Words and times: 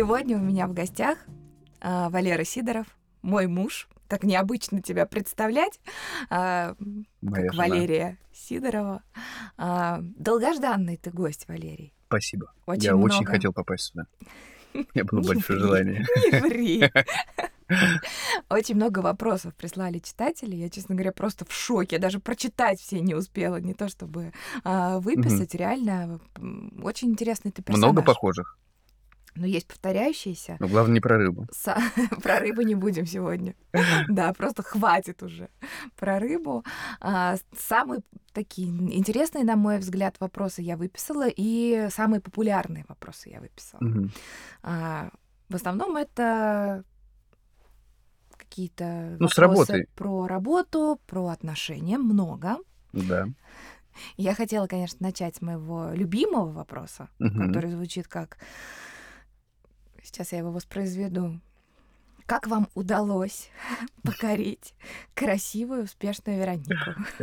Сегодня 0.00 0.38
у 0.38 0.40
меня 0.40 0.66
в 0.66 0.72
гостях 0.72 1.18
а, 1.82 2.08
Валера 2.08 2.42
Сидоров, 2.42 2.86
мой 3.20 3.46
муж. 3.46 3.86
Так 4.08 4.24
необычно 4.24 4.80
тебя 4.80 5.04
представлять, 5.04 5.78
Моя 6.30 6.74
как 7.20 7.52
жена. 7.52 7.68
Валерия 7.68 8.18
Сидорова. 8.32 9.02
А, 9.58 9.98
долгожданный 10.00 10.96
ты 10.96 11.10
гость, 11.10 11.46
Валерий. 11.48 11.92
Спасибо. 12.06 12.50
Очень 12.64 12.82
Я 12.84 12.96
очень 12.96 13.16
много. 13.16 13.30
хотел 13.30 13.52
попасть 13.52 13.90
сюда. 13.92 14.06
Было 14.72 15.20
Не 15.20 15.28
большое 15.28 15.58
желание. 15.58 16.06
Не 16.32 16.40
ври. 16.40 16.90
Очень 18.48 18.76
много 18.76 19.00
вопросов 19.00 19.54
прислали 19.54 19.98
читатели. 19.98 20.56
Я, 20.56 20.70
честно 20.70 20.94
говоря, 20.94 21.12
просто 21.12 21.44
в 21.44 21.52
шоке. 21.52 21.96
Я 21.96 22.00
даже 22.00 22.20
прочитать 22.20 22.80
все 22.80 23.00
не 23.00 23.14
успела. 23.14 23.56
Не 23.60 23.74
то 23.74 23.90
чтобы 23.90 24.32
а, 24.64 24.98
выписать. 24.98 25.54
Реально, 25.54 26.20
м, 26.38 26.80
очень 26.82 27.10
интересный 27.10 27.50
ты 27.50 27.60
персонаж. 27.60 27.92
Много 27.92 28.02
похожих. 28.02 28.56
Но 29.36 29.46
есть 29.46 29.66
повторяющиеся. 29.68 30.56
Но 30.60 30.68
главное 30.68 30.94
не 30.94 31.00
про 31.00 31.16
рыбу. 31.16 31.46
Са- 31.52 31.78
Про 32.22 32.38
рыбу 32.40 32.62
не 32.62 32.74
будем 32.74 33.06
сегодня. 33.06 33.54
Да, 34.08 34.32
просто 34.32 34.62
хватит 34.62 35.22
уже 35.22 35.48
про 35.96 36.18
рыбу. 36.18 36.64
А, 37.00 37.36
Самые 37.56 38.00
такие 38.32 38.68
интересные, 38.68 39.44
на 39.44 39.56
мой 39.56 39.78
взгляд, 39.78 40.16
вопросы 40.20 40.62
я 40.62 40.76
выписала, 40.76 41.26
и 41.28 41.88
самые 41.90 42.20
популярные 42.20 42.84
вопросы 42.88 43.28
я 43.30 43.40
выписала. 43.40 43.80
А, 44.62 45.10
В 45.48 45.54
основном 45.54 45.96
это 45.96 46.84
какие-то 48.36 49.16
Ну, 49.20 49.28
вопросы 49.28 49.86
про 49.94 50.26
работу, 50.26 51.00
про 51.06 51.28
отношения, 51.28 51.98
много. 51.98 52.56
Да. 52.92 53.26
Я 54.16 54.34
хотела, 54.34 54.66
конечно, 54.66 54.98
начать 55.00 55.36
с 55.36 55.40
моего 55.42 55.90
любимого 55.92 56.50
вопроса, 56.50 57.08
который 57.18 57.70
звучит 57.70 58.08
как... 58.08 58.38
Сейчас 60.02 60.32
я 60.32 60.38
его 60.38 60.50
воспроизведу. 60.50 61.40
Как 62.26 62.46
вам 62.46 62.68
удалось 62.74 63.50
покорить 64.02 64.74
красивую, 65.14 65.84
успешную 65.84 66.38
Веронику? 66.38 66.70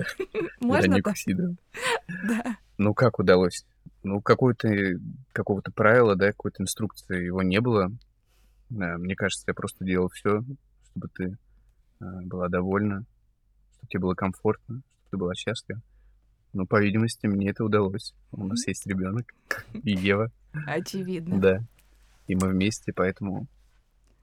Можно 0.59 1.01
так? 1.01 1.15
Да. 2.27 2.57
Ну, 2.77 2.93
как 2.93 3.19
удалось? 3.19 3.65
Ну, 4.03 4.21
какого-то 4.21 5.71
правила, 5.73 6.15
да, 6.15 6.27
какой-то 6.27 6.63
инструкции 6.63 7.25
его 7.25 7.41
не 7.41 7.59
было. 7.61 7.91
Да, 8.69 8.97
Мне 8.97 9.15
кажется, 9.15 9.45
я 9.47 9.53
просто 9.53 9.85
делал 9.85 10.09
все, 10.09 10.43
чтобы 10.91 11.07
ты 11.15 11.37
а, 11.99 12.21
была 12.23 12.49
довольна, 12.49 13.05
чтобы 13.75 13.89
тебе 13.89 13.99
было 14.01 14.13
комфортно, 14.13 14.81
чтобы 14.81 15.09
ты 15.11 15.17
была 15.17 15.35
счастлива. 15.35 15.81
Ну, 16.53 16.65
по 16.65 16.81
видимости, 16.81 17.27
мне 17.27 17.49
это 17.49 17.63
удалось. 17.63 18.13
У 18.31 18.45
нас 18.45 18.67
есть 18.67 18.85
ребенок 18.87 19.33
и 19.73 19.91
Ева, 19.91 20.31
Очевидно. 20.65 21.39
да. 21.39 21.63
И 22.27 22.35
мы 22.35 22.49
вместе, 22.49 22.93
поэтому 22.93 23.47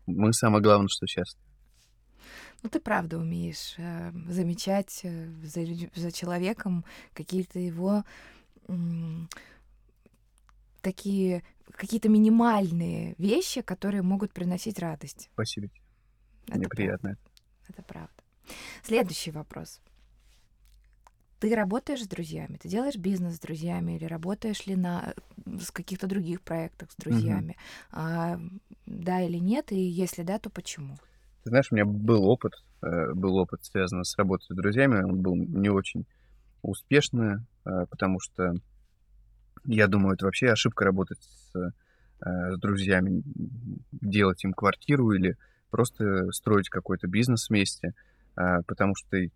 мы 0.06 0.32
самое 0.32 0.62
главное, 0.62 0.88
что 0.88 1.06
счастливы. 1.06 1.44
Ну, 2.62 2.70
ты 2.70 2.80
правда 2.80 3.18
умеешь 3.18 3.74
э, 3.76 4.10
замечать 4.28 5.00
э, 5.02 5.28
за, 5.42 5.66
за 5.94 6.12
человеком 6.12 6.84
какие-то 7.12 7.58
его 7.58 8.04
м, 8.68 9.28
такие 10.80 11.42
какие-то 11.72 12.08
минимальные 12.08 13.14
вещи, 13.18 13.60
которые 13.60 14.02
могут 14.02 14.32
приносить 14.32 14.78
радость. 14.78 15.28
Спасибо. 15.32 15.68
Это 16.46 16.58
Мне 16.58 16.68
приятно. 16.68 17.16
Это 17.68 17.82
правда. 17.82 18.12
Следующий 18.82 19.30
вопрос. 19.30 19.80
Ты 21.40 21.54
работаешь 21.54 22.04
с 22.04 22.08
друзьями? 22.08 22.56
Ты 22.56 22.68
делаешь 22.68 22.96
бизнес 22.96 23.36
с 23.36 23.40
друзьями 23.40 23.96
или 23.96 24.04
работаешь 24.04 24.66
ли 24.66 24.76
на 24.76 25.14
с 25.46 25.70
каких-то 25.70 26.06
других 26.06 26.42
проектах 26.42 26.90
с 26.90 26.96
друзьями? 26.96 27.56
А, 27.90 28.38
да 28.86 29.20
или 29.22 29.38
нет? 29.38 29.72
И 29.72 29.80
если 29.80 30.22
да, 30.22 30.38
то 30.38 30.50
почему? 30.50 30.96
Ты 31.44 31.50
знаешь, 31.50 31.68
у 31.70 31.74
меня 31.74 31.84
был 31.84 32.24
опыт, 32.24 32.54
э, 32.82 33.12
был 33.12 33.36
опыт, 33.36 33.64
связанный 33.64 34.06
с 34.06 34.16
работой 34.16 34.46
с 34.48 34.56
друзьями. 34.56 35.02
Он 35.02 35.20
был 35.20 35.36
не 35.36 35.68
очень 35.68 36.06
успешный, 36.62 37.36
э, 37.66 37.86
потому 37.90 38.18
что 38.18 38.54
я 39.66 39.86
думаю, 39.86 40.14
это 40.14 40.24
вообще 40.24 40.48
ошибка 40.48 40.84
работать 40.86 41.18
с, 41.22 41.54
э, 41.56 41.70
с 42.54 42.58
друзьями, 42.58 43.22
делать 43.92 44.42
им 44.44 44.54
квартиру 44.54 45.12
или 45.12 45.36
просто 45.70 46.30
строить 46.32 46.70
какой-то 46.70 47.08
бизнес 47.08 47.50
вместе, 47.50 47.92
потому 48.34 48.94
что 48.94 49.10
ты, 49.10 49.32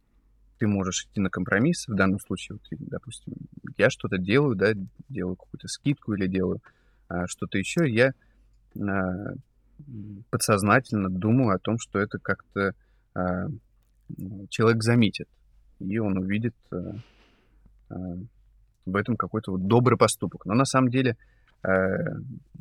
ты 0.58 0.66
можешь 0.66 1.04
идти 1.04 1.20
на 1.20 1.30
компромисс. 1.30 1.86
В 1.88 1.94
данном 1.94 2.20
случае, 2.20 2.58
вот, 2.58 2.78
допустим, 2.78 3.34
я 3.76 3.90
что-то 3.90 4.18
делаю, 4.18 4.54
да, 4.56 4.72
делаю 5.08 5.36
какую-то 5.36 5.68
скидку 5.68 6.14
или 6.14 6.26
делаю 6.26 6.60
э, 7.08 7.26
что-то 7.26 7.58
еще, 7.58 7.88
я 7.88 8.12
э, 8.74 9.34
подсознательно 10.30 11.08
думаю 11.08 11.54
о 11.54 11.58
том, 11.58 11.78
что 11.78 11.98
это 11.98 12.18
как-то 12.18 12.74
э, 13.14 13.48
человек 14.50 14.82
заметит, 14.82 15.28
и 15.78 15.98
он 15.98 16.18
увидит 16.18 16.54
э, 16.72 16.92
э, 17.90 17.94
в 18.86 18.96
этом 18.96 19.16
какой-то 19.16 19.52
вот 19.52 19.66
добрый 19.66 19.98
поступок. 19.98 20.46
Но 20.46 20.54
на 20.54 20.64
самом 20.64 20.90
деле 20.90 21.16
э, 21.62 21.68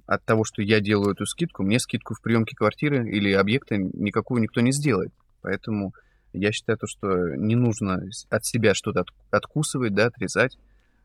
от 0.06 0.24
того, 0.24 0.44
что 0.44 0.62
я 0.62 0.80
делаю 0.80 1.14
эту 1.14 1.26
скидку, 1.26 1.64
мне 1.64 1.80
скидку 1.80 2.14
в 2.14 2.22
приемке 2.22 2.56
квартиры 2.56 3.10
или 3.10 3.32
объекта 3.32 3.78
никакую 3.78 4.42
никто 4.42 4.62
не 4.62 4.72
сделает. 4.72 5.12
Поэтому 5.42 5.94
я 6.34 6.52
считаю, 6.52 6.78
то, 6.78 6.88
что 6.88 7.36
не 7.36 7.56
нужно 7.56 8.04
от 8.30 8.46
себя 8.46 8.74
что-то 8.74 9.02
от- 9.02 9.14
откусывать, 9.32 9.94
да, 9.94 10.08
отрезать, 10.08 10.58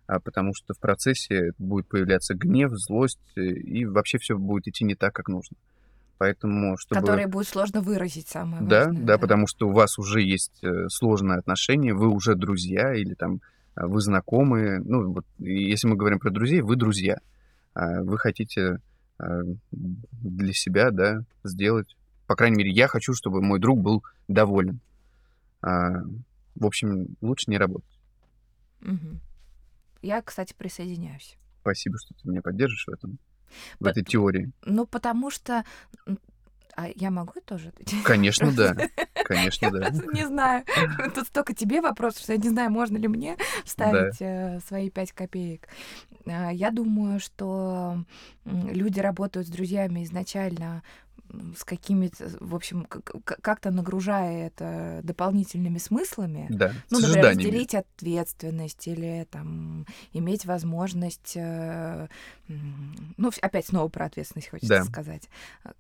а 0.07 0.21
потому 0.21 0.53
что 0.55 0.75
в 0.75 0.79
процессе 0.79 1.53
будет 1.59 1.87
появляться 1.89 2.35
гнев, 2.35 2.73
злость, 2.75 3.21
и 3.37 3.85
вообще 3.87 4.19
все 4.19 4.37
будет 4.37 4.69
идти 4.69 4.85
не 4.85 4.95
так, 4.95 5.15
как 5.15 5.29
нужно. 5.29 5.57
Поэтому, 6.19 6.77
чтобы... 6.77 7.01
Которые 7.01 7.27
будет 7.27 7.49
сложно 7.49 7.81
выразить 7.81 8.29
самое 8.29 8.63
Да, 8.63 8.87
важное. 8.87 9.03
да, 9.05 9.19
потому 9.19 9.47
что 9.47 9.69
у 9.69 9.73
вас 9.73 9.99
уже 9.99 10.23
есть 10.23 10.63
э, 10.63 10.89
сложные 10.89 11.39
отношения, 11.39 11.95
вы 11.95 12.09
уже 12.09 12.35
друзья 12.37 12.95
или 12.95 13.15
там 13.15 13.41
э, 13.77 13.87
вы 13.87 14.01
знакомые. 14.01 14.79
Ну, 14.81 15.13
вот 15.13 15.25
если 15.39 15.89
мы 15.89 15.97
говорим 15.97 16.21
про 16.21 16.31
друзей, 16.31 16.61
вы 16.61 16.77
друзья. 16.77 17.19
А 17.75 18.03
Вы 18.03 18.19
хотите 18.19 18.79
для 20.13 20.53
себя, 20.53 20.91
да, 20.91 21.25
сделать. 21.45 21.97
По 22.27 22.35
крайней 22.37 22.57
мере, 22.57 22.71
я 22.71 22.89
хочу, 22.89 23.15
чтобы 23.15 23.43
мой 23.43 23.59
друг 23.59 23.81
был 23.81 24.03
доволен. 24.29 24.81
А, 25.63 25.91
В 26.55 26.67
общем, 26.67 27.17
лучше 27.21 27.51
не 27.51 27.57
работать. 27.59 27.99
Мгм. 28.81 29.21
Я, 30.03 30.21
кстати, 30.23 30.55
присоединяюсь. 30.57 31.37
Спасибо, 31.61 31.97
что 31.99 32.15
ты 32.15 32.29
меня 32.29 32.43
поддержишь 32.43 32.87
в 32.87 32.91
этом, 32.91 33.19
в 33.79 33.85
По- 33.85 33.89
этой 33.89 34.03
теории. 34.05 34.51
Ну, 34.65 34.87
потому 34.87 35.31
что... 35.31 35.65
А 36.75 36.89
я 36.97 37.11
могу 37.11 37.35
тоже 37.45 37.69
ответить? 37.69 38.03
Конечно, 38.03 38.51
да. 38.51 38.75
Конечно, 39.25 39.71
да. 39.71 39.91
Не 39.91 40.27
знаю. 40.27 40.65
Тут 41.15 41.27
столько 41.27 41.55
тебе 41.55 41.81
вопросов, 41.83 42.23
что 42.23 42.33
я 42.33 42.39
не 42.39 42.49
знаю, 42.49 42.71
можно 42.71 42.97
ли 42.97 43.09
мне 43.09 43.37
вставить 43.65 44.17
э, 44.21 44.59
свои 44.67 44.89
пять 44.91 45.13
копеек. 45.13 45.69
А, 46.27 46.51
Я 46.51 46.71
думаю, 46.71 47.21
что 47.21 48.05
люди 48.47 49.01
работают 49.01 49.47
с 49.47 49.51
друзьями 49.51 50.03
изначально 50.05 50.83
с 51.57 51.65
какими-то, 51.65 52.31
в 52.41 52.55
общем, 52.55 52.87
как-то 53.25 53.71
нагружая 53.71 54.47
это 54.49 55.01
дополнительными 55.03 55.79
смыслами. 55.79 56.47
Да, 56.51 56.73
Ну, 56.91 56.99
с 56.99 57.03
например, 57.03 57.27
ожиданиями. 57.27 57.51
разделить 57.51 57.75
ответственность 57.75 58.87
или 58.89 59.27
там 59.31 59.87
иметь 60.13 60.45
возможность, 60.47 61.33
э, 61.37 62.09
ну, 62.49 63.31
опять 63.41 63.67
снова 63.67 63.89
про 63.89 64.07
ответственность 64.07 64.49
хочется 64.51 64.79
Да. 64.79 64.85
сказать. 64.85 65.29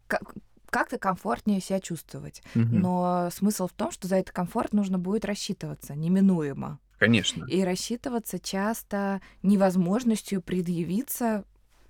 Как, 0.06 0.22
как-то 0.70 0.98
комфортнее 0.98 1.60
себя 1.60 1.80
чувствовать. 1.80 2.42
Мгм. 2.54 2.80
Но 2.80 3.28
смысл 3.32 3.66
в 3.68 3.72
том, 3.72 3.90
что 3.90 4.08
за 4.08 4.16
этот 4.16 4.32
комфорт 4.34 4.72
нужно 4.72 4.98
будет 4.98 5.24
рассчитываться, 5.24 5.94
неминуемо. 5.94 6.78
Конечно, 6.98 7.44
И 7.46 7.62
рассчитываться 7.64 8.38
часто 8.38 9.20
невозможностью 9.42 10.40
предъявиться 10.40 11.44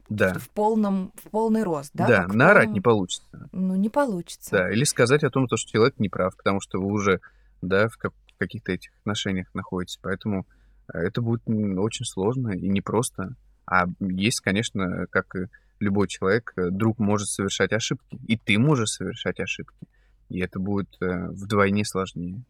да. 0.08 0.34
в, 0.34 0.48
полном, 0.50 1.12
в 1.16 1.30
полный 1.30 1.62
рост. 1.62 1.90
Да, 1.94 2.06
Да, 2.06 2.26
в 2.28 2.36
наорать 2.36 2.64
полном- 2.64 2.74
не 2.74 2.80
получится. 2.80 3.48
Ну, 3.52 3.74
не 3.76 3.88
получится. 3.88 4.50
Да, 4.50 4.70
или 4.72 4.84
сказать 4.84 5.24
о 5.24 5.30
том, 5.30 5.46
то, 5.48 5.56
что 5.56 5.70
человек 5.70 5.98
не 5.98 6.08
прав, 6.08 6.36
потому 6.36 6.60
что 6.60 6.80
вы 6.80 6.92
уже, 6.92 7.20
да, 7.62 7.88
в, 7.88 7.96
как- 7.96 8.12
в 8.34 8.38
каких-то 8.38 8.72
этих 8.72 8.90
отношениях 9.00 9.46
находитесь. 9.54 9.98
Поэтому 10.02 10.46
э, 10.92 10.98
это 10.98 11.22
будет 11.22 11.42
очень 11.46 12.04
сложно 12.04 12.50
и 12.50 12.68
непросто. 12.68 13.34
А 13.66 13.86
есть, 14.00 14.40
конечно, 14.40 15.06
как 15.10 15.34
и 15.36 15.46
любой 15.80 16.08
человек, 16.08 16.52
э, 16.56 16.70
друг 16.70 16.98
может 16.98 17.28
совершать 17.28 17.72
ошибки, 17.72 18.18
и 18.26 18.36
ты 18.36 18.58
можешь 18.58 18.90
совершать 18.90 19.40
ошибки. 19.40 19.86
И 20.28 20.40
это 20.40 20.58
будет 20.58 20.88
э, 21.00 21.28
вдвойне 21.28 21.84
сложнее. 21.84 22.42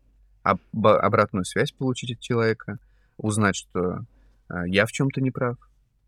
Об- 0.42 0.60
обратную 0.86 1.44
связь 1.44 1.72
получить 1.72 2.12
от 2.16 2.20
человека, 2.20 2.78
узнать, 3.16 3.54
что 3.56 4.00
я 4.66 4.84
в 4.86 4.92
чем-то 4.92 5.20
не 5.20 5.30
прав, 5.30 5.56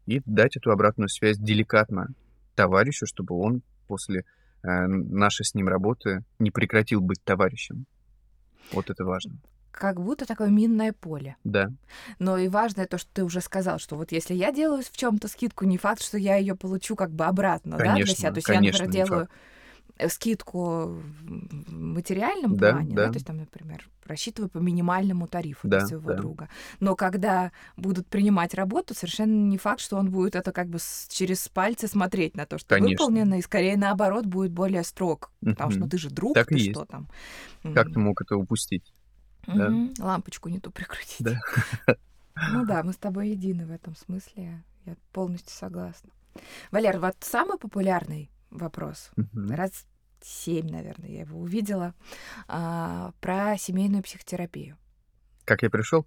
и 0.07 0.21
дать 0.25 0.57
эту 0.57 0.71
обратную 0.71 1.09
связь 1.09 1.39
деликатно 1.39 2.09
товарищу, 2.55 3.07
чтобы 3.07 3.37
он 3.37 3.63
после 3.87 4.25
э, 4.63 4.87
нашей 4.87 5.45
с 5.45 5.55
ним 5.55 5.69
работы 5.69 6.25
не 6.39 6.51
прекратил 6.51 7.01
быть 7.01 7.23
товарищем. 7.25 7.87
Вот 8.73 8.91
это 8.91 9.05
важно. 9.05 9.33
как 9.71 10.01
будто 10.01 10.25
такое 10.25 10.49
минное 10.49 10.93
поле. 10.93 11.37
Да. 11.45 11.71
Но 12.19 12.39
и 12.39 12.49
важное 12.49 12.87
то, 12.87 12.97
что 12.97 13.11
ты 13.13 13.25
уже 13.25 13.41
сказал, 13.41 13.79
что 13.79 13.97
вот 13.97 14.13
если 14.13 14.35
я 14.35 14.53
делаю 14.53 14.83
в 14.83 14.97
чем-то 14.97 15.29
скидку, 15.29 15.65
не 15.65 15.79
факт, 15.79 16.03
что 16.03 16.17
я 16.17 16.37
ее 16.37 16.55
получу 16.55 16.97
как 16.97 17.11
бы 17.11 17.25
обратно, 17.25 17.77
конечно, 17.77 17.99
да, 17.99 18.05
для 18.05 18.15
себя. 18.15 18.31
То 18.31 18.37
есть 18.37 18.47
конечно, 18.47 18.83
я, 18.83 18.87
например, 18.87 19.07
делаю 19.07 19.27
факт. 19.27 19.33
Э, 19.97 20.09
скидку 20.09 20.87
в 20.89 21.73
материальном 21.73 22.57
да, 22.57 22.73
плане, 22.73 22.95
да. 22.95 23.07
да, 23.07 23.09
то 23.11 23.15
есть 23.15 23.27
там, 23.27 23.37
например, 23.37 23.89
рассчитываю 24.05 24.51
по 24.51 24.59
минимальному 24.59 25.29
тарифу 25.29 25.69
да, 25.69 25.79
для 25.79 25.87
своего 25.87 26.09
да. 26.11 26.17
друга. 26.17 26.49
Но 26.81 26.97
когда 26.97 27.53
будут 27.77 28.09
принимать 28.09 28.55
работу, 28.55 28.93
совершенно 28.93 29.31
не 29.31 29.57
факт, 29.57 29.81
что 29.81 29.97
он 29.97 30.11
будет 30.11 30.35
это 30.35 30.51
как 30.51 30.69
бы 30.69 30.81
с, 30.81 31.07
через 31.09 31.49
пальцы 31.49 31.87
смотреть 31.87 32.37
на 32.37 32.45
то, 32.45 32.59
что 32.59 32.75
Конечно. 32.75 33.05
выполнено, 33.05 33.39
и 33.39 33.43
скорее 33.43 33.77
наоборот 33.77 34.27
будет 34.27 34.51
более 34.51 34.83
строг, 34.83 35.31
потому 35.41 35.71
что 35.71 35.81
ну, 35.81 35.89
ты 35.89 35.97
же 35.97 36.11
друг, 36.11 36.35
так 36.35 36.49
ты 36.49 36.59
что 36.59 36.81
есть. 36.81 36.89
там. 36.89 37.09
Как 37.73 37.93
ты 37.93 38.01
мог 38.01 38.21
это 38.21 38.37
упустить? 38.37 38.93
да. 39.47 39.73
Лампочку 40.01 40.49
не 40.49 40.59
ту 40.59 40.71
прикрутить. 40.71 41.21
Да. 41.21 41.39
Ну 42.53 42.67
да, 42.67 42.83
мы 42.83 42.93
с 42.93 42.97
тобой 42.97 43.29
едины 43.29 43.65
в 43.65 43.71
этом 43.71 43.95
смысле. 43.95 44.65
Я 44.87 44.97
полностью 45.13 45.53
согласна. 45.53 46.11
Валер, 46.73 46.99
вот 46.99 47.15
самый 47.21 47.59
популярный 47.59 48.29
вопрос. 48.55 49.11
Мгм. 49.17 49.51
Раз 49.55 49.87
семь, 50.23 50.71
наверное, 50.71 51.11
я 51.11 51.21
его 51.21 51.39
увидела. 51.39 51.93
а, 52.49 53.13
про 53.21 53.57
семейную 53.59 54.03
психотерапию. 54.03 54.77
Как 55.45 55.63
я 55.63 55.69
пришел? 55.71 56.07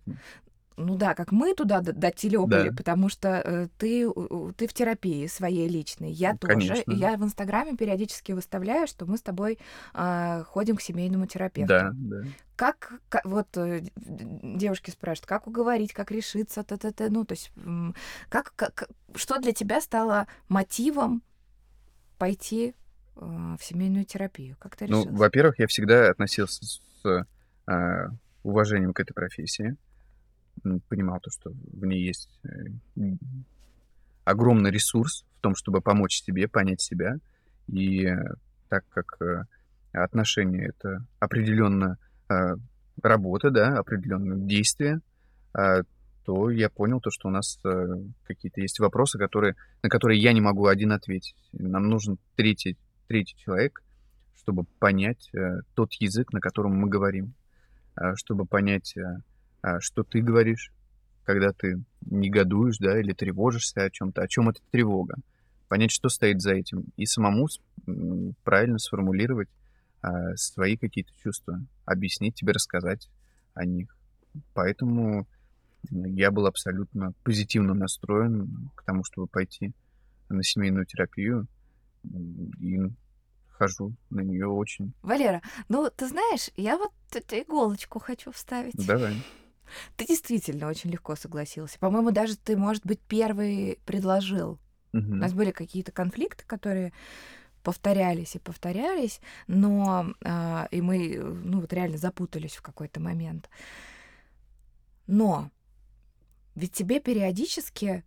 Ну 0.80 0.96
да, 0.96 1.16
как 1.16 1.32
мы 1.32 1.56
туда 1.56 1.82
дотелепали, 1.82 2.70
Да. 2.70 2.76
потому 2.76 3.10
что 3.10 3.30
э, 3.44 3.68
ты, 3.80 4.08
ты 4.58 4.68
в 4.68 4.74
терапии 4.74 5.26
своей 5.26 5.68
личной, 5.68 6.12
я 6.12 6.34
Ну, 6.34 6.38
тоже. 6.38 6.54
конечно. 6.54 6.92
И 6.92 6.96
я 6.96 7.18
в 7.18 7.24
Инстаграме 7.24 7.76
периодически 7.76 8.32
выставляю, 8.32 8.86
что 8.88 9.08
мы 9.08 9.18
с 9.18 9.22
тобой 9.24 9.58
а, 9.96 10.44
ходим 10.44 10.76
к 10.78 10.82
семейному 10.84 11.26
терапевту. 11.26 11.68
Да, 11.74 11.90
да. 11.94 12.24
Как, 12.56 12.94
ка- 13.10 13.22
вот 13.24 13.48
э, 13.58 13.82
девушки 13.96 14.92
спрашивают, 14.92 15.28
как 15.28 15.48
уговорить, 15.48 15.94
как 15.94 16.12
решиться, 16.12 16.64
т 16.64 16.76
-т 16.76 16.92
-т, 16.94 17.10
ну 17.10 17.26
то 17.26 17.34
есть 17.34 17.52
как, 18.30 18.54
как 18.56 18.88
что 19.16 19.40
для 19.40 19.54
тебя 19.54 19.82
стало 19.82 20.28
мотивом 20.48 21.24
пойти 22.18 22.74
э, 23.16 23.20
в 23.20 23.60
семейную 23.64 24.06
терапию? 24.06 24.56
Как 24.60 24.76
ты 24.76 24.86
Ну, 24.88 25.02
решился? 25.02 25.18
во-первых, 25.18 25.60
я 25.60 25.68
всегда 25.68 26.10
относился 26.10 26.66
с 26.66 27.26
а, 27.68 28.10
уважением 28.44 28.94
к 28.94 29.00
этой 29.00 29.14
профессии. 29.14 29.76
Понимал 30.90 31.20
то, 31.20 31.30
что 31.30 31.52
в 31.52 31.86
ней 31.86 32.04
есть 32.06 32.30
э, 32.44 33.02
огромный 34.26 34.72
ресурс 34.72 35.24
в 35.38 35.42
том, 35.42 35.56
чтобы 35.56 35.82
помочь 35.82 36.22
себе, 36.22 36.48
понять 36.48 36.82
себя. 36.82 37.18
И 37.68 38.06
э, 38.06 38.16
так 38.70 38.84
как 38.90 39.22
э, 39.22 39.44
отношения 39.94 40.68
это 40.68 41.06
определенно 41.20 41.98
э, 42.30 42.56
работа, 43.02 43.52
да, 43.52 43.78
определенные 43.78 44.48
действия, 44.48 45.00
а, 45.54 45.82
то 46.28 46.50
я 46.50 46.70
понял 46.70 47.00
то, 47.00 47.10
что 47.10 47.30
у 47.30 47.32
нас 47.32 47.58
э, 47.64 47.86
какие-то 48.26 48.60
есть 48.60 48.80
вопросы, 48.80 49.18
которые, 49.18 49.56
на 49.82 49.88
которые 49.88 50.20
я 50.20 50.34
не 50.34 50.42
могу 50.42 50.66
один 50.66 50.92
ответить. 50.92 51.38
Нам 51.54 51.88
нужен 51.88 52.18
третий, 52.36 52.76
третий 53.08 53.38
человек, 53.38 53.82
чтобы 54.36 54.66
понять 54.80 55.30
э, 55.34 55.62
тот 55.74 55.94
язык, 55.94 56.34
на 56.34 56.42
котором 56.42 56.76
мы 56.76 56.90
говорим, 56.90 57.34
а, 57.96 58.18
чтобы 58.18 58.46
понять, 58.46 58.98
э, 58.98 59.22
а, 59.62 59.80
что 59.80 60.04
ты 60.04 60.22
говоришь, 60.22 60.74
когда 61.24 61.54
ты 61.54 61.82
негодуешь, 62.02 62.78
да, 62.80 63.00
или 63.00 63.14
тревожишься 63.14 63.84
о 63.84 63.90
чем-то, 63.90 64.22
о 64.22 64.28
чем 64.28 64.50
эта 64.50 64.60
тревога, 64.70 65.16
понять, 65.70 65.92
что 65.92 66.10
стоит 66.10 66.42
за 66.42 66.56
этим, 66.56 66.88
и 66.98 67.06
самому 67.06 67.48
правильно 68.44 68.80
сформулировать 68.80 69.48
а, 70.02 70.36
свои 70.36 70.76
какие-то 70.76 71.14
чувства, 71.24 71.62
объяснить 71.86 72.36
тебе, 72.36 72.52
рассказать 72.52 73.08
о 73.54 73.64
них. 73.64 73.96
Поэтому 74.54 75.26
я 75.92 76.32
был 76.32 76.46
абсолютно 76.46 77.14
позитивно 77.24 77.74
настроен 77.74 78.70
к 78.76 78.84
тому, 78.84 79.04
чтобы 79.04 79.28
пойти 79.28 79.74
на 80.30 80.44
семейную 80.44 80.86
терапию, 80.86 81.48
и 82.60 82.80
хожу 83.50 83.94
на 84.10 84.22
нее 84.22 84.48
очень. 84.48 84.94
Валера, 85.02 85.42
ну 85.70 85.90
ты 85.96 86.08
знаешь, 86.08 86.50
я 86.56 86.78
вот 86.78 86.92
иголочку 87.32 88.00
хочу 88.00 88.32
вставить. 88.32 88.76
Давай. 88.76 89.14
Ты 89.98 90.06
действительно 90.06 90.68
очень 90.68 90.92
легко 90.92 91.16
согласился. 91.16 91.78
По-моему, 91.80 92.12
даже 92.12 92.38
ты, 92.38 92.56
может 92.56 92.86
быть, 92.86 93.00
первый 93.02 93.80
предложил. 93.86 94.60
У 94.94 94.98
Мгм. 94.98 95.20
нас 95.20 95.34
были 95.34 95.52
какие-то 95.52 95.92
конфликты, 95.92 96.46
которые 96.46 96.94
повторялись 97.64 98.36
и 98.36 98.40
повторялись, 98.40 99.20
но 99.48 100.14
а, 100.24 100.70
и 100.72 100.80
мы, 100.80 101.16
э, 101.16 101.22
ну 101.22 101.60
вот 101.60 101.74
реально 101.74 101.98
запутались 101.98 102.56
в 102.56 102.62
какой-то 102.62 103.02
момент. 103.02 103.50
Но 105.06 105.52
ведь 106.58 106.74
тебе 106.74 107.00
периодически 107.00 108.04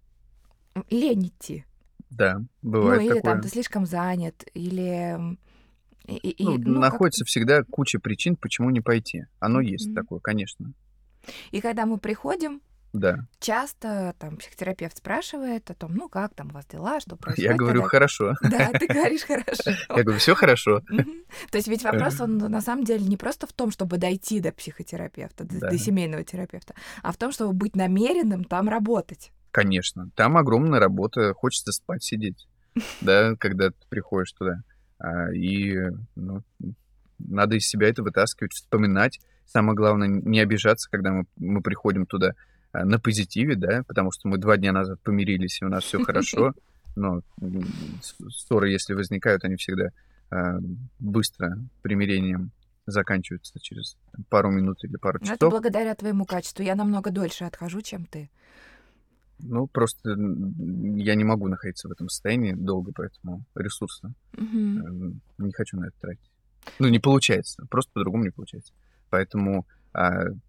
лень 0.91 1.29
идти. 1.29 1.65
Да, 2.11 2.43
бывает 2.63 3.01
ну 3.01 3.07
или 3.07 3.15
такое. 3.21 3.33
там 3.33 3.41
ты 3.43 3.49
слишком 3.49 3.87
занят, 3.87 4.45
или 4.55 5.37
и, 6.09 6.17
и- 6.31 6.45
Ну, 6.45 6.59
ну, 6.59 6.81
как- 6.81 6.93
находится 6.93 7.25
всегда 7.25 7.63
куча 7.63 8.01
причин, 8.01 8.35
почему 8.35 8.71
не 8.71 8.81
пойти. 8.81 9.27
Оно 9.39 9.61
есть 9.61 9.87
Мгм. 9.87 9.95
такое, 9.95 10.21
конечно. 10.21 10.73
и 11.53 11.61
когда 11.61 11.87
мы 11.87 11.99
приходим, 11.99 12.61
Да. 12.93 13.27
часто 13.39 14.15
там 14.19 14.37
психотерапевт 14.37 14.97
спрашивает 14.99 15.71
о 15.71 15.75
том, 15.75 15.95
ну 15.95 16.09
как 16.09 16.35
там 16.35 16.49
у 16.49 16.55
вас 16.55 16.67
дела, 16.67 16.99
что 17.01 17.17
происходит. 17.17 17.51
Я 17.51 17.57
говорю, 17.57 17.81
тогда- 17.83 17.89
хорошо. 17.89 18.35
Да, 18.43 18.71
ты 18.73 18.87
говоришь 18.89 19.23
хорошо. 19.23 19.71
Я 19.97 20.03
говорю, 20.03 20.19
все 20.19 20.35
хорошо. 20.35 20.81
То 21.51 21.57
есть 21.57 21.69
ведь 21.69 21.85
вопрос, 21.85 22.21
он 22.21 22.39
на 22.39 22.61
самом 22.61 22.85
деле 22.85 23.05
не 23.07 23.17
просто 23.17 23.47
в 23.47 23.53
том, 23.53 23.71
чтобы 23.71 23.99
дойти 23.99 24.41
до 24.41 24.53
психотерапевта, 24.53 25.45
до, 25.45 25.79
семейного 25.79 26.25
терапевта, 26.25 26.75
а 27.03 27.13
в 27.13 27.17
том, 27.17 27.31
чтобы 27.33 27.53
быть 27.53 27.77
намеренным 27.77 28.45
там 28.45 28.69
работать. 28.69 29.31
Конечно. 29.53 30.11
Там 30.15 30.37
огромная 30.37 30.81
работа, 30.81 31.33
хочется 31.35 31.73
спать 31.73 32.03
сидеть, 32.05 32.47
да, 33.01 33.35
когда 33.37 33.71
ты 33.71 33.77
приходишь 33.89 34.33
туда. 34.33 34.63
А, 34.99 35.33
И 35.33 35.77
ну, 36.15 36.43
надо 37.19 37.57
из 37.57 37.67
себя 37.67 37.89
это 37.89 38.03
вытаскивать, 38.03 38.53
вспоминать. 38.53 39.19
Самое 39.47 39.75
главное, 39.75 40.07
не 40.09 40.41
обижаться, 40.41 40.89
когда 40.91 41.11
мы, 41.13 41.25
мы 41.37 41.63
приходим 41.63 42.07
туда 42.07 42.35
на 42.73 42.99
позитиве, 42.99 43.57
да, 43.57 43.83
потому 43.87 44.13
что 44.13 44.29
мы 44.29 44.39
два 44.39 44.57
дня 44.57 44.73
назад 44.73 45.01
помирились, 45.01 45.61
и 45.61 45.65
у 45.65 45.69
нас 45.69 45.85
все 45.85 46.01
хорошо. 46.05 46.55
Но 46.97 47.23
ссоры, 48.31 48.71
если 48.71 48.95
возникают, 48.95 49.45
они 49.45 49.57
всегда 49.57 49.91
а, 50.31 50.59
быстро 50.99 51.57
примирением 51.83 52.51
заканчиваются 52.87 53.59
через 53.61 53.97
пару 54.29 54.51
минут 54.51 54.83
или 54.85 54.97
пару 54.97 55.19
Но 55.21 55.27
это 55.27 55.35
часов. 55.37 55.51
благодаря 55.51 55.95
твоему 55.95 56.25
качеству. 56.25 56.63
Я 56.65 56.75
намного 56.75 57.11
дольше 57.11 57.45
отхожу, 57.45 57.81
чем 57.83 58.07
ты. 58.07 58.31
Ну, 59.39 59.67
просто 59.69 60.11
я 60.11 61.15
не 61.15 61.25
могу 61.25 61.49
находиться 61.49 61.89
в 61.89 61.93
этом 61.93 62.09
состоянии 62.09 62.53
долго, 62.53 62.93
поэтому 62.95 63.43
ресурса 63.55 64.13
Мгм. 64.37 64.87
эм, 64.87 65.21
не 65.39 65.53
хочу 65.53 65.79
на 65.79 65.87
это 65.87 65.97
тратить. 66.01 66.31
Ну, 66.79 66.89
не 66.89 66.99
получается, 66.99 67.65
просто 67.71 67.91
по-другому 67.95 68.25
не 68.25 68.31
получается. 68.31 68.73
Поэтому 69.09 69.67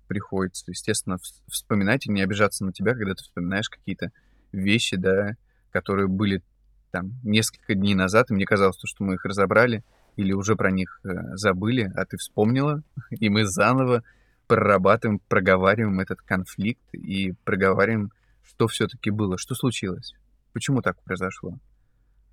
приходится, 0.08 0.70
естественно, 0.70 1.16
вс- 1.16 1.42
вспоминать 1.48 2.06
и 2.06 2.12
не 2.12 2.22
обижаться 2.22 2.66
на 2.66 2.74
тебя, 2.74 2.94
когда 2.94 3.14
ты 3.14 3.24
вспоминаешь 3.24 3.70
какие-то 3.70 4.12
вещи, 4.52 4.98
да, 4.98 5.36
которые 5.72 6.08
были 6.08 6.44
там 6.92 7.14
несколько 7.24 7.74
дней 7.74 7.96
назад, 7.96 8.30
и 8.30 8.34
мне 8.34 8.46
казалось, 8.46 8.78
то, 8.78 8.88
что 8.88 9.04
мы 9.04 9.16
их 9.16 9.26
разобрали 9.26 9.84
или 10.18 10.34
уже 10.34 10.56
про 10.56 10.72
них 10.72 11.00
э, 11.04 11.36
забыли, 11.36 11.92
а 11.96 12.06
ты 12.06 12.18
вспомнила, 12.18 12.84
и 13.10 13.30
мы 13.30 13.46
заново 13.46 14.04
прорабатываем, 14.48 15.20
проговариваем 15.30 16.00
этот 16.02 16.22
конфликт 16.22 16.84
и 16.94 17.34
проговариваем, 17.46 18.12
что 18.44 18.68
все-таки 18.68 19.10
было, 19.10 19.38
что 19.38 19.56
случилось, 19.56 20.14
почему 20.52 20.82
так 20.82 21.02
произошло. 21.04 21.58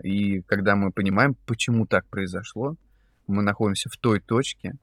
И 0.03 0.43
когда 0.43 0.77
мы 0.77 0.91
понимаем, 0.91 1.37
почему 1.47 1.87
так 1.87 2.07
произошло, 2.07 2.77
мы 3.27 3.43
находимся 3.43 3.89
в 3.89 3.97
той 3.97 4.21
точке, 4.21 4.75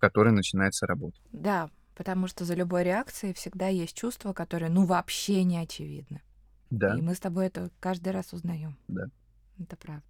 в 0.00 0.06
которой 0.06 0.32
начинается 0.32 0.86
работа. 0.86 1.18
Да, 1.30 1.68
потому 1.94 2.26
что 2.26 2.46
за 2.46 2.54
любой 2.54 2.84
реакцией 2.84 3.34
всегда 3.34 3.68
есть 3.68 3.94
чувства, 3.94 4.32
которые, 4.32 4.70
ну, 4.70 4.86
вообще 4.86 5.44
не 5.44 5.58
очевидны. 5.58 6.22
Да, 6.70 6.96
И 6.96 7.02
мы 7.02 7.14
с 7.14 7.20
тобой 7.20 7.48
это 7.48 7.68
каждый 7.80 8.14
раз 8.14 8.32
узнаем. 8.32 8.78
Да. 8.88 9.10
Это 9.58 9.76
правда. 9.76 10.06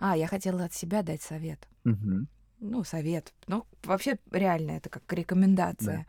А, 0.00 0.18
я 0.18 0.26
хотела 0.26 0.64
от 0.64 0.74
себя 0.74 1.02
дать 1.02 1.22
совет. 1.22 1.66
Мгм. 1.84 2.28
Ну, 2.60 2.84
совет. 2.84 3.32
Ну, 3.46 3.64
вообще, 3.84 4.18
реально, 4.30 4.72
это 4.72 4.90
как 4.90 5.10
рекомендация. 5.10 6.06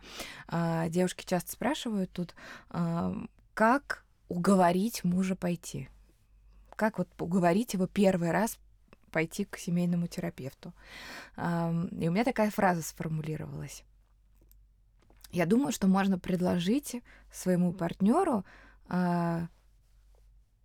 А, 0.49 0.89
девушки 0.89 1.25
часто 1.25 1.53
спрашивают 1.53 2.11
тут, 2.11 2.35
а, 2.69 3.15
как 3.53 4.03
уговорить 4.27 5.05
мужа 5.05 5.37
пойти? 5.37 5.87
Как 6.75 6.97
вот 6.97 7.07
уговорить 7.19 7.73
его 7.73 7.87
первый 7.87 8.31
раз 8.31 8.59
пойти 9.13 9.45
к 9.45 9.57
семейному 9.57 10.07
терапевту? 10.07 10.73
И 11.37 11.39
у 11.39 12.11
меня 12.11 12.25
такая 12.25 12.51
фраза 12.51 12.81
сформулировалась. 12.81 13.85
Я 15.31 15.45
думаю, 15.45 15.71
что 15.71 15.87
можно 15.87 16.19
предложить 16.19 17.01
своему 17.31 17.73
партнеру 17.73 18.45
а, 18.87 19.47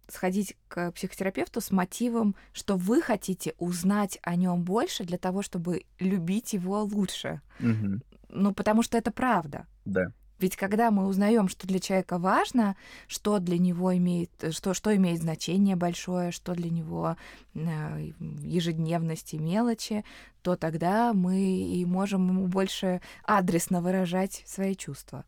сходить 0.08 0.56
к 0.68 0.92
психотерапевту 0.92 1.60
с 1.60 1.70
мотивом, 1.70 2.34
что 2.52 2.76
вы 2.76 3.00
хотите 3.00 3.54
узнать 3.58 4.18
о 4.22 4.36
нем 4.36 4.62
больше 4.62 5.04
для 5.04 5.16
того, 5.16 5.42
чтобы 5.42 5.84
любить 5.98 6.52
его 6.52 6.82
лучше. 6.82 7.40
Мгм. 7.60 8.02
Ну, 8.28 8.52
потому 8.52 8.82
что 8.82 8.98
это 8.98 9.10
правда. 9.10 9.66
Да. 9.86 10.12
Ведь 10.38 10.56
когда 10.56 10.90
мы 10.90 11.06
узнаем, 11.06 11.48
что 11.48 11.66
для 11.66 11.80
человека 11.80 12.18
важно, 12.18 12.76
что 13.06 13.38
для 13.38 13.58
него 13.58 13.96
имеет, 13.96 14.30
что, 14.50 14.72
что 14.72 14.94
имеет 14.94 15.20
значение 15.20 15.74
большое, 15.74 16.30
что 16.30 16.54
для 16.54 16.70
него 16.70 17.16
э, 17.54 18.10
ежедневности, 18.40 19.36
мелочи, 19.36 20.04
то 20.42 20.56
тогда 20.56 21.12
мы 21.12 21.40
и 21.40 21.84
можем 21.84 22.28
ему 22.28 22.46
больше 22.46 23.00
адресно 23.24 23.80
выражать 23.80 24.44
свои 24.46 24.76
чувства. 24.76 25.24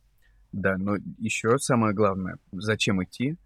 Да, 0.52 0.76
но 0.78 0.96
еще 1.18 1.58
самое 1.58 1.94
главное, 1.94 2.36
зачем 2.52 3.02
идти? 3.02 3.36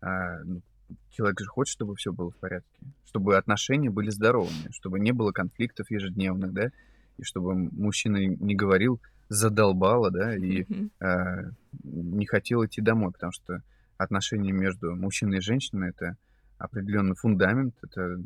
А, 0.00 0.38
ну, 0.44 0.62
человек 1.10 1.40
же 1.40 1.46
хочет, 1.46 1.72
чтобы 1.72 1.96
все 1.96 2.12
было 2.12 2.30
в 2.30 2.36
порядке, 2.36 2.80
чтобы 3.06 3.36
отношения 3.36 3.90
были 3.90 4.10
здоровыми, 4.10 4.70
чтобы 4.72 5.00
не 5.00 5.12
было 5.12 5.32
конфликтов 5.32 5.90
ежедневных, 5.90 6.52
да, 6.52 6.70
и 7.18 7.22
чтобы 7.22 7.54
мужчина 7.54 8.16
не 8.16 8.54
говорил 8.54 9.00
задолбало, 9.32 10.10
да, 10.10 10.36
и 10.36 10.64
э, 11.00 11.50
не 11.82 12.26
хотел 12.26 12.64
идти 12.64 12.80
домой, 12.80 13.12
потому 13.12 13.32
что 13.32 13.62
отношения 13.96 14.52
между 14.52 14.94
мужчиной 14.94 15.38
и 15.38 15.42
женщиной 15.42 15.90
это 15.90 16.16
определенный 16.58 17.14
фундамент, 17.14 17.74
это 17.82 18.18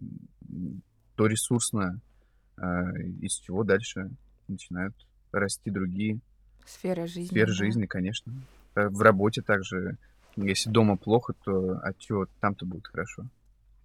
то 1.15 1.27
ресурсное, 1.27 2.01
э, 2.57 2.63
из 3.21 3.35
чего 3.35 3.65
дальше 3.65 4.11
начинают 4.49 4.95
расти 5.33 5.71
другие 5.71 6.21
сферы 6.67 7.07
жизни. 7.07 7.29
Сферы 7.29 7.49
да. 7.49 7.55
жизни, 7.55 7.87
конечно. 7.87 8.33
Э, 8.75 8.89
в 8.89 9.01
работе 9.01 9.43
также, 9.43 9.97
если 10.37 10.71
дома 10.71 10.97
плохо, 10.97 11.35
то 11.45 11.79
от 11.79 11.99
чего 11.99 12.27
там-то 12.41 12.67
будет 12.67 12.87
хорошо. 12.87 13.27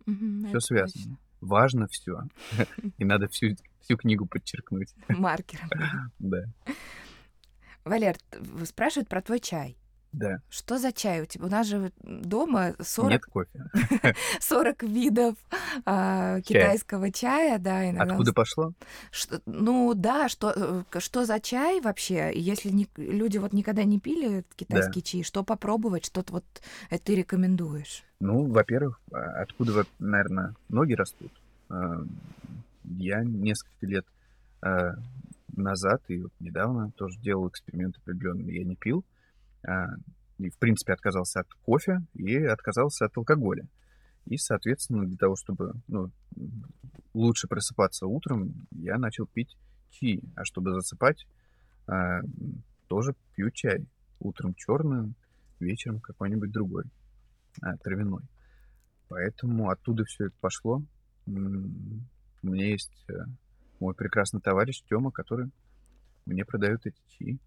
Угу, 0.08 0.48
все 0.48 0.60
связано. 0.60 1.04
Точно. 1.04 1.18
Важно 1.42 1.88
все. 1.88 2.22
И 2.98 3.06
надо 3.06 3.28
всю, 3.28 3.56
всю 3.82 3.98
книгу 3.98 4.25
подчеркнуть. 4.25 4.94
Маркером. 5.10 5.70
Да. 6.20 6.44
Валер, 7.86 8.16
спрашивают 8.66 9.10
про 9.10 9.22
твой 9.22 9.40
чай. 9.40 9.78
Да. 10.12 10.42
Что 10.50 10.78
за 10.78 10.92
чай 10.92 11.22
у 11.22 11.26
тебя? 11.26 11.46
У 11.46 11.50
нас 11.50 11.68
же 11.68 11.92
дома 12.04 12.74
40... 12.80 13.12
Нет 13.12 13.26
кофе. 13.26 13.66
40 14.42 14.84
видов 14.84 15.36
а, 15.86 16.42
китайского 16.42 17.12
чая, 17.12 17.60
да. 17.60 17.90
Иногда... 17.90 18.14
Откуда 18.14 18.34
пошло? 18.34 18.74
Что, 19.10 19.42
ну 19.46 19.94
да, 19.94 20.28
что, 20.28 20.54
э, 20.94 21.00
что 21.00 21.26
за 21.26 21.40
чай 21.40 21.80
вообще? 21.80 22.32
Если 22.36 22.70
не, 22.70 22.90
люди 22.98 23.38
вот 23.38 23.54
никогда 23.54 23.86
не 23.86 24.00
пили 24.00 24.44
китайский 24.58 25.00
да. 25.00 25.06
чай, 25.06 25.24
что 25.24 25.46
попробовать, 25.46 26.06
что-то 26.06 26.34
вот 26.34 26.46
это 26.90 27.04
ты 27.04 27.16
рекомендуешь? 27.16 28.04
Ну, 28.20 28.48
во-первых, 28.48 29.00
а, 29.14 29.42
откуда, 29.42 29.86
наверное, 30.00 30.56
ноги 30.68 30.94
растут. 30.94 31.32
Я 32.84 33.24
несколько 33.24 33.86
лет 33.86 34.06
а, 34.62 34.96
назад 35.55 36.01
и 36.08 36.22
вот 36.22 36.31
недавно 36.39 36.91
тоже 36.91 37.20
делал 37.20 37.48
эксперимент 37.48 37.98
определенный. 37.98 38.55
Я 38.55 38.63
не 38.63 38.75
пил, 38.75 39.05
а, 39.63 39.88
и, 40.38 40.50
в 40.50 40.58
принципе, 40.58 40.93
отказался 40.93 41.41
от 41.41 41.48
кофе 41.65 42.01
и 42.13 42.36
отказался 42.36 43.05
от 43.05 43.17
алкоголя. 43.17 43.67
И, 44.25 44.38
соответственно, 44.38 45.05
для 45.05 45.17
того, 45.17 45.36
чтобы 45.36 45.74
ну, 45.88 46.12
лучше 47.13 47.48
просыпаться 47.48 48.08
утром, 48.08 48.53
я 48.72 48.98
начал 48.98 49.25
пить 49.27 49.58
чай. 49.91 50.22
А 50.36 50.46
чтобы 50.46 50.72
засыпать, 50.72 51.27
а, 51.88 52.22
тоже 52.88 53.15
пью 53.36 53.51
чай. 53.51 53.86
Утром 54.20 54.53
черный, 54.53 55.13
вечером 55.60 56.00
какой-нибудь 56.00 56.51
другой, 56.51 56.84
а, 57.62 57.75
травяной. 57.77 58.24
Поэтому 59.10 59.70
оттуда 59.70 60.05
все 60.05 60.25
это 60.25 60.36
пошло. 60.39 60.81
У 61.25 61.31
меня 61.31 62.67
есть 62.67 63.05
э, 63.10 63.13
мой 63.82 63.94
прекрасный 63.96 64.40
товарищ 64.40 64.82
Тёма, 64.88 65.12
который 65.12 65.52
мне 66.26 66.46
продает 66.46 66.86
эти 66.86 67.02
чаи. 67.10 67.40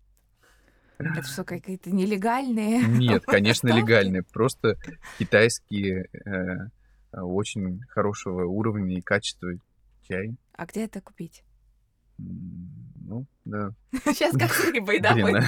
Это 0.98 1.22
что, 1.22 1.44
какие-то 1.44 1.90
нелегальные? 1.90 2.82
Нет, 2.86 3.24
конечно, 3.26 3.68
легальные. 3.68 4.22
Просто 4.22 4.76
китайские, 5.18 6.08
э, 6.24 6.68
очень 7.12 7.80
хорошего 7.88 8.44
уровня 8.44 8.98
и 8.98 9.00
качества 9.00 9.50
чай. 10.02 10.36
А 10.52 10.66
где 10.66 10.84
это 10.84 11.00
купить? 11.00 11.44
Ну, 12.18 13.26
да. 13.44 13.70
Сейчас 13.92 14.36
как 14.36 14.52
с 14.52 14.70
рыбой, 14.70 15.00
да? 15.00 15.14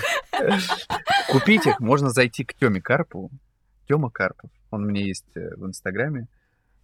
Купить 1.31 1.67
их 1.67 1.81
можно 1.81 2.11
зайти 2.11 2.45
к 2.45 2.55
Тёме 2.55 2.81
Карпову. 2.81 3.31
Тёма 3.89 4.11
Карпов. 4.11 4.51
Он 4.71 4.85
у 4.85 4.87
меня 4.89 5.05
есть 5.05 5.27
э, 5.37 5.55
в 5.57 5.65
Инстаграме. 5.67 6.27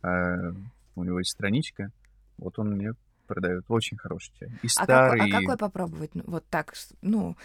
А, 0.02 0.52
у 0.94 1.04
него 1.04 1.18
есть 1.18 1.32
страничка. 1.32 1.90
Вот 2.38 2.58
он 2.58 2.70
мне 2.70 2.92
продают 3.32 3.64
очень 3.68 3.96
хороший 3.96 4.32
чай. 4.38 4.50
И 4.62 4.68
старый. 4.68 5.20
А, 5.20 5.24
как, 5.24 5.34
а 5.34 5.40
какой 5.40 5.56
попробовать? 5.56 6.14
Ну, 6.14 6.22
вот 6.26 6.44
так, 6.48 6.74
ну, 7.00 7.36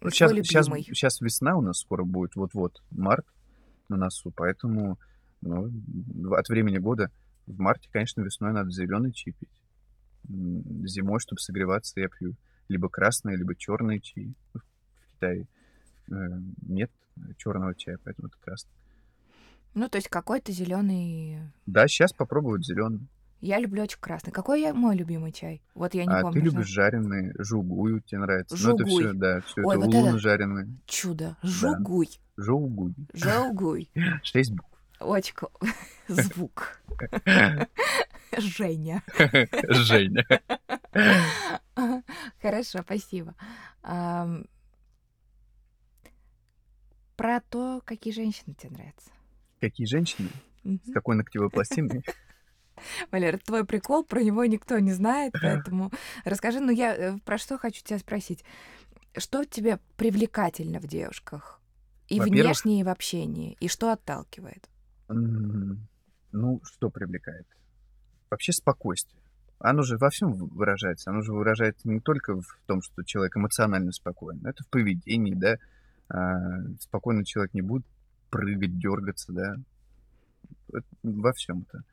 ну 0.00 0.10
сейчас, 0.10 0.30
сейчас, 0.32 0.66
сейчас 0.66 1.20
весна 1.20 1.56
у 1.56 1.60
нас 1.60 1.78
скоро 1.78 2.04
будет, 2.04 2.36
вот-вот, 2.36 2.82
март 2.90 3.26
на 3.88 3.96
носу, 3.96 4.30
поэтому 4.30 4.98
ну, 5.40 5.70
от 6.34 6.48
времени 6.48 6.78
года 6.78 7.10
в 7.46 7.58
марте, 7.58 7.88
конечно, 7.92 8.22
весной 8.22 8.52
надо 8.52 8.70
зеленый 8.70 9.12
чай 9.12 9.34
пить. 9.38 9.48
Зимой, 10.28 11.18
чтобы 11.18 11.40
согреваться, 11.40 11.98
я 12.00 12.08
пью 12.08 12.36
либо 12.68 12.88
красный, 12.88 13.36
либо 13.36 13.56
черный 13.56 14.00
чай. 14.00 14.32
В 14.54 15.12
Китае 15.14 15.46
э, 16.08 16.14
нет 16.62 16.90
черного 17.36 17.74
чая, 17.74 17.98
поэтому 18.04 18.28
это 18.28 18.36
красный. 18.38 18.72
Ну, 19.74 19.88
то 19.88 19.96
есть 19.96 20.08
какой-то 20.08 20.52
зеленый. 20.52 21.40
Да, 21.66 21.88
сейчас 21.88 22.12
попробовать 22.12 22.64
зеленый. 22.64 23.08
Я 23.42 23.58
люблю 23.58 23.82
очень 23.82 23.98
красный. 23.98 24.32
Какой 24.32 24.60
я 24.60 24.72
мой 24.72 24.94
любимый 24.96 25.32
чай? 25.32 25.62
Вот 25.74 25.94
я 25.94 26.06
не 26.06 26.14
а 26.14 26.22
помню. 26.22 26.40
ты 26.40 26.46
любишь 26.46 26.68
жареный, 26.68 27.32
жугую 27.36 28.00
тебе 28.00 28.20
нравится. 28.20 28.56
Жугуй. 28.56 28.84
Ну, 28.84 28.86
это 28.86 29.08
все, 29.08 29.12
да, 29.14 29.40
все 29.40 29.62
Ой, 29.62 29.74
это 29.74 29.84
вот 29.84 29.94
лун 29.94 30.08
это 30.10 30.18
жареный. 30.18 30.78
Чудо. 30.86 31.36
Жугуй. 31.42 32.08
Да. 32.36 32.44
Жугуй. 32.44 32.94
Жугуй. 33.12 33.90
Шесть 34.22 34.52
букв. 34.52 34.70
Очень 35.00 35.34
звук. 36.08 36.80
Женя. 38.38 39.02
Женя. 39.68 40.24
Хорошо, 42.40 42.78
спасибо. 42.84 43.34
Про 47.16 47.40
то, 47.50 47.82
какие 47.84 48.14
женщины 48.14 48.54
тебе 48.54 48.70
нравятся. 48.70 49.10
Какие 49.60 49.88
женщины? 49.88 50.28
С 50.62 50.92
какой 50.92 51.16
ногтевой 51.16 51.50
пластиной? 51.50 52.04
Валер, 53.10 53.36
это 53.36 53.44
твой 53.44 53.64
прикол, 53.64 54.04
про 54.04 54.22
него 54.22 54.44
никто 54.44 54.78
не 54.78 54.92
знает, 54.92 55.34
поэтому 55.40 55.90
расскажи, 56.24 56.60
ну 56.60 56.70
я 56.70 56.94
э, 56.94 57.18
про 57.24 57.38
что 57.38 57.58
хочу 57.58 57.82
тебя 57.82 57.98
спросить. 57.98 58.44
Что 59.16 59.44
тебе 59.44 59.78
привлекательно 59.96 60.80
в 60.80 60.86
девушках? 60.86 61.60
И 62.08 62.20
внешне, 62.20 62.80
и 62.80 62.84
в 62.84 62.88
общении? 62.88 63.56
И 63.60 63.68
что 63.68 63.92
отталкивает? 63.92 64.68
Ну, 65.08 66.60
что 66.64 66.90
привлекает? 66.90 67.46
Вообще 68.30 68.52
спокойствие. 68.52 69.22
Оно 69.58 69.82
же 69.82 69.96
во 69.96 70.10
всем 70.10 70.32
выражается. 70.32 71.10
Оно 71.10 71.22
же 71.22 71.32
выражается 71.32 71.88
не 71.88 72.00
только 72.00 72.34
в 72.34 72.58
том, 72.66 72.82
что 72.82 73.04
человек 73.04 73.36
эмоционально 73.36 73.92
спокоен. 73.92 74.44
Это 74.44 74.64
в 74.64 74.68
поведении, 74.68 75.34
да. 75.34 75.56
А, 76.08 76.64
спокойный 76.80 77.24
человек 77.24 77.54
не 77.54 77.62
будет 77.62 77.86
прыгать, 78.30 78.76
дергаться, 78.78 79.32
да. 79.32 79.54
Во 81.02 81.32
всем 81.32 81.64
это. 81.68 81.84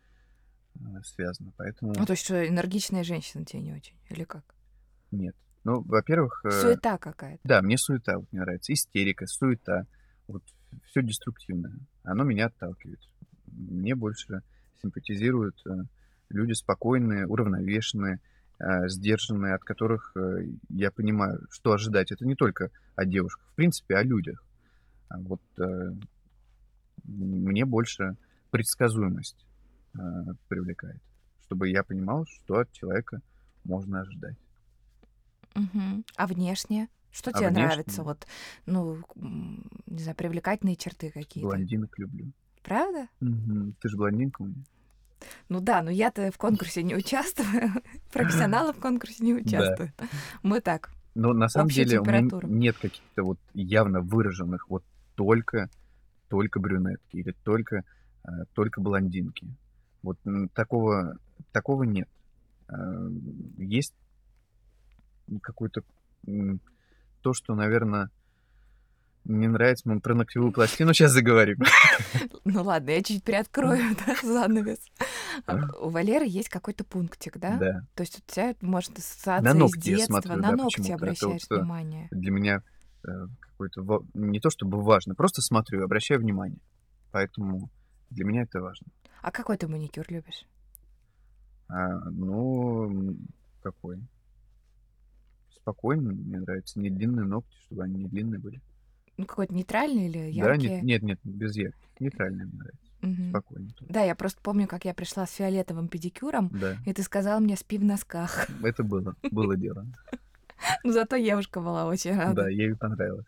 Э, 0.79 1.01
связано. 1.03 1.51
Поэтому... 1.57 1.93
Ну, 1.97 2.05
то 2.05 2.13
есть, 2.13 2.23
что 2.23 2.47
энергичная 2.47 3.03
женщина 3.03 3.45
тебе 3.45 3.61
не 3.61 3.73
очень, 3.73 3.95
или 4.09 4.23
как? 4.23 4.43
Нет. 5.11 5.35
Ну, 5.63 5.81
во-первых... 5.81 6.41
Э, 6.45 6.51
суета 6.51 6.97
какая-то. 6.97 7.41
Да, 7.43 7.61
мне 7.61 7.77
суета 7.77 8.17
вот 8.17 8.31
мне 8.31 8.41
нравится. 8.41 8.73
Истерика, 8.73 9.25
суета. 9.27 9.85
Вот 10.27 10.43
все 10.85 11.01
деструктивное. 11.01 11.79
Оно 12.03 12.23
меня 12.23 12.47
отталкивает. 12.47 12.99
Мне 13.47 13.95
больше 13.95 14.41
симпатизируют 14.81 15.61
э, 15.65 15.71
люди 16.29 16.53
спокойные, 16.53 17.27
уравновешенные, 17.27 18.19
сдержанные, 18.87 19.55
от 19.55 19.63
которых 19.63 20.13
я 20.67 20.91
понимаю, 20.91 21.47
что 21.49 21.71
ожидать. 21.71 22.11
Это 22.11 22.25
не 22.25 22.35
только 22.35 22.71
о 22.93 23.05
девушках, 23.05 23.47
в 23.53 23.55
принципе, 23.55 23.95
о 23.95 24.03
людях. 24.03 24.43
А 25.07 25.17
вот 25.17 25.39
мне 27.05 27.63
больше 27.63 28.17
предсказуемость 28.51 29.47
привлекает, 30.47 31.01
чтобы 31.45 31.69
я 31.69 31.83
понимал, 31.83 32.25
что 32.25 32.59
от 32.59 32.71
человека 32.71 33.21
можно 33.63 34.01
ожидать. 34.01 34.37
Угу. 35.55 36.03
А 36.15 36.27
внешне? 36.27 36.89
Что 37.11 37.31
а 37.31 37.33
тебе 37.33 37.49
внешне? 37.49 37.65
нравится? 37.65 38.03
Вот, 38.03 38.27
ну, 38.65 38.97
не 39.15 39.99
знаю, 39.99 40.15
привлекательные 40.15 40.75
черты 40.75 41.09
какие-то. 41.11 41.47
Блондинок 41.47 41.97
люблю. 41.97 42.31
Правда? 42.63 43.07
Угу. 43.21 43.73
Ты 43.79 43.89
же 43.89 43.97
блондинка 43.97 44.41
у 44.43 44.45
меня. 44.45 44.63
Ну 45.49 45.59
да, 45.59 45.81
но 45.81 45.91
я-то 45.91 46.31
в 46.31 46.37
конкурсе 46.37 46.83
не 46.83 46.95
участвую, 46.95 47.71
профессионалы 48.13 48.73
в 48.73 48.79
конкурсе 48.79 49.23
не 49.23 49.33
участвуют. 49.33 49.91
Мы 50.43 50.61
так. 50.61 50.91
Но 51.15 51.33
на 51.33 51.49
самом 51.49 51.69
деле 51.69 51.99
у 51.99 52.05
меня 52.05 52.29
нет 52.43 52.77
каких-то 52.77 53.23
вот 53.23 53.39
явно 53.53 54.01
выраженных 54.01 54.69
вот 54.69 54.83
только 55.15 55.69
только 56.29 56.59
брюнетки 56.59 57.17
или 57.17 57.31
только 57.43 57.83
э, 58.23 58.29
только 58.53 58.79
блондинки. 58.79 59.47
Вот 60.01 60.17
такого, 60.53 61.17
такого 61.51 61.83
нет. 61.83 62.07
А, 62.67 62.75
есть 63.57 63.93
какой-то 65.41 65.83
то, 67.21 67.33
что, 67.33 67.55
наверное, 67.55 68.09
мне 69.25 69.47
нравится, 69.47 69.87
мы 69.87 69.99
про 69.99 70.15
ногтевую 70.15 70.51
пластину 70.51 70.93
сейчас 70.93 71.11
заговорим. 71.11 71.57
Ну 72.45 72.63
ладно, 72.63 72.89
я 72.91 73.03
чуть 73.03 73.23
приоткрою 73.23 73.95
да, 74.07 74.15
занавес. 74.23 74.79
А, 75.45 75.57
у 75.79 75.89
Валеры 75.89 76.25
есть 76.25 76.49
какой-то 76.49 76.83
пунктик, 76.83 77.37
да? 77.37 77.57
Да. 77.57 77.81
То 77.93 78.01
есть 78.01 78.17
у 78.17 78.31
тебя, 78.31 78.55
может, 78.61 78.97
ассоциация 78.97 79.43
На 79.43 79.53
ногти 79.53 79.89
я 79.89 79.97
детства, 79.97 80.21
смотрю, 80.21 80.35
на 80.41 80.49
да, 80.49 80.55
ногти 80.55 80.91
обращаешь 80.91 81.43
вот, 81.49 81.57
э, 81.57 81.59
внимание. 81.59 82.07
Для 82.11 82.31
меня 82.31 82.63
э, 83.07 83.09
какой-то... 83.39 84.03
Не 84.15 84.39
то 84.39 84.49
чтобы 84.49 84.81
важно, 84.81 85.13
просто 85.13 85.41
смотрю, 85.41 85.83
обращаю 85.83 86.21
внимание. 86.21 86.59
Поэтому 87.11 87.69
для 88.09 88.25
меня 88.25 88.43
это 88.43 88.61
важно. 88.61 88.87
А 89.21 89.31
какой 89.31 89.57
ты 89.57 89.67
маникюр 89.67 90.05
любишь? 90.09 90.45
А, 91.67 91.87
ну, 92.09 93.15
какой? 93.61 93.99
Спокойно, 95.55 96.13
мне 96.13 96.39
нравится. 96.39 96.79
Не 96.79 96.89
длинные 96.89 97.25
ногти, 97.25 97.55
чтобы 97.65 97.83
они 97.83 98.03
не 98.03 98.09
длинные 98.09 98.39
были. 98.39 98.61
Ну, 99.17 99.25
какой-то 99.25 99.53
нейтральный 99.53 100.07
или 100.07 100.31
Да, 100.39 100.55
нет, 100.55 100.71
яркий? 100.71 100.81
нет, 100.85 101.01
нет, 101.03 101.19
без 101.23 101.55
ярких. 101.55 101.79
Нейтральные 101.99 102.45
мне 102.47 102.57
нравится. 102.57 102.85
Мгм. 103.01 103.29
Спокойно. 103.29 103.69
Да, 103.81 104.03
я 104.03 104.15
просто 104.15 104.41
помню, 104.41 104.67
как 104.67 104.85
я 104.85 104.93
пришла 104.93 105.25
с 105.25 105.31
фиолетовым 105.33 105.87
педикюром, 105.89 106.49
Да, 106.53 106.77
и 106.85 106.93
ты 106.93 107.03
сказал 107.03 107.39
мне 107.39 107.55
«спи 107.55 107.77
в 107.77 107.83
носках». 107.83 108.47
это 108.63 108.83
было, 108.83 109.15
было 109.31 109.55
дело. 109.57 109.85
Ну, 110.83 110.91
зато 110.91 111.17
девушка 111.17 111.61
была 111.61 111.85
очень 111.85 112.11
Да, 112.15 112.25
рада. 112.25 112.47
ей 112.49 112.75
понравилось. 112.75 113.25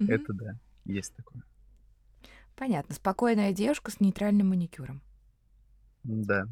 Это 0.00 0.32
да, 0.34 0.54
есть 0.84 1.14
такое. 1.16 1.42
Понятно. 2.56 2.94
Спокойная 2.94 3.52
девушка 3.52 3.90
с 3.90 4.00
нейтральным 4.00 4.48
маникюром. 4.48 5.00
Да. 6.04 6.46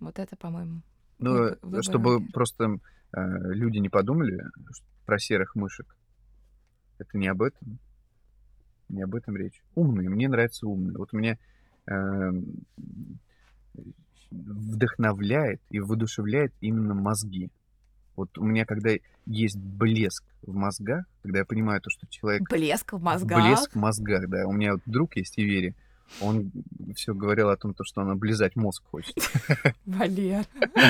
Вот 0.00 0.18
это, 0.18 0.36
по-моему, 0.36 0.82
Ну, 1.18 1.32
выбор, 1.32 1.58
выбор 1.62 1.82
чтобы 1.82 2.14
Валеры. 2.16 2.32
просто 2.32 2.64
э, 3.12 3.20
люди 3.52 3.78
не 3.78 3.88
подумали 3.88 4.42
про 5.04 5.18
серых 5.18 5.54
мышек. 5.54 5.94
Это 6.98 7.18
не 7.18 7.28
об 7.28 7.42
этом. 7.42 7.78
Не 8.88 9.02
об 9.02 9.14
этом 9.14 9.36
речь. 9.36 9.62
Умные. 9.74 10.08
Мне 10.08 10.28
нравятся 10.28 10.66
умные. 10.66 10.96
Вот 10.96 11.12
меня 11.12 11.38
эм, 11.86 12.62
вдохновляет 14.30 15.60
и 15.70 15.80
воодушевляет 15.80 16.52
именно 16.60 16.94
мозги. 16.94 17.50
Вот 18.16 18.38
у 18.38 18.44
меня, 18.44 18.64
когда 18.64 18.90
есть 19.26 19.56
блеск 19.56 20.24
в 20.42 20.54
мозгах, 20.54 21.04
когда 21.22 21.40
я 21.40 21.44
понимаю 21.44 21.80
то, 21.80 21.90
что 21.90 22.06
человек 22.08 22.48
Блеск 22.50 22.92
в 22.92 23.02
мозгах. 23.02 23.44
Блеск 23.44 23.72
в 23.72 23.78
мозгах, 23.78 24.28
да. 24.28 24.46
У 24.46 24.52
меня 24.52 24.72
вот 24.74 24.82
друг 24.86 25.16
есть, 25.16 25.38
Ивери. 25.38 25.74
Он 26.20 26.52
все 26.94 27.14
говорил 27.14 27.50
о 27.50 27.56
том, 27.56 27.74
то, 27.74 27.84
что 27.84 28.00
он 28.00 28.10
облизать 28.10 28.54
мозг 28.56 28.84
хочет. 28.90 29.16
Валер. 29.86 30.44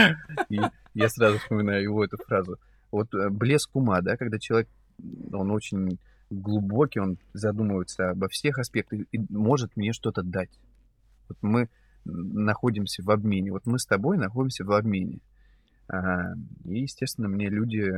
И 0.50 0.60
я 0.94 1.08
сразу 1.08 1.38
вспоминаю 1.38 1.82
его 1.82 2.04
эту 2.04 2.18
фразу. 2.18 2.58
Вот 2.90 3.12
э, 3.14 3.30
блеск 3.30 3.74
ума, 3.74 4.00
да, 4.02 4.16
когда 4.16 4.38
человек, 4.38 4.68
он 5.32 5.50
очень 5.50 5.98
глубокий, 6.30 7.00
он 7.00 7.18
задумывается 7.32 8.10
обо 8.10 8.28
всех 8.28 8.58
аспектах 8.58 9.00
и 9.10 9.18
может 9.30 9.76
мне 9.76 9.92
что-то 9.92 10.22
дать. 10.22 10.50
Вот 11.28 11.38
мы 11.40 11.68
находимся 12.04 13.02
в 13.02 13.10
обмене. 13.10 13.52
Вот 13.52 13.66
мы 13.66 13.78
с 13.78 13.86
тобой 13.86 14.18
находимся 14.18 14.64
в 14.64 14.72
обмене. 14.72 15.18
И, 15.88 16.80
естественно, 16.80 17.28
мне 17.28 17.48
люди 17.48 17.92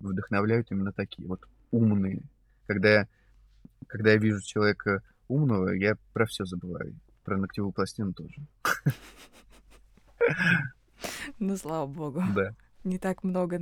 вдохновляют 0.00 0.70
именно 0.70 0.92
такие, 0.92 1.26
вот 1.26 1.42
умные. 1.70 2.22
Когда 2.66 2.90
я, 2.90 3.08
когда 3.86 4.10
я 4.12 4.18
вижу 4.18 4.42
человека 4.42 5.02
умного, 5.28 5.70
я 5.70 5.96
про 6.12 6.26
все 6.26 6.44
забываю. 6.44 6.94
Про 7.24 7.38
ногтевую 7.38 7.72
пластину 7.72 8.12
тоже. 8.12 8.34
Ну, 11.38 11.56
слава 11.56 11.86
богу. 11.86 12.22
Да, 12.34 12.54
Не 12.84 12.98
так 12.98 13.22
много, 13.22 13.58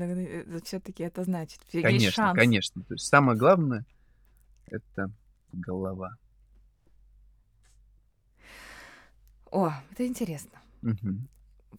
все-таки 0.65 1.03
это 1.03 1.25
значит. 1.25 1.61
Есть 1.73 1.83
конечно, 1.85 2.13
шанс. 2.13 2.39
конечно. 2.39 2.83
То 2.85 2.95
есть 2.95 3.07
самое 3.07 3.37
главное— 3.39 3.85
это 4.67 5.11
голова. 5.53 6.17
О, 9.51 9.73
это 9.93 10.07
интересно. 10.07 10.59
Мгм. 10.83 11.29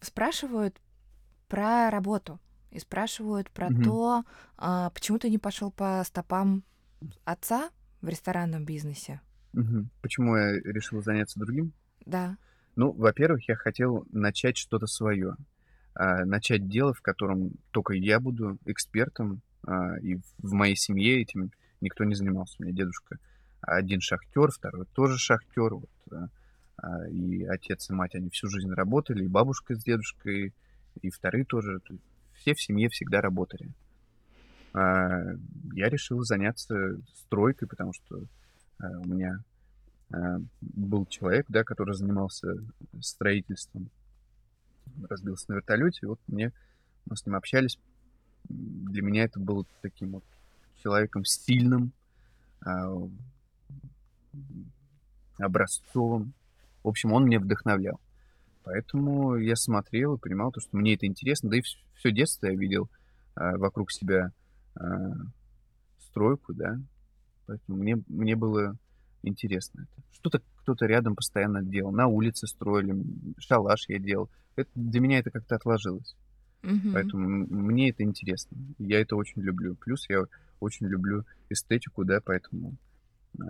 Спрашивают 0.02 0.80
про 1.48 1.90
работу. 1.90 2.40
И 2.70 2.78
спрашивают 2.78 3.50
про 3.50 3.70
Мгм. 3.70 3.84
то, 3.84 4.24
а, 4.58 4.90
почему 4.90 5.18
ты 5.18 5.30
не 5.30 5.38
пошел 5.38 5.70
по 5.70 6.02
стопам 6.04 6.62
отца 7.24 7.70
в 8.02 8.08
ресторанном 8.08 8.64
бизнесе. 8.64 9.20
Мгм. 9.52 9.90
Почему 10.02 10.36
я 10.36 10.52
решил 10.60 11.02
заняться 11.02 11.38
другим? 11.40 11.72
Да. 12.04 12.36
Ну, 12.74 12.92
во-первых, 12.92 13.48
я 13.48 13.54
хотел 13.56 14.06
начать 14.12 14.56
что-то 14.56 14.86
свое. 14.86 15.36
Начать 15.94 16.68
дело, 16.68 16.92
в 16.92 17.00
котором 17.00 17.52
только 17.70 17.94
я 17.94 18.20
буду 18.20 18.58
экспертом, 18.66 19.40
а, 19.66 19.98
и 19.98 20.16
в- 20.38 20.52
моей 20.52 20.76
семье 20.76 21.22
этим 21.22 21.50
никто 21.80 22.04
не 22.04 22.14
занимался. 22.14 22.56
У 22.58 22.64
меня 22.64 22.74
дедушка 22.74 23.18
один 23.62 24.00
шахтер, 24.02 24.50
второй 24.50 24.84
тоже 24.94 25.16
шахтер. 25.16 25.74
Вот, 25.74 25.88
а, 26.12 26.28
а, 26.76 27.08
и 27.08 27.44
отец 27.44 27.88
и 27.88 27.94
мать, 27.94 28.14
они 28.14 28.28
всю 28.28 28.48
жизнь 28.48 28.70
работали, 28.70 29.24
и 29.24 29.28
бабушка 29.28 29.74
с 29.74 29.82
дедушкой, 29.82 30.52
и 31.02 31.10
вторые 31.10 31.44
тоже. 31.44 31.80
Все 32.34 32.54
в 32.54 32.60
семье 32.60 32.88
всегда 32.88 33.20
работали. 33.20 33.70
А, 34.72 35.22
Я 35.72 35.88
решил 35.88 36.22
заняться 36.22 37.00
стройкой, 37.14 37.68
потому 37.68 37.92
что 37.92 38.20
а, 38.78 38.90
у 38.98 39.04
меня 39.04 39.38
а, 40.12 40.38
был 40.60 41.06
человек, 41.06 41.46
да, 41.48 41.64
который 41.64 41.94
занимался 41.94 42.54
строительством, 43.00 43.90
разбился 45.08 45.46
на 45.48 45.54
вертолете, 45.56 46.00
и 46.02 46.06
вот 46.06 46.20
мне, 46.26 46.52
мы 47.06 47.16
с 47.16 47.24
ним 47.24 47.36
общались, 47.36 47.78
для 48.48 49.02
меня 49.02 49.24
это 49.24 49.40
было 49.40 49.64
таким 49.82 50.12
вот 50.12 50.24
человеком 50.82 51.24
сильным, 51.24 51.92
а, 52.60 52.86
м, 52.86 53.12
образцовым. 55.38 56.32
В 56.82 56.88
общем, 56.88 57.12
он 57.12 57.24
меня 57.24 57.40
вдохновлял. 57.40 58.00
Поэтому 58.66 59.36
я 59.36 59.54
смотрел 59.54 60.16
и 60.16 60.18
понимал, 60.18 60.50
то, 60.50 60.60
что 60.60 60.76
мне 60.76 60.94
это 60.94 61.06
интересно. 61.06 61.48
Да 61.50 61.56
и 61.56 61.62
все 61.94 62.10
детство 62.10 62.46
я 62.46 62.54
видел 62.56 62.90
а, 63.36 63.56
вокруг 63.56 63.92
себя 63.92 64.32
а, 64.74 65.12
стройку, 66.00 66.52
да. 66.52 66.76
Поэтому 67.46 67.78
мне, 67.78 68.02
мне 68.08 68.34
было 68.34 68.76
интересно 69.22 69.82
это. 69.82 70.02
Что-то 70.10 70.42
кто-то 70.62 70.84
рядом 70.86 71.14
постоянно 71.14 71.62
делал. 71.62 71.92
На 71.92 72.08
улице 72.08 72.48
строили, 72.48 72.92
шалаш 73.38 73.84
я 73.86 74.00
делал. 74.00 74.28
Это, 74.56 74.68
для 74.74 75.00
меня 75.00 75.20
это 75.20 75.30
как-то 75.30 75.54
отложилось. 75.54 76.16
Мгм. 76.62 76.92
Поэтому 76.92 77.28
мне 77.28 77.90
это 77.90 78.02
интересно. 78.02 78.56
Я 78.78 79.00
это 79.00 79.14
очень 79.14 79.42
люблю. 79.42 79.76
Плюс 79.76 80.08
я 80.08 80.24
очень 80.58 80.86
люблю 80.88 81.24
эстетику, 81.50 82.04
да, 82.04 82.20
поэтому 82.20 82.74
а, 83.40 83.44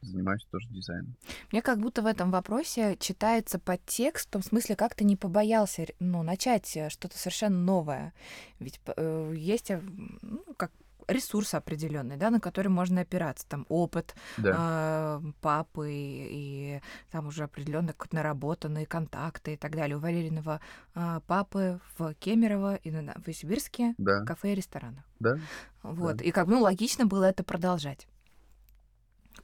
занимаюсь 0.00 0.44
тоже 0.50 0.68
дизайном. 0.68 1.16
Мне 1.52 1.62
как 1.62 1.78
будто 1.78 2.02
в 2.02 2.06
этом 2.06 2.30
вопросе 2.30 2.96
читается 2.98 3.58
подтекст, 3.58 4.28
в 4.28 4.30
том 4.30 4.42
смысле, 4.42 4.76
как 4.76 4.94
ты 4.94 5.04
не 5.04 5.16
побоялся 5.16 5.86
ну, 5.98 6.22
начать 6.22 6.76
э, 6.76 6.90
что-то 6.90 7.18
совершенно 7.18 7.58
новое. 7.58 8.14
Ведь 8.58 8.80
э, 8.96 9.32
есть 9.34 9.70
э, 9.70 9.80
ну, 10.22 10.44
как 10.56 10.70
ресурс 11.08 11.54
определенный, 11.54 12.16
да, 12.16 12.30
на 12.30 12.40
который 12.40 12.68
можно 12.68 13.02
опираться. 13.02 13.46
Там 13.48 13.66
опыт 13.68 14.14
Да, 14.36 14.54
а, 14.58 15.22
папы 15.40 15.90
и 15.92 16.80
там 17.10 17.28
уже 17.28 17.44
определенно 17.44 17.94
наработанные 18.12 18.86
контакты 18.86 19.54
и 19.54 19.56
так 19.56 19.76
далее. 19.76 19.96
У 19.96 20.00
Валериного 20.00 20.60
а, 20.94 21.20
папы 21.20 21.80
в 21.98 22.14
Кемерово 22.14 22.76
и 22.76 22.90
на 22.90 23.02
Новосибирске 23.02 23.94
да, 23.98 24.24
кафе 24.24 24.52
и 24.52 24.56
рестораны. 24.56 25.02
да. 25.20 25.38
Вот. 25.82 26.20
И 26.20 26.32
как 26.32 26.48
ну, 26.48 26.60
логично 26.60 27.06
было 27.06 27.24
это 27.24 27.44
продолжать. 27.44 28.08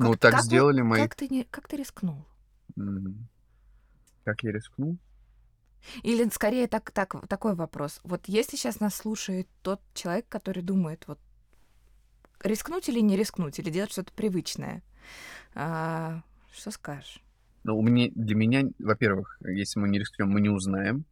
Ну, 0.03 0.13
Как- 0.13 0.21
так 0.21 0.33
как 0.33 0.43
сделали 0.43 0.81
мои... 0.83 1.03
Как 1.03 1.15
ты, 1.15 1.29
не, 1.29 1.45
как 1.45 1.69
ты 1.69 1.77
рискнул? 1.77 2.25
Как 4.25 4.43
я 4.43 4.53
рискнул? 4.53 4.97
Или 6.05 6.29
скорее 6.29 6.69
так, 6.69 6.91
так, 6.93 7.27
такой 7.29 7.55
вопрос. 7.55 8.01
Вот 8.05 8.23
если 8.27 8.57
сейчас 8.57 8.79
нас 8.81 8.95
слушает 8.95 9.49
тот 9.63 9.81
человек, 9.95 10.27
который 10.29 10.63
думает, 10.63 11.05
вот 11.09 11.19
рискнуть 12.45 12.89
или 12.89 13.01
не 13.01 13.17
рискнуть, 13.17 13.59
или 13.59 13.71
делать 13.71 13.91
что-то 13.93 14.13
привычное, 14.13 14.83
а, 15.55 16.23
что 16.53 16.71
скажешь? 16.71 17.21
Ну, 17.65 17.77
у 17.79 17.83
меня, 17.83 18.11
для 18.15 18.35
меня, 18.37 18.65
во-первых, 18.79 19.39
если 19.41 19.81
мы 19.81 19.89
не 19.89 19.99
рискнем, 19.99 20.29
мы 20.31 20.41
не 20.41 20.49
узнаем. 20.49 21.05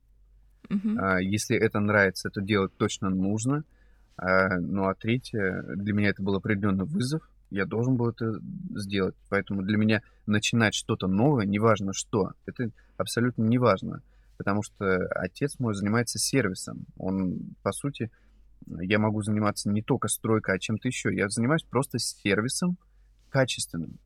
Мгм. 0.69 0.99
А, 1.01 1.21
Если 1.21 1.57
это 1.57 1.81
нравится, 1.81 2.29
это 2.29 2.41
делать 2.41 2.77
точно 2.77 3.11
нужно. 3.11 3.65
А, 4.17 4.59
Ну, 4.59 4.85
а 4.89 4.95
третье, 4.95 5.63
для 5.75 5.93
меня 5.93 6.11
это 6.11 6.23
был 6.23 6.35
определенный 6.37 6.85
вызов. 6.85 7.29
Я 7.51 7.67
должен 7.67 7.97
был 7.97 8.11
это 8.11 8.41
сделать. 8.75 9.17
Поэтому 9.29 9.63
для 9.63 9.77
меня 9.77 10.03
начинать 10.27 10.75
что-то 10.75 11.07
новое, 11.09 11.47
неважно 11.47 11.93
что, 11.93 12.33
это 12.47 12.71
абсолютно 12.97 13.43
неважно. 13.43 14.03
Потому 14.37 14.63
что 14.63 15.07
отец 15.09 15.59
мой 15.59 15.75
занимается 15.75 16.19
сервисом. 16.19 16.87
Он, 16.97 17.55
по 17.63 17.73
сути, 17.73 18.11
я 18.67 18.99
могу 18.99 19.23
заниматься 19.23 19.69
не 19.69 19.83
только 19.83 20.09
стройкой, 20.09 20.55
а 20.55 20.59
чем-то 20.59 20.89
еще. 20.89 21.15
Я 21.15 21.29
занимаюсь 21.29 21.63
просто 21.63 21.99
сервисом 21.99 22.79
качественным. 23.29 23.99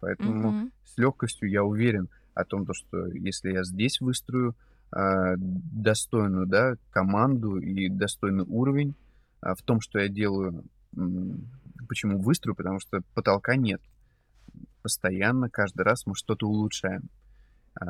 Поэтому 0.00 0.52
Мгм. 0.52 0.72
с 0.84 0.98
легкостью 0.98 1.50
я 1.50 1.62
уверен 1.62 2.08
о 2.34 2.44
том, 2.44 2.66
то, 2.66 2.72
что 2.72 3.06
если 3.06 3.52
я 3.52 3.64
здесь 3.64 4.00
выстрою 4.00 4.56
а, 4.90 5.34
достойную 5.36 6.46
да, 6.46 6.74
команду 6.90 7.58
и 7.58 7.88
достойный 7.88 8.44
уровень 8.44 8.94
а, 9.40 9.54
в 9.54 9.62
том, 9.62 9.80
что 9.80 9.98
я 9.98 10.08
делаю, 10.08 10.64
Почему 11.88 12.20
выстрою? 12.20 12.54
Потому 12.54 12.80
что 12.80 13.00
потолка 13.14 13.56
нет. 13.56 13.80
Постоянно, 14.82 15.48
каждый 15.48 15.82
раз 15.82 16.06
мы 16.06 16.14
что-то 16.14 16.46
улучшаем. 16.46 17.08
А, 17.80 17.86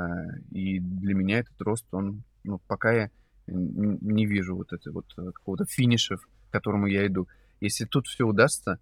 и 0.50 0.78
для 0.78 1.14
меня 1.14 1.40
этот 1.40 1.60
рост, 1.60 1.86
он, 1.92 2.22
ну, 2.44 2.58
пока 2.66 2.92
я 2.92 3.10
не 3.46 4.26
вижу 4.26 4.54
вот 4.56 4.72
это 4.72 4.92
вот 4.92 5.06
э, 5.18 5.32
какого-то 5.32 5.64
финиша, 5.64 6.16
к 6.16 6.52
которому 6.52 6.86
я 6.86 7.06
иду. 7.06 7.26
Если 7.60 7.84
тут 7.84 8.06
все 8.06 8.24
удастся, 8.24 8.78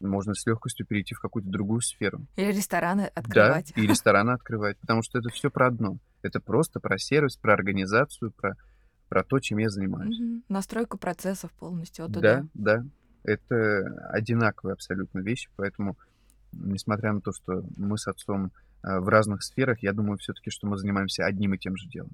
можно 0.00 0.34
с 0.34 0.46
легкостью 0.46 0.86
перейти 0.86 1.14
в 1.14 1.20
какую-то 1.20 1.48
другую 1.48 1.80
сферу. 1.80 2.26
Или 2.36 2.52
рестораны 2.52 3.10
открывать. 3.14 3.72
Да, 3.74 3.82
и 3.82 3.86
рестораны 3.86 4.30
открывать, 4.30 4.78
потому 4.78 5.02
что 5.02 5.18
это 5.18 5.28
все 5.30 5.50
про 5.50 5.68
одно. 5.68 5.98
Это 6.22 6.40
просто 6.40 6.80
про 6.80 6.98
сервис, 6.98 7.36
про 7.36 7.54
организацию, 7.54 8.32
про, 8.32 8.56
про 9.08 9.24
то, 9.24 9.38
чем 9.40 9.58
я 9.58 9.68
занимаюсь. 9.68 10.18
Угу. 10.18 10.42
Настройку 10.48 10.98
процессов 10.98 11.50
полностью 11.52 12.06
от 12.06 12.12
Да, 12.12 12.46
да. 12.54 12.84
Это 13.24 14.10
одинаковые 14.10 14.74
абсолютно 14.74 15.20
вещи, 15.20 15.48
поэтому, 15.56 15.96
несмотря 16.52 17.12
на 17.12 17.20
то, 17.20 17.32
что 17.32 17.64
мы 17.76 17.98
с 17.98 18.06
отцом 18.06 18.52
э, 18.82 18.98
в 18.98 19.08
разных 19.08 19.42
сферах, 19.42 19.82
я 19.82 19.92
думаю 19.92 20.18
все-таки, 20.18 20.50
что 20.50 20.66
мы 20.66 20.76
занимаемся 20.76 21.24
одним 21.24 21.54
и 21.54 21.58
тем 21.58 21.76
же 21.76 21.88
делом. 21.88 22.12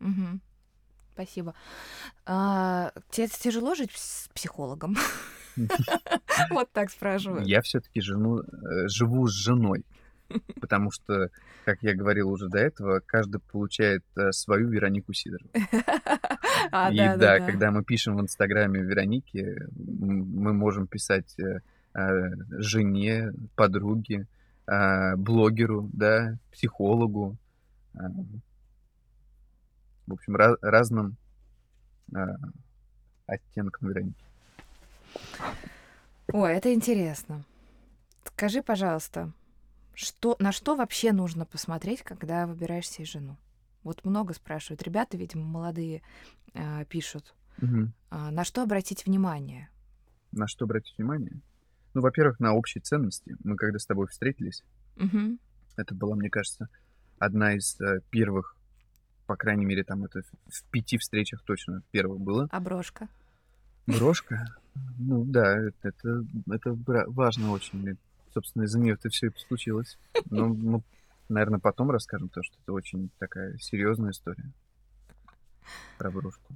Угу. 0.00 0.40
Спасибо. 1.14 1.54
А, 2.26 2.92
тебе 3.10 3.26
тяжело 3.26 3.74
жить 3.74 3.90
с 3.94 4.28
психологом? 4.34 4.96
Вот 6.50 6.70
так 6.70 6.88
спрашиваю. 6.90 7.44
Я 7.44 7.60
все-таки 7.62 7.98
э, 7.98 8.02
живу 8.88 9.26
с 9.26 9.32
женой, 9.32 9.84
потому 10.60 10.90
что, 10.90 11.30
как 11.64 11.82
я 11.82 11.94
говорил 11.94 12.30
уже 12.30 12.48
до 12.48 12.58
этого, 12.58 13.00
каждый 13.04 13.40
получает 13.40 14.04
э, 14.16 14.32
свою 14.32 14.68
Веронику 14.68 15.12
Сидорову. 15.12 15.50
А, 16.70 16.92
И 16.92 16.96
да, 16.96 17.16
да, 17.16 17.38
когда 17.38 17.70
мы 17.70 17.84
пишем 17.84 18.16
в 18.16 18.20
Инстаграме 18.20 18.80
Вероники, 18.80 19.56
мы 19.76 20.52
можем 20.52 20.86
писать 20.86 21.38
э, 21.38 21.60
жене, 22.50 23.32
подруге, 23.54 24.26
блогеру, 24.66 25.88
да, 25.92 26.36
психологу, 26.52 27.36
в 27.94 30.12
общем, 30.12 30.36
разным 30.36 31.16
оттенкам 33.26 33.88
Вероники. 33.88 34.24
Ой, 36.32 36.52
это 36.52 36.74
интересно. 36.74 37.44
Скажи, 38.24 38.62
пожалуйста, 38.62 39.30
что, 39.98 40.36
на 40.38 40.52
что 40.52 40.76
вообще 40.76 41.12
нужно 41.12 41.44
посмотреть, 41.44 42.02
когда 42.02 42.46
выбираешь 42.46 42.88
себе 42.88 43.04
жену? 43.04 43.36
Вот 43.82 44.04
много 44.04 44.32
спрашивают. 44.32 44.80
Ребята, 44.84 45.16
видимо, 45.16 45.44
молодые 45.44 46.02
э, 46.54 46.84
пишут. 46.84 47.34
Угу. 47.60 47.88
Э, 48.12 48.30
на 48.30 48.44
что 48.44 48.62
обратить 48.62 49.06
внимание? 49.06 49.68
На 50.30 50.46
что 50.46 50.66
обратить 50.66 50.96
внимание? 50.96 51.40
Ну, 51.94 52.00
во-первых, 52.00 52.38
на 52.38 52.54
общие 52.54 52.80
ценности. 52.80 53.34
Мы 53.42 53.56
когда 53.56 53.80
с 53.80 53.86
тобой 53.86 54.06
встретились, 54.06 54.62
угу. 54.96 55.36
это 55.76 55.94
была, 55.96 56.14
мне 56.14 56.30
кажется, 56.30 56.68
одна 57.18 57.56
из 57.56 57.80
э, 57.80 58.00
первых, 58.10 58.54
по 59.26 59.34
крайней 59.34 59.64
мере, 59.64 59.82
там 59.82 60.04
это 60.04 60.22
в 60.46 60.62
пяти 60.70 60.96
встречах 60.98 61.42
точно 61.42 61.82
первых 61.90 62.20
было. 62.20 62.46
А 62.52 62.60
брошка? 62.60 63.08
Брошка? 63.86 64.46
Ну 65.00 65.24
да, 65.24 65.58
это, 65.82 66.24
это 66.48 66.78
важно 67.08 67.50
очень. 67.50 67.98
Собственно, 68.32 68.64
из-за 68.64 68.78
нее 68.78 68.94
это 68.94 69.08
все 69.08 69.28
и 69.28 69.38
случилось. 69.38 69.98
Но 70.30 70.48
мы, 70.48 70.82
наверное, 71.28 71.58
потом 71.58 71.90
расскажем, 71.90 72.28
потому 72.28 72.44
что 72.44 72.56
это 72.62 72.72
очень 72.72 73.10
такая 73.18 73.56
серьезная 73.58 74.10
история 74.10 74.50
про 75.98 76.10
брошку. 76.10 76.54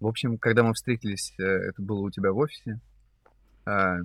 В 0.00 0.06
общем, 0.06 0.38
когда 0.38 0.62
мы 0.62 0.74
встретились, 0.74 1.34
э, 1.38 1.42
это 1.42 1.82
было 1.82 2.00
у 2.00 2.10
тебя 2.10 2.32
в 2.32 2.38
офисе, 2.38 2.80
а, 3.64 3.98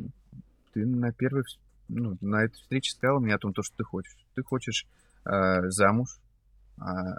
ты 0.73 0.85
на 0.85 1.13
первой, 1.13 1.43
ну, 1.87 2.17
на 2.21 2.43
этой 2.43 2.55
встрече 2.55 2.91
сказала 2.91 3.19
мне 3.19 3.35
о 3.35 3.39
том, 3.39 3.53
то, 3.53 3.61
что 3.61 3.77
ты 3.77 3.83
хочешь. 3.83 4.17
Ты 4.35 4.43
хочешь 4.43 4.87
а, 5.23 5.69
замуж, 5.69 6.19
а, 6.77 7.17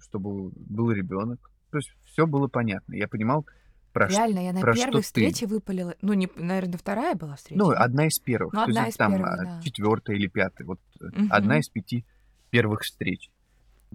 чтобы 0.00 0.50
был 0.54 0.90
ребенок. 0.92 1.50
То 1.70 1.78
есть 1.78 1.92
все 2.04 2.26
было 2.26 2.46
понятно. 2.46 2.94
Я 2.94 3.08
понимал, 3.08 3.46
про 3.94 4.08
Реально, 4.08 4.40
я 4.40 4.52
на 4.52 4.60
про 4.60 4.74
первой 4.74 5.02
встрече 5.02 5.46
ты? 5.46 5.54
выпалила. 5.54 5.94
Ну, 6.02 6.12
не, 6.14 6.28
наверное, 6.34 6.76
вторая 6.76 7.14
была 7.14 7.36
встреча. 7.36 7.62
Ну, 7.62 7.70
одна 7.70 8.08
из 8.08 8.18
первых. 8.18 8.52
Ну, 8.52 8.62
одна 8.62 8.88
из 8.88 8.96
там, 8.96 9.12
первых, 9.12 9.32
а, 9.32 9.44
да. 9.44 9.62
Четвертая 9.62 10.16
или 10.16 10.26
пятая. 10.26 10.66
Вот 10.66 10.80
угу. 11.00 11.26
одна 11.30 11.60
из 11.60 11.68
пяти 11.68 12.04
первых 12.50 12.80
встреч. 12.80 13.30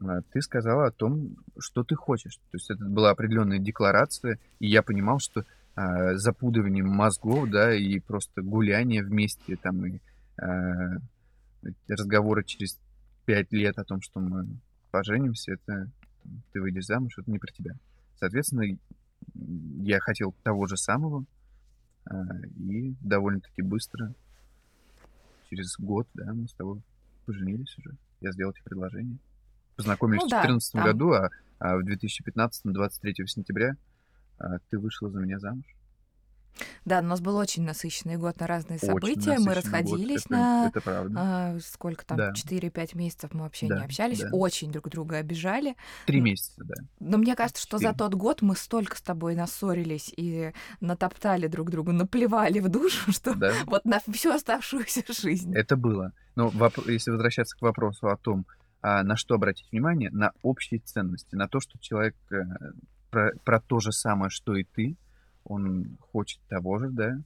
А, 0.01 0.21
ты 0.31 0.41
сказала 0.41 0.87
о 0.87 0.91
том, 0.91 1.35
что 1.59 1.83
ты 1.83 1.95
хочешь. 1.95 2.37
То 2.37 2.55
есть 2.55 2.71
это 2.71 2.85
была 2.85 3.11
определенная 3.11 3.59
декларация, 3.59 4.39
и 4.59 4.67
я 4.67 4.81
понимал, 4.81 5.19
что 5.19 5.43
а, 5.75 6.15
запудывание 6.15 6.83
мозгов, 6.83 7.49
да, 7.49 7.75
и 7.75 7.99
просто 7.99 8.41
гуляние 8.41 9.03
вместе, 9.03 9.57
там, 9.57 9.85
и 9.85 9.99
а, 10.41 10.97
разговоры 11.89 12.45
через 12.45 12.79
пять 13.25 13.51
лет 13.51 13.77
о 13.77 13.83
том, 13.83 14.01
что 14.01 14.21
мы 14.21 14.47
поженимся, 14.91 15.51
это 15.51 15.91
ты 16.53 16.61
выйдешь 16.61 16.85
замуж, 16.85 17.17
это 17.17 17.29
не 17.29 17.37
про 17.37 17.51
тебя. 17.51 17.73
Соответственно, 18.17 18.77
я 19.81 19.99
хотел 19.99 20.33
того 20.43 20.67
же 20.67 20.77
самого, 20.77 21.25
а, 22.05 22.15
и 22.57 22.93
довольно-таки 23.01 23.61
быстро, 23.61 24.13
через 25.49 25.75
год, 25.77 26.07
да, 26.13 26.33
мы 26.33 26.47
с 26.47 26.53
тобой 26.53 26.81
поженились 27.25 27.75
уже. 27.77 27.95
Я 28.21 28.31
сделал 28.31 28.53
тебе 28.53 28.63
предложение. 28.65 29.17
Познакомились 29.75 30.21
ну, 30.23 30.27
в 30.27 30.29
2014 30.29 30.73
да, 30.73 30.83
году, 30.83 31.11
а, 31.13 31.29
а 31.59 31.77
в 31.77 31.83
2015, 31.83 32.73
23 32.73 33.27
сентября, 33.27 33.75
а, 34.37 34.59
ты 34.69 34.77
вышла 34.77 35.09
за 35.09 35.19
меня 35.19 35.39
замуж. 35.39 35.65
Да, 36.85 36.99
у 36.99 37.03
нас 37.03 37.21
был 37.21 37.35
очень 37.37 37.63
насыщенный 37.63 38.17
год 38.17 38.39
на 38.39 38.47
разные 38.47 38.79
события. 38.79 39.37
Мы 39.39 39.53
расходились 39.53 40.23
год. 40.23 40.29
на 40.29 40.67
это, 40.67 40.79
это 40.79 41.11
а, 41.15 41.57
сколько 41.59 42.05
там, 42.05 42.17
да. 42.17 42.33
4-5 42.33 42.97
месяцев 42.97 43.33
мы 43.33 43.41
вообще 43.41 43.67
да, 43.67 43.79
не 43.79 43.85
общались, 43.85 44.19
да. 44.19 44.29
очень 44.31 44.71
друг 44.71 44.89
друга 44.89 45.17
обижали. 45.17 45.75
Три 46.05 46.21
месяца, 46.21 46.63
да. 46.63 46.75
Но 46.99 47.17
мне 47.17 47.35
кажется, 47.35 47.61
4. 47.63 47.79
что 47.79 47.89
за 47.89 47.97
тот 47.97 48.13
год 48.15 48.41
мы 48.41 48.55
столько 48.55 48.97
с 48.97 49.01
тобой 49.01 49.35
нассорились 49.35 50.13
и 50.15 50.53
натоптали 50.81 51.47
друг 51.47 51.69
другу, 51.69 51.91
наплевали 51.91 52.59
в 52.59 52.69
душу, 52.69 53.11
что 53.11 53.35
да. 53.35 53.53
вот 53.65 53.85
на 53.85 53.99
всю 54.11 54.31
оставшуюся 54.31 55.03
жизнь. 55.07 55.55
Это 55.55 55.75
было. 55.75 56.13
Но 56.35 56.49
воп- 56.49 56.89
если 56.91 57.11
возвращаться 57.11 57.57
к 57.57 57.61
вопросу 57.61 58.07
о 58.07 58.17
том, 58.17 58.45
а, 58.81 59.03
на 59.03 59.17
что 59.17 59.35
обратить 59.35 59.71
внимание, 59.71 60.09
на 60.09 60.31
общие 60.41 60.79
ценности, 60.79 61.35
на 61.35 61.47
то, 61.47 61.59
что 61.59 61.77
человек 61.79 62.15
э, 62.31 62.43
про, 63.11 63.33
про 63.43 63.59
то 63.59 63.79
же 63.79 63.91
самое, 63.91 64.29
что 64.29 64.55
и 64.55 64.63
ты, 64.63 64.95
он 65.49 65.97
хочет 65.99 66.39
того 66.47 66.79
же, 66.79 66.89
да, 66.91 67.19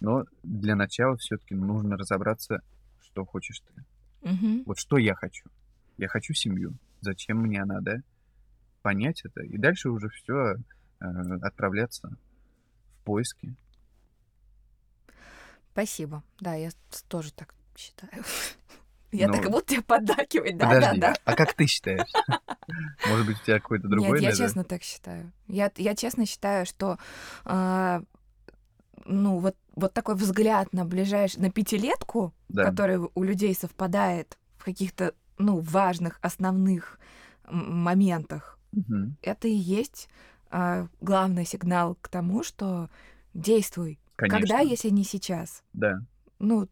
но 0.00 0.24
для 0.42 0.74
начала 0.74 1.16
все-таки 1.18 1.54
нужно 1.54 1.96
разобраться, 1.96 2.62
что 3.00 3.24
хочешь 3.24 3.60
ты. 3.60 3.84
Угу. 4.22 4.62
Вот 4.66 4.78
что 4.78 4.96
я 4.96 5.14
хочу. 5.14 5.44
Я 5.98 6.08
хочу 6.08 6.32
семью. 6.32 6.74
Зачем 7.00 7.38
мне 7.38 7.62
она, 7.62 7.80
да? 7.80 7.96
Понять 8.82 9.22
это. 9.24 9.42
И 9.42 9.58
дальше 9.58 9.90
уже 9.90 10.08
все 10.08 10.54
э, 11.00 11.04
отправляться 11.42 12.08
в 12.08 13.04
поиски. 13.04 13.54
Спасибо. 15.72 16.22
Да, 16.40 16.54
я 16.54 16.70
тоже 17.08 17.32
так 17.32 17.54
считаю. 17.76 18.24
Я 19.12 19.28
Но... 19.28 19.34
так 19.34 19.50
будто 19.50 19.74
тебе 19.74 19.82
поддакивать, 19.82 20.56
да, 20.56 20.68
Подожди, 20.68 21.00
да, 21.00 21.12
да. 21.12 21.20
А 21.24 21.34
как 21.34 21.54
ты 21.54 21.66
считаешь? 21.66 22.08
Может 23.08 23.26
быть, 23.26 23.40
у 23.40 23.44
тебя 23.44 23.58
какой-то 23.58 23.88
другой? 23.88 24.20
Нет, 24.20 24.30
я 24.30 24.36
честно 24.36 24.62
так 24.64 24.82
считаю. 24.82 25.32
Я, 25.48 25.70
я 25.76 25.96
честно 25.96 26.26
считаю, 26.26 26.64
что 26.64 26.96
э, 27.44 28.02
ну, 29.04 29.38
вот, 29.38 29.56
вот 29.74 29.92
такой 29.92 30.14
взгляд 30.14 30.72
на 30.72 30.84
ближайший, 30.84 31.40
на 31.40 31.50
пятилетку, 31.50 32.32
да. 32.48 32.64
который 32.64 32.98
у 33.14 33.22
людей 33.22 33.54
совпадает 33.54 34.38
в 34.56 34.64
каких-то, 34.64 35.14
ну, 35.38 35.58
важных, 35.58 36.18
основных 36.22 36.98
моментах, 37.50 38.58
угу. 38.72 39.14
это 39.22 39.48
и 39.48 39.54
есть 39.54 40.08
э, 40.50 40.86
главный 41.00 41.44
сигнал 41.44 41.96
к 42.00 42.08
тому, 42.08 42.42
что 42.42 42.88
действуй. 43.34 43.98
Конечно. 44.16 44.38
Когда, 44.38 44.60
если 44.60 44.90
не 44.90 45.04
сейчас? 45.04 45.62
Да. 45.72 46.00
Ну, 46.40 46.68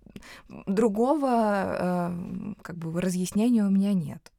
другого 0.66 1.28
э, 1.28 2.54
как 2.62 2.76
бы 2.76 3.00
разъяснения 3.00 3.64
у 3.64 3.70
меня 3.70 3.94
нет. 3.94 4.32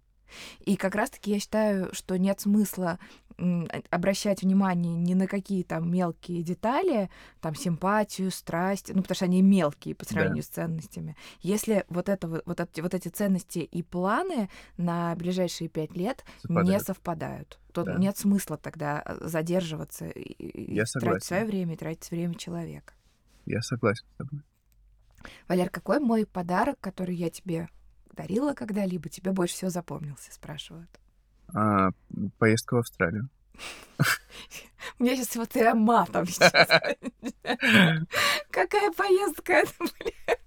И 0.60 0.76
как 0.76 0.96
раз-таки 0.96 1.32
я 1.32 1.40
считаю, 1.40 1.94
что 1.94 2.18
нет 2.18 2.40
смысла 2.40 3.00
обращать 3.90 4.42
внимание 4.42 4.96
ни 4.96 5.14
на 5.14 5.26
какие 5.28 5.64
там 5.64 5.90
мелкие 5.90 6.44
детали, 6.44 7.10
там 7.40 7.56
симпатию, 7.56 8.32
страсть, 8.32 8.92
ну 8.94 9.02
потому 9.02 9.16
что 9.16 9.26
они 9.26 9.42
мелкие 9.42 9.96
по 9.96 10.06
сравнению 10.06 10.44
да. 10.44 10.48
с 10.48 10.48
ценностями. 10.48 11.16
Если 11.40 11.86
вот 11.88 12.10
это 12.10 12.28
вот 12.28 12.60
эти 12.60 12.82
вот 12.82 12.94
эти 12.94 13.08
ценности 13.08 13.60
и 13.60 13.82
планы 13.82 14.50
на 14.78 15.16
ближайшие 15.16 15.70
пять 15.70 15.96
лет 15.96 16.26
совпадают. 16.42 16.70
не 16.70 16.80
совпадают, 16.80 17.60
то 17.72 17.84
да. 17.84 17.98
нет 17.98 18.18
смысла 18.18 18.58
тогда 18.58 19.04
э, 19.06 19.28
задерживаться 19.28 20.08
и, 20.08 20.74
я 20.76 20.84
тратить 20.84 21.24
свое 21.24 21.46
время, 21.46 21.76
и 21.76 21.78
тратить 21.78 22.12
время 22.12 22.36
человека. 22.36 22.94
Я 23.46 23.62
согласен 23.62 24.06
с 24.14 24.18
тобой. 24.18 24.42
Валер, 25.48 25.70
какой 25.70 26.00
мой 26.00 26.26
подарок, 26.26 26.78
который 26.80 27.16
я 27.16 27.30
тебе 27.30 27.70
дарила 28.14 28.54
когда-либо, 28.54 29.10
тебе 29.10 29.32
больше 29.32 29.56
всего 29.56 29.70
запомнился, 29.70 30.32
спрашивают? 30.32 30.90
А, 31.54 31.90
поездка 32.38 32.76
в 32.76 32.80
Австралию. 32.80 33.30
У 34.98 35.04
меня 35.04 35.16
сейчас 35.16 35.36
вот 35.36 35.56
я 35.56 35.76
матом 35.76 36.26
Какая 38.52 38.92
поездка 38.92 39.54
это, 39.54 39.74
блин. 39.80 40.38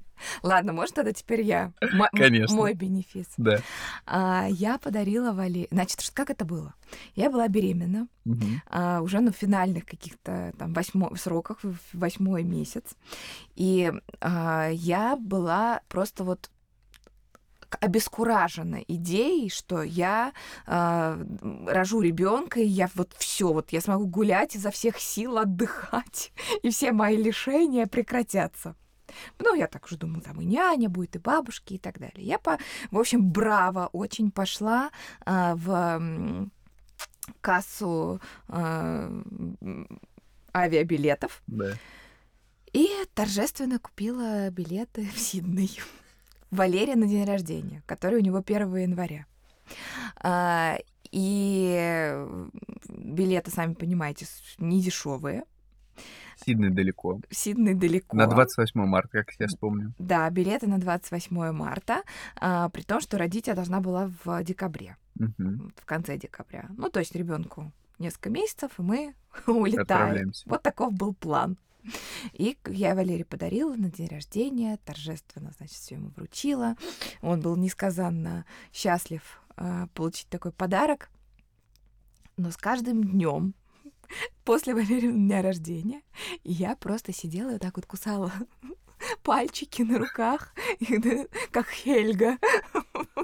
Ладно, 0.42 0.72
может, 0.72 0.94
тогда 0.94 1.12
теперь 1.12 1.42
я. 1.42 1.72
М- 1.80 2.02
Конечно. 2.12 2.56
Мой 2.56 2.74
бенефис. 2.74 3.28
Да. 3.37 3.61
А, 4.06 4.46
я 4.48 4.78
подарила 4.78 5.32
Вале... 5.32 5.68
Значит, 5.70 6.11
как 6.12 6.30
это 6.30 6.44
было? 6.44 6.74
Я 7.14 7.30
была 7.30 7.48
беременна, 7.48 8.08
угу. 8.24 8.44
а, 8.66 9.00
уже 9.00 9.20
на 9.20 9.32
финальных 9.32 9.87
каких-то 9.87 10.52
там 10.58 10.72
восьмо... 10.72 11.14
сроках, 11.16 11.58
в 11.62 11.76
восьмой 11.92 12.42
месяц. 12.42 12.85
И 13.54 13.92
а, 14.20 14.68
я 14.70 15.16
была 15.16 15.80
просто 15.88 16.24
вот 16.24 16.50
обескуражена 17.80 18.85
идеей, 18.87 19.50
что 19.50 19.82
я 19.82 20.32
э, 20.66 21.24
рожу 21.66 22.00
ребенка, 22.00 22.61
и 22.61 22.66
я 22.66 22.90
вот 22.94 23.14
все, 23.18 23.52
вот 23.52 23.72
я 23.72 23.80
смогу 23.80 24.06
гулять 24.06 24.54
изо 24.56 24.70
всех 24.70 24.98
сил, 24.98 25.38
отдыхать, 25.38 26.32
и 26.62 26.70
все 26.70 26.92
мои 26.92 27.16
лишения 27.16 27.87
прекратятся. 27.87 28.76
Ну, 29.38 29.55
я 29.55 29.66
так 29.66 29.85
уже 29.87 29.96
думала, 29.96 30.22
там 30.22 30.40
и 30.40 30.44
няня 30.44 30.88
будет, 30.88 31.16
и 31.16 31.18
бабушки, 31.18 31.75
и 31.75 31.79
так 31.79 31.98
далее. 31.98 32.25
Я, 32.27 32.38
по, 32.38 32.59
в 32.90 32.98
общем, 32.98 33.31
браво 33.31 33.88
очень 33.92 34.31
пошла 34.31 34.90
э, 35.27 35.55
в 35.55 36.51
кассу 37.40 38.20
э, 38.48 39.22
авиабилетов. 40.55 41.42
Да. 41.46 41.75
И 42.72 42.88
торжественно 43.14 43.79
купила 43.79 44.51
билеты 44.51 45.09
в 45.14 45.18
Сидней. 45.18 45.81
Валерия 46.51 46.96
на 46.96 47.07
день 47.07 47.25
рождения, 47.25 47.83
который 47.87 48.18
у 48.18 48.22
него 48.22 48.42
1 48.44 48.77
января. 48.77 49.27
А, 50.16 50.77
и 51.11 52.27
билеты, 52.88 53.51
сами 53.51 53.75
понимаете, 53.75 54.27
не 54.59 54.81
дешевые. 54.81 55.44
Сиднey 56.46 56.70
далеко. 56.70 57.20
Сиднey 57.31 57.74
далеко. 57.74 58.16
На 58.16 58.26
28 58.26 58.81
марта, 58.85 59.24
как 59.24 59.35
я 59.38 59.46
вспомню. 59.46 59.92
Да, 59.98 60.28
билеты 60.31 60.66
на 60.66 60.78
28 60.78 61.52
марта, 61.52 62.02
а, 62.37 62.68
при 62.68 62.83
том, 62.83 63.00
что 63.00 63.18
родить 63.18 63.46
я 63.46 63.55
должна 63.55 63.81
была 63.81 64.11
в 64.24 64.42
декабре, 64.44 64.96
угу. 65.18 65.70
в 65.76 65.85
конце 65.85 66.16
декабря. 66.16 66.68
Ну, 66.76 66.88
то 66.88 67.00
есть 67.00 67.14
ребенку 67.14 67.72
несколько 67.98 68.31
месяцев, 68.31 68.72
и 68.78 68.83
мы 68.83 69.14
улетаем. 69.46 70.33
Вот 70.46 70.62
таков 70.62 70.92
был 70.92 71.14
план. 71.14 71.57
И 72.33 72.57
я 72.66 72.94
Валерий 72.94 73.24
подарила 73.24 73.74
на 73.74 73.90
день 73.90 74.09
рождения, 74.09 74.78
торжественно, 74.85 75.50
значит, 75.57 75.76
все 75.76 75.96
ему 75.96 76.11
вручила. 76.11 76.76
Он 77.22 77.40
был 77.40 77.57
несказанно 77.57 78.44
счастлив 78.72 79.42
э, 79.57 79.87
получить 79.94 80.28
такой 80.28 80.52
подарок. 80.52 81.11
Но 82.37 82.50
с 82.50 82.57
каждым 82.57 83.02
днем 83.02 83.55
после 84.44 84.75
Валерия 84.75 85.12
дня 85.12 85.42
рождения 85.42 86.03
я 86.44 86.77
просто 86.77 87.12
сидела 87.12 87.51
и 87.51 87.53
вот 87.55 87.62
так 87.62 87.77
вот 87.77 87.87
кусала 87.87 88.33
пальчики 89.22 89.83
на 89.83 89.98
руках, 89.98 90.55
как 91.51 91.68
Хельга 91.68 92.38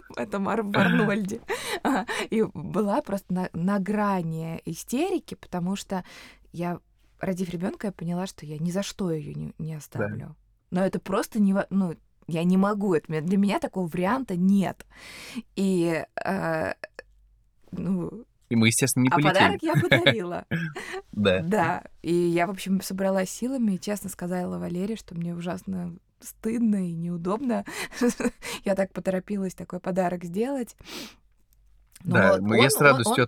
в 0.09 0.17
этом 0.17 0.49
Арнольде. 0.49 1.41
И 2.31 2.43
была 2.55 3.01
просто 3.03 3.33
на, 3.33 3.51
на 3.53 3.79
грани 3.79 4.61
истерики, 4.65 5.35
потому 5.35 5.77
что 5.77 6.05
я 6.53 6.81
родив 7.21 7.51
ребенка, 7.51 7.89
я 7.89 7.93
поняла, 7.93 8.27
что 8.27 8.47
я 8.47 8.59
ни 8.59 8.71
за 8.71 8.83
что 8.83 9.11
ее 9.11 9.35
не, 9.35 9.53
не 9.59 9.75
оставлю. 9.75 10.19
Да. 10.19 10.35
Но 10.71 10.85
это 10.85 11.01
просто 11.01 11.41
не... 11.41 11.55
Ну, 11.71 11.95
я 12.27 12.45
не 12.45 12.57
могу. 12.57 12.95
Это, 12.95 13.21
для 13.23 13.39
меня 13.39 13.59
такого 13.59 13.87
варианта 13.87 14.37
нет. 14.37 14.87
И... 15.57 16.05
Э, 16.25 16.75
ну, 17.71 18.25
и 18.49 18.57
мы, 18.57 18.69
естественно, 18.69 19.05
не 19.05 19.09
а 19.11 19.15
полетели. 19.15 19.33
подарок 19.33 19.63
я 19.63 19.75
подарила. 19.75 20.45
Да. 21.13 21.43
Да. 21.43 21.83
И 22.03 22.15
я, 22.15 22.47
в 22.47 22.51
общем, 22.51 22.81
собралась 22.81 23.29
силами 23.29 23.73
и 23.73 23.81
честно 23.81 24.09
сказала 24.09 24.59
Валерии, 24.59 24.95
что 24.95 25.17
мне 25.17 25.35
ужасно 25.35 25.97
стыдно 26.21 26.89
и 26.89 26.93
неудобно. 26.93 27.65
я 28.65 28.75
так 28.77 28.93
поторопилась 28.93 29.55
такой 29.55 29.81
подарок 29.81 30.25
сделать. 30.25 30.77
да, 32.05 32.39
я 32.39 32.71
с 32.71 32.81
радостью 32.81 33.27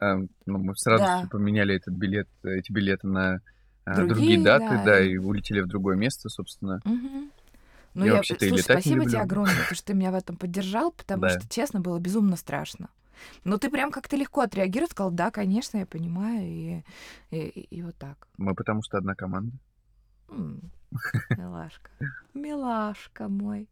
Эм, 0.00 0.30
ну, 0.46 0.58
мы 0.58 0.74
с 0.74 0.86
радостью 0.86 1.24
да. 1.24 1.28
поменяли 1.28 1.76
этот 1.76 1.94
билет, 1.94 2.26
эти 2.42 2.72
билеты 2.72 3.06
на 3.06 3.40
э, 3.84 3.94
другие, 3.94 4.14
другие 4.14 4.42
даты, 4.42 4.70
да. 4.70 4.84
да, 4.84 5.00
и 5.00 5.18
улетели 5.18 5.60
в 5.60 5.66
другое 5.66 5.96
место, 5.96 6.30
собственно. 6.30 6.80
Угу. 6.84 7.30
Ну, 7.94 8.04
я, 8.06 8.14
я 8.16 8.22
слушай, 8.22 8.58
спасибо 8.58 9.04
тебе 9.04 9.20
огромное, 9.20 9.52
потому 9.52 9.74
что 9.74 9.86
ты 9.86 9.94
меня 9.94 10.10
в 10.10 10.14
этом 10.14 10.36
поддержал, 10.36 10.92
потому 10.92 11.28
что, 11.28 11.46
честно, 11.50 11.80
было 11.80 11.98
безумно 11.98 12.36
страшно. 12.36 12.88
Но 13.44 13.58
ты 13.58 13.70
прям 13.70 13.90
как-то 13.90 14.16
легко 14.16 14.40
отреагировал, 14.42 14.90
сказал, 14.90 15.10
да, 15.10 15.30
конечно, 15.30 15.78
я 15.78 15.86
понимаю, 15.86 16.42
и, 16.42 16.84
и, 17.30 17.38
и 17.60 17.82
вот 17.82 17.96
так. 17.96 18.28
Мы 18.38 18.54
потому 18.54 18.82
что 18.82 18.98
одна 18.98 19.14
команда. 19.14 19.56
Милашка. 20.28 21.90
Милашка 22.34 23.28
мой. 23.28 23.68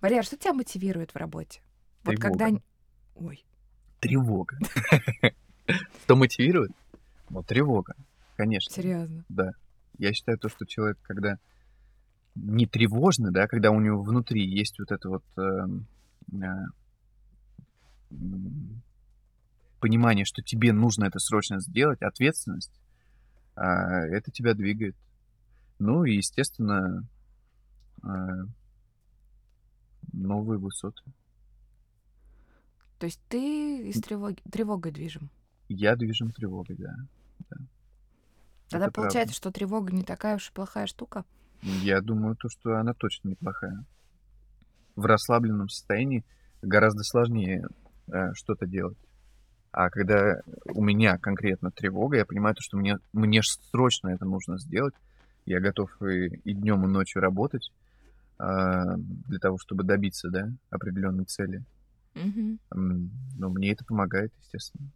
Валер, 0.00 0.24
что 0.24 0.36
тебя 0.36 0.52
мотивирует 0.52 1.12
в 1.12 1.16
работе? 1.16 1.60
Вот 2.04 2.16
когда... 2.18 2.48
Ой. 3.14 3.44
Тревога. 4.00 4.56
Что 6.04 6.16
мотивирует? 6.16 6.72
Ну, 7.28 7.42
тревога, 7.42 7.94
конечно. 8.36 8.72
Серьезно? 8.72 9.24
Да. 9.28 9.50
Я 9.98 10.12
считаю 10.12 10.38
то, 10.38 10.48
что 10.48 10.64
человек, 10.66 10.98
когда 11.02 11.38
не 12.34 12.66
тревожный, 12.66 13.30
да, 13.30 13.46
когда 13.46 13.70
у 13.70 13.80
него 13.80 14.02
внутри 14.02 14.44
есть 14.44 14.78
вот 14.78 14.90
это 14.90 15.08
вот 15.08 15.24
э, 15.36 15.42
э, 16.32 16.46
понимание, 19.80 20.24
что 20.24 20.42
тебе 20.42 20.72
нужно 20.72 21.04
это 21.04 21.18
срочно 21.18 21.60
сделать, 21.60 22.02
ответственность, 22.02 22.72
э, 23.56 23.62
это 23.62 24.30
тебя 24.30 24.54
двигает. 24.54 24.96
Ну 25.78 26.04
и, 26.04 26.16
естественно, 26.16 27.06
э, 28.02 28.06
новые 30.12 30.58
высоты. 30.58 31.02
То 32.98 33.06
есть 33.06 33.20
ты 33.28 33.88
из 33.88 34.00
тревоги, 34.02 34.40
тревогой 34.50 34.92
движим? 34.92 35.30
Я 35.68 35.96
движим 35.96 36.30
тревогой, 36.32 36.76
да. 36.76 36.94
да. 37.48 37.56
Тогда 38.68 38.86
Это 38.86 38.92
получается, 38.92 39.34
правда. 39.34 39.34
что 39.34 39.50
тревога 39.50 39.92
не 39.92 40.02
такая 40.02 40.36
уж 40.36 40.50
и 40.50 40.52
плохая 40.52 40.86
штука? 40.86 41.24
Я 41.62 42.00
думаю, 42.02 42.36
то, 42.36 42.48
что 42.48 42.76
она 42.76 42.92
точно 42.92 43.28
неплохая. 43.30 43.84
В 44.96 45.04
расслабленном 45.06 45.68
состоянии 45.68 46.24
гораздо 46.60 47.02
сложнее 47.02 47.66
э, 48.12 48.32
что-то 48.34 48.66
делать. 48.66 48.98
А 49.72 49.88
когда 49.88 50.40
у 50.74 50.82
меня 50.82 51.16
конкретно 51.18 51.70
тревога, 51.70 52.16
я 52.16 52.24
понимаю, 52.24 52.54
то, 52.54 52.62
что 52.62 52.76
мне, 52.76 52.98
мне 53.12 53.40
срочно 53.42 54.08
это 54.08 54.24
нужно 54.24 54.58
сделать. 54.58 54.94
Я 55.46 55.60
готов 55.60 55.90
и, 56.02 56.26
и 56.44 56.54
днем, 56.54 56.84
и 56.84 56.88
ночью 56.88 57.22
работать 57.22 57.70
э, 58.38 58.44
для 58.96 59.38
того, 59.38 59.58
чтобы 59.58 59.84
добиться 59.84 60.28
да, 60.28 60.50
определенной 60.70 61.24
цели. 61.24 61.62
Угу. 62.14 62.58
Но 63.38 63.48
мне 63.48 63.72
это 63.72 63.84
помогает, 63.84 64.32
естественно. 64.40 64.90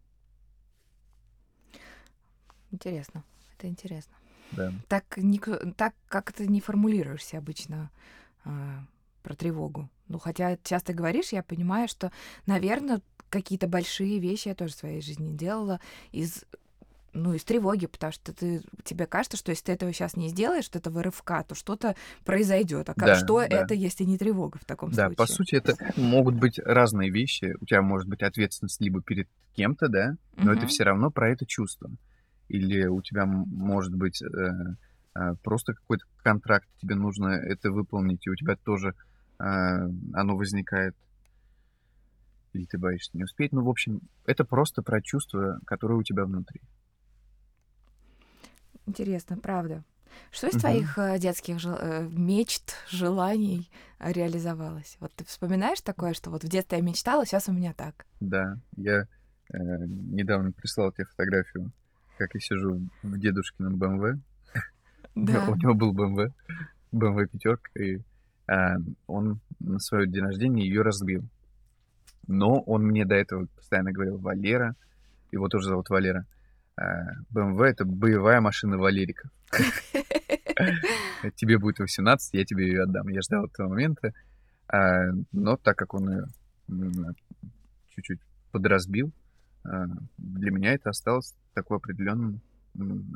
Интересно. 2.72 3.22
Это 3.56 3.68
интересно. 3.68 4.14
Да. 4.52 4.72
Так, 4.88 5.16
не, 5.16 5.38
так 5.76 5.94
как 6.08 6.32
ты 6.32 6.48
не 6.48 6.60
формулируешься 6.60 7.38
обычно 7.38 7.90
а, 8.44 8.84
про 9.24 9.34
тревогу. 9.34 9.90
Ну, 10.06 10.20
хотя 10.20 10.56
часто 10.62 10.92
говоришь, 10.92 11.32
я 11.32 11.42
понимаю, 11.42 11.88
что, 11.88 12.12
наверное, 12.46 13.00
какие-то 13.30 13.66
большие 13.66 14.20
вещи 14.20 14.48
я 14.48 14.54
тоже 14.54 14.74
в 14.74 14.76
своей 14.76 15.00
жизни 15.00 15.36
делала 15.36 15.80
из 16.12 16.44
ну, 17.16 17.32
из 17.32 17.44
тревоги, 17.44 17.86
потому 17.86 18.12
что 18.12 18.32
ты, 18.32 18.60
тебе 18.82 19.06
кажется, 19.06 19.36
что 19.36 19.50
если 19.50 19.66
ты 19.66 19.72
этого 19.72 19.92
сейчас 19.92 20.16
не 20.16 20.28
сделаешь, 20.30 20.64
что 20.64 20.80
это 20.80 20.90
рывка, 20.90 21.44
то 21.44 21.54
что-то 21.54 21.94
произойдет. 22.24 22.90
А 22.90 22.94
да, 22.96 23.14
что 23.14 23.38
да. 23.38 23.46
это, 23.46 23.72
если 23.72 24.02
не 24.02 24.18
тревога 24.18 24.58
в 24.58 24.64
таком 24.64 24.90
да, 24.90 25.06
случае? 25.06 25.16
Да, 25.16 25.22
по 25.22 25.26
сути, 25.28 25.54
это 25.54 25.76
могут 25.96 26.34
быть 26.34 26.58
разные 26.58 27.10
вещи. 27.10 27.54
У 27.60 27.66
тебя 27.66 27.82
может 27.82 28.08
быть 28.08 28.20
ответственность 28.20 28.80
либо 28.80 29.00
перед 29.00 29.28
кем-то, 29.54 29.86
да, 29.86 30.16
но 30.36 30.50
угу. 30.50 30.58
это 30.58 30.66
все 30.66 30.82
равно 30.82 31.12
про 31.12 31.30
это 31.30 31.46
чувство 31.46 31.88
или 32.48 32.86
у 32.86 33.00
тебя 33.02 33.26
может 33.26 33.94
быть 33.94 34.22
э, 34.22 34.26
э, 35.14 35.34
просто 35.42 35.74
какой-то 35.74 36.04
контракт, 36.22 36.68
тебе 36.80 36.94
нужно 36.94 37.28
это 37.28 37.70
выполнить, 37.70 38.26
и 38.26 38.30
у 38.30 38.36
тебя 38.36 38.56
тоже 38.56 38.94
оно 39.38 40.36
возникает, 40.36 40.94
или 42.52 42.64
ты 42.64 42.78
боишься 42.78 43.10
не 43.14 43.24
успеть. 43.24 43.52
Ну, 43.52 43.64
в 43.64 43.68
общем, 43.68 44.00
это 44.26 44.44
просто 44.44 44.82
про 44.82 45.02
чувства, 45.02 45.60
которые 45.66 45.98
у 45.98 46.02
тебя 46.02 46.24
внутри. 46.24 46.60
Интересно, 48.86 49.36
правда. 49.36 49.82
Что 50.30 50.46
из 50.46 50.54
угу. 50.54 50.60
твоих 50.60 50.98
э, 50.98 51.18
детских 51.18 51.58
жел... 51.58 51.76
Э, 51.80 52.06
мечт, 52.08 52.74
желаний 52.88 53.68
реализовалось? 53.98 54.96
Вот 55.00 55.12
ты 55.14 55.24
вспоминаешь 55.24 55.80
такое, 55.80 56.14
что 56.14 56.30
вот 56.30 56.44
в 56.44 56.48
детстве 56.48 56.78
я 56.78 56.84
мечтала, 56.84 57.26
сейчас 57.26 57.48
у 57.48 57.52
меня 57.52 57.72
так? 57.72 58.06
Да, 58.20 58.56
я 58.76 59.00
э, 59.00 59.06
недавно 59.48 60.52
прислал 60.52 60.92
тебе 60.92 61.06
фотографию 61.06 61.72
как 62.18 62.34
я 62.34 62.40
сижу 62.40 62.80
в 63.02 63.18
дедушкином 63.18 63.76
БМВ. 63.76 64.20
Да. 65.14 65.44
У 65.48 65.56
него 65.56 65.74
был 65.74 65.92
БМВ, 65.92 66.32
БМВ 66.92 67.30
пятерка, 67.30 67.70
и 67.78 67.96
а, 67.96 68.00
он 68.46 69.40
на 69.60 69.78
свое 69.78 70.06
день 70.06 70.22
рождения 70.22 70.66
ее 70.66 70.82
разбил. 70.82 71.22
Но 72.26 72.60
он 72.60 72.84
мне 72.84 73.04
до 73.04 73.14
этого 73.14 73.46
постоянно 73.56 73.92
говорил, 73.92 74.18
Валера, 74.18 74.74
его 75.30 75.48
тоже 75.48 75.68
зовут 75.68 75.90
Валера. 75.90 76.26
БМВ— 77.30 77.60
это 77.62 77.84
боевая 77.84 78.40
машина 78.40 78.78
Валерика. 78.78 79.28
Тебе 81.36 81.58
будет 81.58 81.78
18, 81.78 82.34
я 82.34 82.44
тебе 82.44 82.66
ее 82.66 82.82
отдам. 82.82 83.08
Я 83.08 83.22
ждал 83.22 83.46
этого 83.46 83.68
момента. 83.68 84.12
А, 84.68 85.04
но 85.32 85.56
так 85.56 85.76
как 85.76 85.94
он 85.94 86.10
ее 86.10 86.26
чуть-чуть 87.90 88.20
подразбил, 88.50 89.12
для 89.64 90.50
меня 90.50 90.74
это 90.74 90.90
осталось 90.90 91.34
такой 91.54 91.78
определенным, 91.78 92.40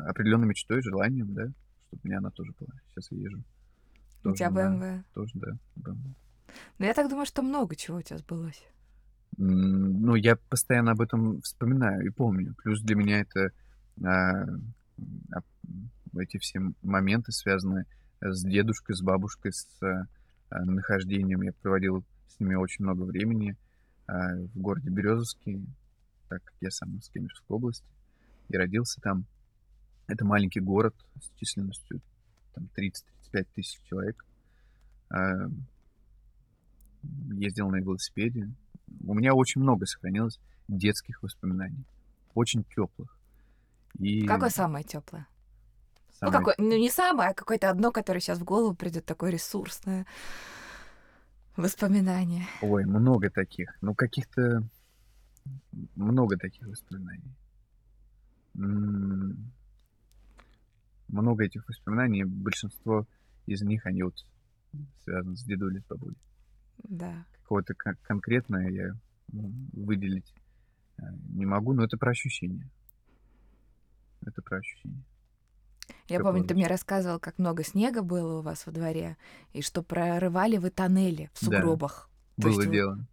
определенной 0.06 0.46
мечтой, 0.46 0.82
желанием, 0.82 1.34
да, 1.34 1.42
чтобы 1.88 2.00
у 2.04 2.06
меня 2.06 2.18
она 2.18 2.30
тоже 2.30 2.52
была. 2.58 2.70
Сейчас 2.88 3.10
я 3.10 3.18
езжу. 3.18 3.42
У 4.24 4.33
тебя 4.35 4.50
БМВ? 4.50 5.04
Тоже, 5.14 5.33
да, 5.35 5.57
БМВ. 5.76 6.16
Но 6.78 6.87
я 6.87 6.94
так 6.94 7.09
думаю, 7.09 7.26
что 7.26 7.42
много 7.42 7.76
чего 7.76 7.98
у 7.98 8.02
тебя 8.02 8.18
сбылось. 8.18 8.62
Ну, 9.37 10.14
я 10.16 10.37
постоянно 10.37 10.92
об 10.92 11.00
этом 11.00 11.40
вспоминаю 11.42 12.04
и 12.07 12.11
помню. 12.11 12.54
Плюс 12.62 12.81
для 12.83 12.96
меня 12.96 13.20
это 13.20 13.52
а, 14.04 14.42
а, 15.33 15.40
эти 16.18 16.38
все 16.38 16.61
моменты 16.83 17.33
связаны 17.33 17.85
с 18.20 18.42
дедушкой, 18.42 18.96
с 18.96 19.02
бабушкой, 19.02 19.52
с 19.52 19.78
а, 19.83 20.64
нахождением. 20.64 21.42
Я 21.42 21.52
проводил 21.52 22.04
с 22.28 22.40
ними 22.40 22.54
очень 22.54 22.85
много 22.85 23.02
времени 23.02 23.57
а, 24.07 24.35
в 24.35 24.59
городе 24.59 24.90
Березовский, 24.90 25.64
так 26.28 26.42
как 26.42 26.54
я 26.61 26.70
сам 26.70 26.96
из 26.96 27.09
Кемеровской 27.09 27.57
области, 27.57 27.87
и 28.48 28.57
родился 28.57 29.00
там. 29.00 29.24
Это 30.09 30.24
маленький 30.24 30.61
город 30.61 30.94
с 31.20 31.38
численностью 31.38 32.00
там 32.54 32.66
30-35 33.32 33.46
тысяч 33.54 33.80
человек. 33.88 34.24
А, 35.10 35.48
ездил 37.30 37.68
на 37.68 37.76
велосипеде. 37.76 38.50
У 39.06 39.14
меня 39.14 39.34
очень 39.34 39.60
много 39.60 39.86
сохранилось 39.86 40.40
детских 40.66 41.22
воспоминаний, 41.22 41.84
очень 42.34 42.64
теплых. 42.64 43.16
И... 43.98 44.26
Какое 44.26 44.50
самое 44.50 44.84
теплое? 44.84 45.26
Ну, 46.20 46.30
самое... 46.30 46.32
Ну, 46.32 46.38
какое, 46.38 46.54
ну, 46.58 46.78
не 46.78 46.90
самое, 46.90 47.30
а 47.30 47.34
какое-то 47.34 47.70
одно, 47.70 47.92
которое 47.92 48.20
сейчас 48.20 48.38
в 48.38 48.44
голову 48.44 48.74
придет, 48.74 49.04
такое 49.04 49.30
ресурсное 49.30 50.06
воспоминание. 51.56 52.46
Ой, 52.62 52.84
много 52.84 53.30
таких. 53.30 53.76
Ну, 53.80 53.94
каких-то... 53.94 54.62
Много 55.94 56.36
таких 56.36 56.66
воспоминаний. 56.66 57.34
Много 61.08 61.44
этих 61.44 61.66
воспоминаний. 61.68 62.24
Большинство 62.24 63.06
из 63.46 63.62
них, 63.62 63.86
они 63.86 64.02
вот 64.02 64.14
связаны 65.04 65.36
с 65.36 65.44
дедулей, 65.44 65.80
с 65.80 65.86
бабулей. 65.86 66.16
Да. 66.84 67.24
Какого-то 67.42 67.74
кон- 67.74 67.96
конкретное 68.02 68.68
я 68.70 68.94
ну, 69.32 69.52
выделить 69.72 70.32
э, 70.98 71.02
не 71.30 71.46
могу, 71.46 71.72
но 71.72 71.84
это 71.84 71.96
про 71.96 72.10
ощущения. 72.10 72.68
Это 74.24 74.42
про 74.42 74.58
ощущения. 74.58 75.02
Я 76.08 76.20
помню, 76.20 76.44
ты 76.44 76.54
мне 76.54 76.66
рассказывал, 76.66 77.18
как 77.18 77.38
много 77.38 77.64
снега 77.64 78.02
было 78.02 78.38
у 78.38 78.42
вас 78.42 78.66
во 78.66 78.72
дворе, 78.72 79.16
и 79.52 79.62
что 79.62 79.82
прорывали 79.82 80.56
вы 80.56 80.70
тоннели 80.70 81.30
в 81.34 81.44
сугробах. 81.44 82.10
Да, 82.36 82.48
было 82.48 82.66
дело. 82.66 83.06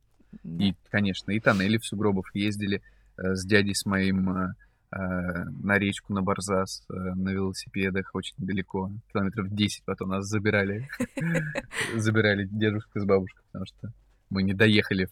Да. 0.44 0.66
И, 0.66 0.76
конечно, 0.90 1.32
и 1.32 1.40
тоннели 1.40 1.78
в 1.78 1.86
сугробах 1.86 2.34
ездили 2.36 2.82
э, 3.18 3.36
с 3.36 3.46
дядей 3.46 3.74
с 3.74 3.86
моим 3.86 4.30
э, 4.30 4.54
на 4.98 5.78
речку, 5.78 6.14
на 6.14 6.22
Барзас, 6.22 6.86
э, 6.90 6.94
на 6.94 7.30
велосипедах 7.30 8.12
очень 8.14 8.36
далеко. 8.38 8.92
Километров 9.12 9.50
10 9.50 9.84
потом 9.84 10.10
нас 10.10 10.26
забирали. 10.26 10.88
Забирали 11.96 12.46
дедушка 12.46 13.02
с 13.02 13.06
бабушкой, 13.06 13.44
потому 13.48 13.66
что 13.66 13.92
мы 14.30 14.44
не 14.44 14.54
доехали 14.54 15.10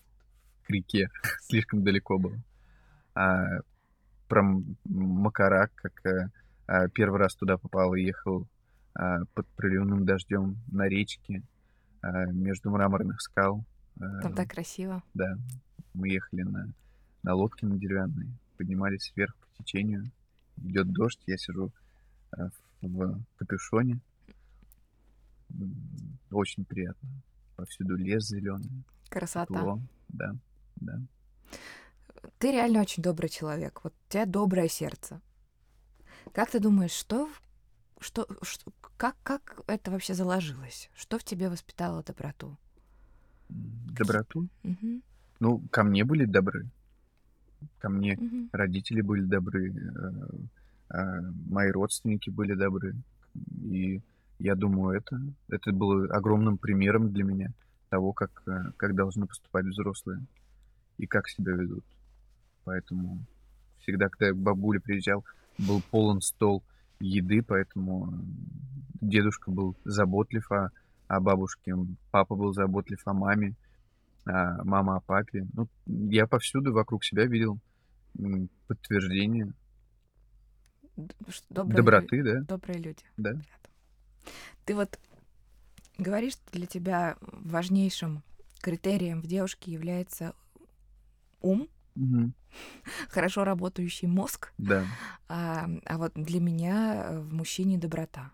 к 0.63 0.69
реке. 0.69 1.09
Слишком 1.41 1.83
далеко 1.83 2.17
было. 2.17 2.37
А 3.13 3.59
про 4.29 4.43
Макарак, 4.85 5.71
как 5.75 6.05
э, 6.05 6.29
а, 6.65 6.87
первый 6.87 7.19
раз 7.19 7.35
туда 7.35 7.57
попал 7.57 7.93
и 7.93 8.03
ехал 8.03 8.47
а, 8.95 9.25
под 9.33 9.47
проливным 9.49 10.05
дождем 10.05 10.57
на 10.71 10.87
речке 10.87 11.43
а, 12.01 12.25
между 12.27 12.71
мраморных 12.71 13.21
скал. 13.21 13.65
Там 13.99 14.33
так 14.33 14.49
красиво. 14.49 15.03
Да. 15.13 15.37
Мы 15.93 16.09
ехали 16.09 16.41
на, 16.41 16.73
на 17.21 17.35
лодке 17.35 17.67
на 17.67 17.77
деревянной, 17.77 18.29
поднимались 18.63 19.11
вверх 19.15 19.35
по 19.35 19.63
течению. 19.63 20.09
Идет 20.57 20.91
дождь, 20.91 21.19
я 21.27 21.37
сижу 21.37 21.71
в, 22.31 22.51
в 22.81 23.21
капюшоне. 23.35 23.99
Очень 26.31 26.63
приятно. 26.63 27.09
Повсюду 27.57 27.95
лес 27.95 28.27
зеленый. 28.27 28.83
Красота. 29.09 29.53
Тепло. 29.53 29.79
Да, 30.07 30.35
да. 30.77 31.01
Ты 32.39 32.51
реально 32.51 32.81
очень 32.81 33.03
добрый 33.03 33.29
человек. 33.29 33.81
Вот 33.83 33.93
у 33.93 34.11
тебя 34.11 34.25
доброе 34.25 34.69
сердце. 34.69 35.19
Как 36.33 36.49
ты 36.49 36.59
думаешь, 36.59 36.91
что, 36.91 37.29
что, 37.99 38.25
что 38.43 38.71
как, 38.95 39.17
как 39.23 39.61
это 39.67 39.91
вообще 39.91 40.13
заложилось? 40.13 40.89
Что 40.95 41.19
в 41.19 41.23
тебе 41.23 41.49
воспитало 41.49 42.01
доброту? 42.01 42.57
Доброту? 43.49 44.47
Угу. 44.63 45.01
Ну, 45.41 45.61
ко 45.69 45.83
мне 45.83 46.05
были 46.05 46.25
добры. 46.25 46.69
Ко 47.79 47.89
мне 47.89 48.15
угу. 48.15 48.49
родители 48.51 49.01
были 49.01 49.23
добры, 49.23 49.71
э, 49.71 50.97
э, 50.97 51.21
мои 51.49 51.71
родственники 51.71 52.29
были 52.29 52.53
добры. 52.53 52.95
И 53.63 54.01
я 54.39 54.55
думаю, 54.55 54.97
это, 54.97 55.19
это 55.49 55.71
было 55.71 56.05
огромным 56.07 56.57
примером 56.57 57.11
для 57.11 57.23
меня 57.23 57.51
того, 57.89 58.13
как, 58.13 58.31
э, 58.47 58.71
как 58.77 58.95
должны 58.95 59.27
поступать 59.27 59.65
взрослые 59.65 60.25
и 60.97 61.05
как 61.05 61.27
себя 61.27 61.53
ведут. 61.53 61.85
Поэтому 62.63 63.19
всегда, 63.79 64.09
когда 64.09 64.27
я 64.27 64.33
к 64.33 64.37
бабуле 64.37 64.79
приезжал, 64.79 65.23
был 65.57 65.81
полон 65.91 66.21
стол 66.21 66.63
еды, 66.99 67.43
поэтому 67.43 68.13
дедушка 69.01 69.51
был 69.51 69.75
заботлив 69.83 70.51
о, 70.51 70.71
о 71.07 71.19
бабушке, 71.19 71.75
папа 72.11 72.35
был 72.35 72.53
заботлив 72.53 73.01
о 73.05 73.13
маме, 73.13 73.53
мама 74.25 74.97
о 74.97 74.99
папе. 75.01 75.45
Ну, 75.53 75.67
я 75.85 76.27
повсюду 76.27 76.73
вокруг 76.73 77.03
себя 77.03 77.25
видел 77.25 77.59
подтверждение 78.67 79.53
добрые 81.49 81.75
доброты, 81.75 82.17
люди, 82.17 82.31
да. 82.31 82.41
Добрые 82.41 82.79
люди. 82.79 83.03
Да. 83.17 83.33
Ты 84.65 84.75
вот 84.75 84.99
говоришь, 85.97 86.33
что 86.33 86.51
для 86.51 86.67
тебя 86.67 87.17
важнейшим 87.21 88.23
критерием 88.61 89.21
в 89.21 89.27
девушке 89.27 89.71
является 89.71 90.33
ум, 91.41 91.67
Угу. 91.95 92.31
Хорошо 93.09 93.43
работающий 93.43 94.07
мозг. 94.07 94.51
Да. 94.57 94.85
А, 95.27 95.69
а 95.85 95.97
вот 95.97 96.13
для 96.15 96.39
меня 96.39 97.07
в 97.11 97.33
мужчине 97.33 97.77
доброта. 97.77 98.31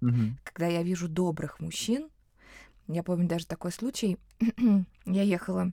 Угу. 0.00 0.36
Когда 0.44 0.66
я 0.68 0.82
вижу 0.82 1.08
добрых 1.08 1.58
мужчин, 1.58 2.08
я 2.86 3.02
помню 3.02 3.26
даже 3.26 3.46
такой 3.46 3.72
случай. 3.72 4.18
я 5.06 5.22
ехала 5.22 5.72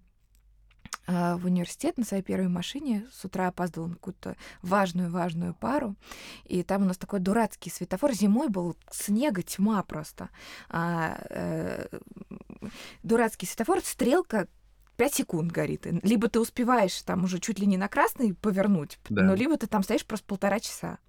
а, 1.08 1.38
в 1.38 1.46
университет 1.46 1.98
на 1.98 2.06
своей 2.06 2.24
первой 2.24 2.48
машине, 2.48 3.08
с 3.12 3.26
утра 3.26 3.48
опаздывала 3.48 3.90
на 3.90 3.96
какую-то 3.96 4.36
важную-важную 4.62 5.54
пару, 5.54 5.96
и 6.46 6.64
там 6.64 6.84
у 6.84 6.86
нас 6.86 6.98
такой 6.98 7.20
дурацкий 7.20 7.70
светофор, 7.70 8.14
зимой 8.14 8.50
был 8.50 8.78
снега 8.92 9.42
тьма 9.42 9.84
просто. 9.84 10.30
А, 10.70 11.18
э, 11.30 11.88
дурацкий 13.04 13.46
светофор, 13.46 13.82
стрелка 13.82 14.48
5 14.98 15.14
секунд 15.14 15.52
горит. 15.52 15.88
Либо 16.04 16.28
ты 16.28 16.40
успеваешь 16.40 17.02
там 17.02 17.24
уже 17.24 17.40
чуть 17.40 17.60
ли 17.60 17.66
не 17.66 17.78
на 17.78 17.88
красный 17.88 18.36
повернуть, 18.36 19.00
да. 19.10 19.24
но 19.24 19.34
либо 19.34 19.58
ты 19.58 19.68
там 19.68 19.84
стоишь 19.84 20.06
просто 20.06 20.26
полтора 20.28 20.60
часа. 20.60 21.00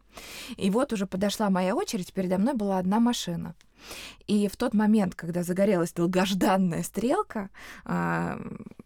И 0.57 0.71
вот 0.71 0.93
уже 0.93 1.07
подошла 1.07 1.51
моя 1.51 1.75
очередь, 1.75 2.13
передо 2.13 2.39
мной 2.39 2.55
была 2.55 2.79
одна 2.79 3.01
машина. 3.01 3.55
И 4.27 4.49
в 4.49 4.57
тот 4.57 4.75
момент, 4.75 5.15
когда 5.15 5.43
загорелась 5.43 5.93
долгожданная 5.93 6.83
стрелка, 6.83 7.51
а, 7.85 8.39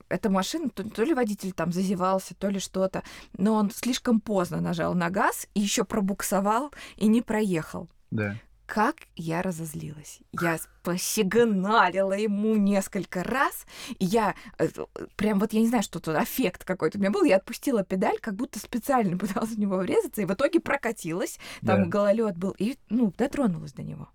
эта 0.08 0.30
машина, 0.30 0.70
то, 0.70 0.88
то 0.88 1.02
ли 1.04 1.12
водитель 1.12 1.52
там 1.52 1.72
зазевался, 1.72 2.34
то 2.34 2.48
ли 2.48 2.58
что-то, 2.58 3.02
но 3.36 3.54
он 3.54 3.70
слишком 3.70 4.20
поздно 4.20 4.60
нажал 4.60 4.94
на 4.94 5.10
газ 5.10 5.48
и 5.54 5.60
еще 5.60 5.84
пробуксовал 5.84 6.72
и 6.96 7.08
не 7.08 7.20
проехал. 7.20 7.88
Да 8.10 8.36
как 8.66 8.96
я 9.14 9.42
разозлилась. 9.42 10.20
Я 10.32 10.58
посигналила 10.82 12.12
ему 12.12 12.56
несколько 12.56 13.22
раз. 13.22 13.64
Я 13.98 14.34
э, 14.58 14.68
прям 15.16 15.38
вот, 15.38 15.52
я 15.52 15.60
не 15.60 15.68
знаю, 15.68 15.82
что 15.82 16.00
тут 16.00 16.16
эффект 16.16 16.64
какой-то 16.64 16.98
у 16.98 17.00
меня 17.00 17.10
был. 17.10 17.24
Я 17.24 17.36
отпустила 17.36 17.84
педаль, 17.84 18.18
как 18.20 18.34
будто 18.34 18.58
специально 18.58 19.16
пыталась 19.18 19.50
в 19.50 19.58
него 19.58 19.76
врезаться, 19.78 20.22
и 20.22 20.26
в 20.26 20.32
итоге 20.34 20.60
прокатилась. 20.60 21.38
Там 21.64 21.84
да. 21.84 21.86
гололед 21.86 22.36
был, 22.36 22.54
и, 22.58 22.76
ну, 22.90 23.12
дотронулась 23.16 23.72
до 23.72 23.82
него 23.82 24.08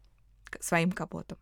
своим 0.60 0.92
капотом. 0.92 1.38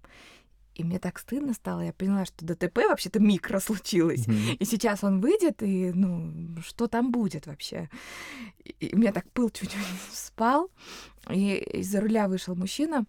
И 0.79 0.83
мне 0.85 0.97
так 0.97 1.19
стыдно 1.19 1.53
стало, 1.53 1.81
я 1.81 1.91
поняла, 1.91 2.23
что 2.23 2.45
ДТП 2.45 2.77
вообще-то 2.87 3.19
микро 3.19 3.59
случилось. 3.59 4.25
Mm-hmm. 4.25 4.55
И 4.59 4.65
сейчас 4.65 5.03
он 5.03 5.19
выйдет, 5.19 5.61
и, 5.61 5.91
ну, 5.91 6.55
что 6.61 6.87
там 6.87 7.11
будет 7.11 7.47
вообще? 7.47 7.89
И, 8.63 8.69
и 8.69 8.95
у 8.95 8.97
меня 8.97 9.11
так 9.11 9.29
пыл 9.31 9.49
чуть-чуть 9.49 9.81
спал, 10.13 10.71
и 11.29 11.55
из-за 11.79 12.01
руля 12.01 12.27
вышел 12.27 12.55
мужчина, 12.55 13.05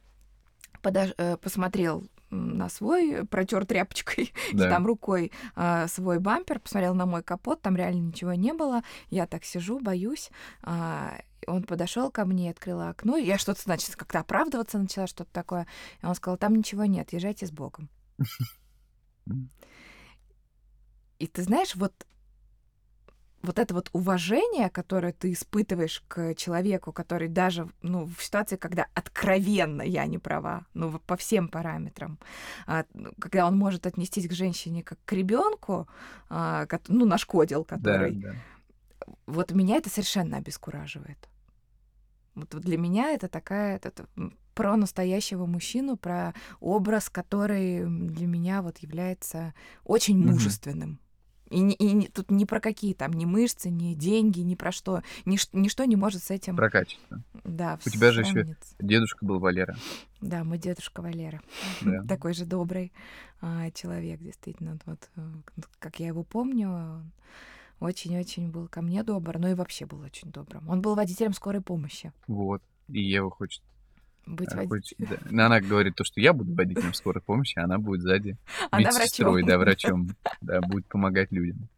подож... 0.83 1.11
Э, 1.19 1.37
посмотрел 1.37 2.09
на 2.31 2.69
свой, 2.69 3.27
протер 3.27 3.67
тряпочкой 3.67 4.33
да. 4.53 4.69
там 4.69 4.87
рукой 4.87 5.33
э, 5.57 5.89
свой 5.89 6.19
бампер, 6.19 6.61
посмотрел 6.61 6.95
на 6.95 7.07
мой 7.07 7.23
капот, 7.23 7.61
там 7.61 7.77
реально 7.77 8.09
ничего 8.09 8.35
не 8.35 8.53
было. 8.53 8.83
Я 9.11 9.27
так 9.27 9.45
сижу, 9.45 9.81
боюсь. 9.81 10.31
Э, 10.63 11.21
он 11.47 11.65
подошел 11.65 12.11
ко 12.11 12.25
мне, 12.25 12.51
открыл 12.51 12.81
окно. 12.83 13.17
Я 13.17 13.39
что-то, 13.39 13.63
значит, 13.63 13.97
как-то 13.97 14.21
оправдываться 14.21 14.79
начала, 14.79 15.07
что-то 15.07 15.33
такое. 15.33 15.67
И 16.03 16.07
он 16.07 16.15
сказал, 16.15 16.37
там 16.37 16.55
ничего 16.55 16.85
нет, 16.85 17.13
езжайте 17.13 17.47
с 17.47 17.51
Богом. 17.51 17.89
И 21.19 21.27
ты 21.27 21.43
знаешь, 21.43 21.75
вот 21.75 22.07
вот 23.43 23.59
это 23.59 23.75
вот 23.75 23.89
уважение, 23.93 24.69
которое 24.69 25.13
ты 25.13 25.33
испытываешь 25.33 26.03
к 26.09 26.35
человеку, 26.35 26.93
который 26.93 27.29
даже, 27.29 27.69
ну, 27.83 28.07
в 28.07 28.23
ситуации, 28.23 28.57
когда 28.57 28.87
откровенно 28.95 29.83
я 29.83 30.07
не 30.07 30.19
права, 30.19 30.67
ну, 30.75 30.99
по 30.99 31.17
всем 31.17 31.49
параметрам, 31.49 32.19
а, 32.67 32.85
ну, 32.93 33.13
когда 33.19 33.47
он 33.47 33.57
может 33.57 33.87
отнестись 33.87 34.29
к 34.29 34.33
женщине 34.33 34.83
как 34.83 34.99
к 35.05 35.13
ребенку, 35.13 35.89
а, 36.29 36.67
ну, 36.89 37.07
нашкодил, 37.07 37.65
который... 37.65 38.13
Да, 38.17 38.33
да. 38.33 38.35
Вот 39.27 39.53
меня 39.53 39.77
это 39.77 39.89
совершенно 39.89 40.37
обескураживает. 40.37 41.29
Вот 42.35 42.51
для 42.51 42.77
меня 42.77 43.11
это 43.11 43.29
такая... 43.29 43.77
Это, 43.77 44.07
про 44.55 44.77
настоящего 44.77 45.47
мужчину, 45.47 45.97
про 45.97 46.35
образ, 46.59 47.09
который 47.09 47.83
для 47.87 48.27
меня 48.27 48.61
вот 48.61 48.79
является 48.79 49.55
очень 49.85 50.19
мужественным. 50.19 50.91
Mm-hmm 50.91 51.10
и, 51.51 51.71
и 51.73 52.09
тут 52.09 52.31
ни 52.31 52.45
про 52.45 52.61
какие 52.61 52.95
там, 52.95 53.13
ни 53.13 53.25
мышцы, 53.25 53.71
ни 53.71 53.95
деньги, 53.95 54.41
ни 54.41 54.55
про 54.55 54.73
что. 54.73 55.03
Нич, 55.25 55.49
ничто 55.53 55.85
не 55.85 55.97
может 55.97 56.23
с 56.23 56.31
этим... 56.31 56.57
Про 56.57 56.71
качество. 56.71 57.23
Да, 57.45 57.79
У 57.85 57.91
тебя 57.91 58.13
же 58.13 58.23
еще 58.23 58.57
дедушка 58.79 59.25
был 59.27 59.41
Валера. 59.41 59.77
Да, 60.21 60.45
мой 60.45 60.59
дедушка 60.59 61.03
Валера. 61.03 61.41
Да. 61.81 62.05
Такой 62.05 62.35
же 62.35 62.45
добрый 62.45 62.93
а, 63.41 63.71
человек, 63.73 64.21
действительно. 64.21 64.79
Вот, 64.87 65.09
э, 65.17 65.21
как 65.79 65.99
я 65.99 66.09
его 66.09 66.23
помню, 66.23 67.03
очень-очень 67.81 68.51
был 68.51 68.69
ко 68.69 68.83
мне 68.83 69.03
добр, 69.03 69.39
но 69.39 69.49
и 69.49 69.55
вообще 69.55 69.87
был 69.87 70.01
очень 70.01 70.31
добрым. 70.31 70.69
Он 70.69 70.83
был 70.83 70.95
водителем 70.95 71.33
скорой 71.33 71.63
помощи. 71.63 72.13
Вот. 72.27 72.63
И 72.89 73.01
Ева 73.01 73.31
хочет 73.31 73.63
быть 74.27 74.53
водителем. 74.55 75.09
Да. 75.31 75.47
Она 75.47 75.61
говорит 75.61 75.95
то, 75.97 76.05
что 76.05 76.21
я 76.21 76.33
буду 76.33 76.55
водителем 76.55 76.95
скорой 76.95 77.23
помощи, 77.23 77.59
а 77.59 77.65
она 77.65 77.79
будет 77.79 78.03
сзади 78.03 78.37
она 78.71 78.83
медсестрой, 78.83 79.45
да, 79.45 79.59
врачом, 79.59 80.09
да, 80.41 80.61
будет 80.61 80.87
помогать 80.87 81.31
людям. 81.33 81.69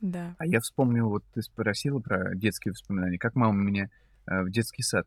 Да. 0.00 0.34
А 0.38 0.46
я 0.46 0.60
вспомнил, 0.60 1.08
вот 1.08 1.24
ты 1.34 1.42
спросила 1.42 2.00
про 2.00 2.34
детские 2.34 2.72
воспоминания. 2.72 3.18
Как 3.18 3.34
мама 3.34 3.54
меня 3.54 3.90
э, 4.26 4.42
в 4.42 4.50
детский 4.50 4.82
сад 4.82 5.06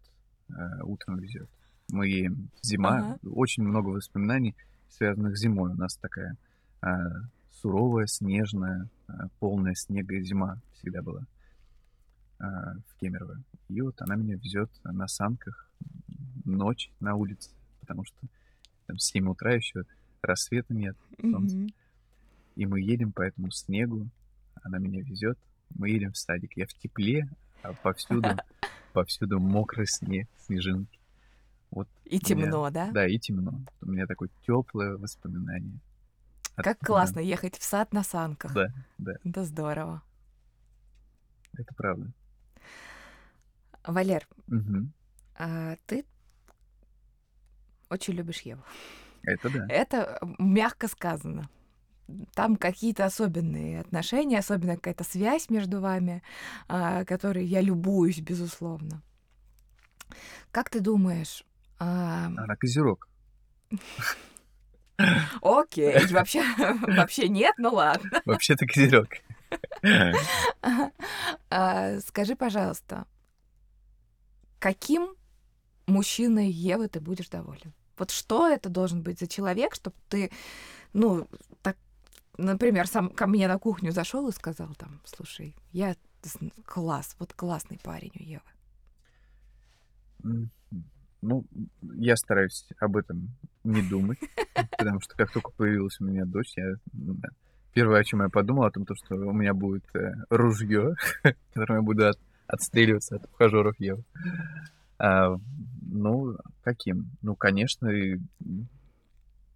э, 0.49 0.53
утром 0.83 1.19
везет. 1.19 1.49
Мы 1.91 2.07
едем 2.07 2.49
зима, 2.61 2.97
ага. 2.97 3.17
очень 3.23 3.63
много 3.63 3.89
воспоминаний, 3.89 4.55
связанных 4.89 5.37
с 5.37 5.41
зимой. 5.41 5.71
У 5.71 5.75
нас 5.75 5.95
такая 5.97 6.37
э, 6.81 6.87
суровая, 7.51 8.07
снежная, 8.07 8.87
полная 9.39 9.75
снега 9.75 10.19
зима 10.21 10.57
всегда 10.73 11.01
была 11.01 11.25
в 12.39 12.99
Кемерово. 12.99 13.43
И 13.67 13.81
вот 13.81 14.01
она 14.01 14.15
меня 14.15 14.35
везет 14.35 14.71
на 14.83 15.07
санках 15.07 15.69
ночь 16.45 16.91
на 16.99 17.15
улице, 17.15 17.51
потому 17.81 18.05
что 18.05 18.17
там 18.87 18.97
7 18.97 19.29
утра 19.29 19.53
еще 19.53 19.83
рассвета 20.21 20.73
нет, 20.73 20.97
солнца. 21.21 21.55
Mm-hmm. 21.55 21.73
И 22.55 22.65
мы 22.65 22.81
едем 22.81 23.11
по 23.11 23.21
этому 23.21 23.51
снегу, 23.51 24.09
она 24.63 24.79
меня 24.79 25.01
везет, 25.01 25.37
мы 25.75 25.89
едем 25.89 26.11
в 26.11 26.17
садик. 26.17 26.57
Я 26.57 26.65
в 26.65 26.73
тепле, 26.73 27.29
а 27.61 27.73
повсюду, 27.73 28.29
повсюду 28.93 29.39
мокрый 29.39 29.87
снег, 29.87 30.27
снежинки. 30.45 30.99
Вот 31.71 31.87
и 32.05 32.19
темно, 32.19 32.61
меня, 32.61 32.71
да? 32.71 32.91
Да, 32.91 33.07
и 33.07 33.19
темно. 33.19 33.61
У 33.81 33.91
меня 33.91 34.07
такое 34.07 34.29
теплое 34.45 34.97
воспоминание. 34.97 35.79
Как 36.55 36.81
От, 36.81 36.87
классно 36.87 37.17
да. 37.17 37.21
ехать 37.21 37.57
в 37.57 37.63
сад 37.63 37.93
на 37.93 38.03
санках. 38.03 38.53
Да, 38.53 38.67
да. 38.97 39.13
Это 39.23 39.43
здорово. 39.43 40.01
Это 41.53 41.73
правда. 41.75 42.11
Валер, 43.85 44.27
угу. 44.47 44.89
а 45.35 45.75
ты 45.85 46.05
очень 47.89 48.13
любишь 48.13 48.41
Еву. 48.41 48.63
Это 49.23 49.49
да. 49.49 49.65
Это 49.69 50.19
мягко 50.37 50.87
сказано. 50.87 51.49
Там 52.33 52.55
какие-то 52.55 53.05
особенные 53.05 53.81
отношения, 53.81 54.39
особенно 54.39 54.75
какая-то 54.75 55.03
связь 55.03 55.49
между 55.49 55.79
вами, 55.79 56.23
а, 56.67 57.05
которой 57.05 57.45
я 57.45 57.61
любуюсь, 57.61 58.19
безусловно. 58.19 59.01
Как 60.51 60.69
ты 60.69 60.79
думаешь? 60.79 61.43
А... 61.77 62.25
Она 62.25 62.55
козерог. 62.55 63.07
Окей, 65.41 66.05
вообще, 66.07 66.43
вообще 66.87 67.29
нет, 67.29 67.53
ну 67.57 67.73
ладно. 67.73 68.21
Вообще-то 68.25 68.65
козерог. 68.65 69.07
А, 71.49 71.99
скажи, 72.01 72.35
пожалуйста, 72.35 73.05
каким 74.59 75.15
мужчиной 75.87 76.49
Евы 76.49 76.87
ты 76.87 76.99
будешь 76.99 77.29
доволен? 77.29 77.73
Вот 77.97 78.11
что 78.11 78.47
это 78.47 78.69
должен 78.69 79.01
быть 79.01 79.19
за 79.19 79.27
человек, 79.27 79.75
чтобы 79.75 79.95
ты, 80.07 80.31
ну, 80.93 81.27
так, 81.61 81.77
например, 82.37 82.87
сам 82.87 83.09
ко 83.09 83.27
мне 83.27 83.47
на 83.47 83.59
кухню 83.59 83.91
зашел 83.91 84.27
и 84.29 84.33
сказал 84.33 84.73
там, 84.75 85.01
слушай, 85.05 85.55
я 85.71 85.95
класс, 86.65 87.15
вот 87.19 87.33
классный 87.33 87.79
парень 87.81 88.11
у 88.15 88.23
Евы. 88.23 88.43
Ну, 91.21 91.45
я 91.81 92.15
стараюсь 92.15 92.65
об 92.79 92.95
этом 92.95 93.35
не 93.65 93.81
думать, 93.81 94.19
потому 94.77 95.01
что 95.01 95.17
как 95.17 95.33
только 95.33 95.51
появилась 95.51 95.99
у 95.99 96.05
меня 96.05 96.23
дочь, 96.25 96.53
я 96.55 96.75
первое, 97.73 97.99
о 97.99 98.03
чем 98.03 98.21
я 98.21 98.29
подумал, 98.29 98.63
о 98.63 98.71
том, 98.71 98.85
что 98.95 99.15
у 99.15 99.33
меня 99.33 99.53
будет 99.53 99.83
э, 99.95 100.13
ружье, 100.29 100.95
которым 101.53 101.77
я 101.77 101.81
буду 101.81 102.07
от, 102.07 102.19
отстреливаться 102.47 103.17
от 103.17 103.25
ухажеров 103.25 103.79
Евы. 103.79 104.03
А, 104.97 105.35
ну, 105.81 106.37
каким? 106.63 107.09
Ну, 107.21 107.35
конечно, 107.35 107.89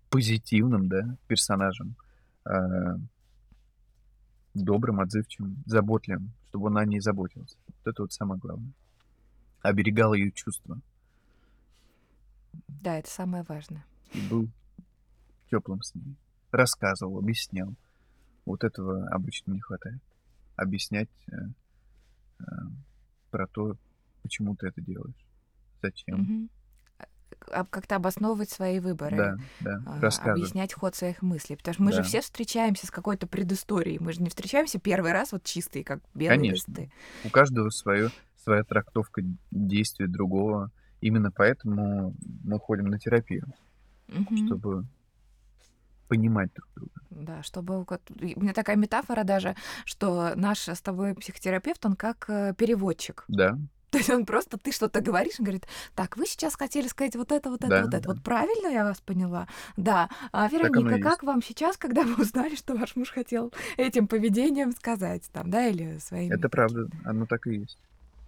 позитивным, 0.10 0.88
да, 0.88 1.18
персонажем. 1.28 1.96
А, 2.46 2.98
добрым, 4.54 5.00
отзывчивым, 5.00 5.64
заботливым, 5.66 6.32
чтобы 6.50 6.68
он 6.68 6.78
о 6.78 6.86
ней 6.86 7.00
заботился. 7.00 7.58
Вот 7.68 7.92
это 7.92 8.02
вот 8.04 8.14
самое 8.14 8.40
главное. 8.40 8.72
Оберегал 9.62 10.14
ее 10.14 10.32
чувства. 10.32 10.80
Да, 12.68 12.98
это 12.98 13.10
самое 13.10 13.44
важное. 13.48 13.86
И 14.14 14.22
был 14.30 14.48
теплым 15.50 15.82
с 15.82 15.96
ней. 15.96 16.16
Рассказывал, 16.52 17.18
объяснял. 17.18 17.74
Вот 18.46 18.64
этого 18.64 19.08
обычно 19.10 19.54
не 19.54 19.62
хватает. 19.62 20.02
Объяснять 20.56 21.10
э, 21.32 21.36
э, 22.40 22.44
про 23.32 23.48
то, 23.48 23.78
почему 24.22 24.56
ты 24.56 24.68
это 24.68 24.82
делаешь 24.82 25.26
зачем. 25.84 26.22
Угу. 26.22 27.66
Как-то 27.70 27.98
обосновывать 27.98 28.50
свои 28.50 28.80
выборы, 28.80 29.18
да, 29.18 29.38
да, 29.60 29.84
а, 29.86 30.32
объяснять 30.32 30.74
ход 30.74 30.96
своих 30.96 31.22
мыслей. 31.22 31.58
Потому 31.58 31.74
что 31.74 31.84
мы 31.84 31.92
да. 31.92 31.98
же 31.98 32.04
все 32.04 32.22
встречаемся 32.22 32.88
с 32.88 32.92
какой-то 32.92 33.28
предысторией. 33.28 34.00
Мы 34.00 34.14
же 34.14 34.22
не 34.22 34.30
встречаемся 34.30 34.80
первый 34.80 35.12
раз 35.12 35.34
вот 35.34 35.44
чистые, 35.44 35.84
как 35.84 36.00
белые 36.14 36.38
Конечно. 36.38 36.72
листы. 36.72 36.92
У 37.26 37.30
каждого 37.30 37.70
свое, 37.70 38.12
своя 38.38 38.64
трактовка 38.64 39.24
действия 39.52 40.08
другого. 40.08 40.72
Именно 41.02 41.32
поэтому 41.32 42.16
мы 42.44 42.60
ходим 42.60 42.86
на 42.86 42.98
терапию, 42.98 43.46
угу. 44.08 44.38
чтобы 44.38 44.86
понимать 46.14 46.54
друг 46.54 46.70
друга. 46.76 46.92
Да, 47.10 47.44
чтобы... 47.44 47.86
У 47.86 48.42
меня 48.42 48.54
такая 48.54 48.76
метафора 48.76 49.24
даже, 49.24 49.56
что 49.86 50.34
наш 50.36 50.68
с 50.68 50.82
тобой 50.82 51.16
психотерапевт, 51.16 51.86
он 51.86 51.96
как 51.96 52.26
э, 52.28 52.54
переводчик. 52.58 53.26
Да, 53.28 53.58
то 53.94 54.00
есть 54.00 54.10
он 54.10 54.26
просто, 54.26 54.58
ты 54.58 54.72
что-то 54.72 55.02
говоришь, 55.02 55.36
он 55.38 55.46
говорит, 55.46 55.68
так, 55.94 56.18
вы 56.18 56.26
сейчас 56.26 56.56
хотели 56.56 56.88
сказать 56.88 57.16
вот 57.16 57.32
это, 57.32 57.52
вот 57.52 57.62
это, 57.62 57.70
да, 57.70 57.82
вот 57.84 57.94
это. 57.94 58.02
Да. 58.02 58.10
Вот 58.12 58.24
правильно 58.24 58.68
я 58.70 58.86
вас 58.86 59.00
поняла? 59.02 59.48
Да. 59.78 60.10
А, 60.32 60.50
Вероника, 60.50 61.00
как 61.00 61.22
вам 61.22 61.44
сейчас, 61.44 61.78
когда 61.78 62.02
вы 62.02 62.20
узнали, 62.24 62.56
что 62.56 62.76
ваш 62.76 62.96
муж 62.96 63.12
хотел 63.12 63.54
этим 63.78 64.08
поведением 64.08 64.72
сказать 64.72 65.30
там, 65.32 65.52
да, 65.52 65.68
или 65.68 66.00
своим... 66.00 66.32
Это 66.32 66.50
правда, 66.50 66.88
оно 67.06 67.28
так 67.28 67.46
и 67.46 67.58
есть. 67.58 67.78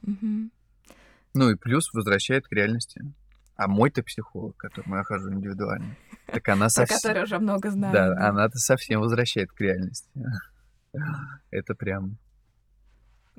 Угу. 0.03 0.49
Ну 1.33 1.49
и 1.49 1.55
плюс 1.55 1.91
возвращает 1.93 2.47
к 2.47 2.51
реальности. 2.51 3.01
А 3.55 3.67
мой-то 3.67 4.03
психолог, 4.03 4.57
которому 4.57 4.97
я 4.97 5.03
хожу 5.03 5.31
индивидуально, 5.31 5.95
так 6.27 6.47
она 6.49 6.69
совсем... 6.69 7.13
Про 7.13 7.23
уже 7.23 7.39
много 7.39 7.71
знаю. 7.71 7.93
Да, 7.93 8.27
она-то 8.27 8.57
совсем 8.57 8.99
возвращает 8.99 9.51
к 9.51 9.59
реальности. 9.61 10.09
Это 11.51 11.73
прям 11.75 12.17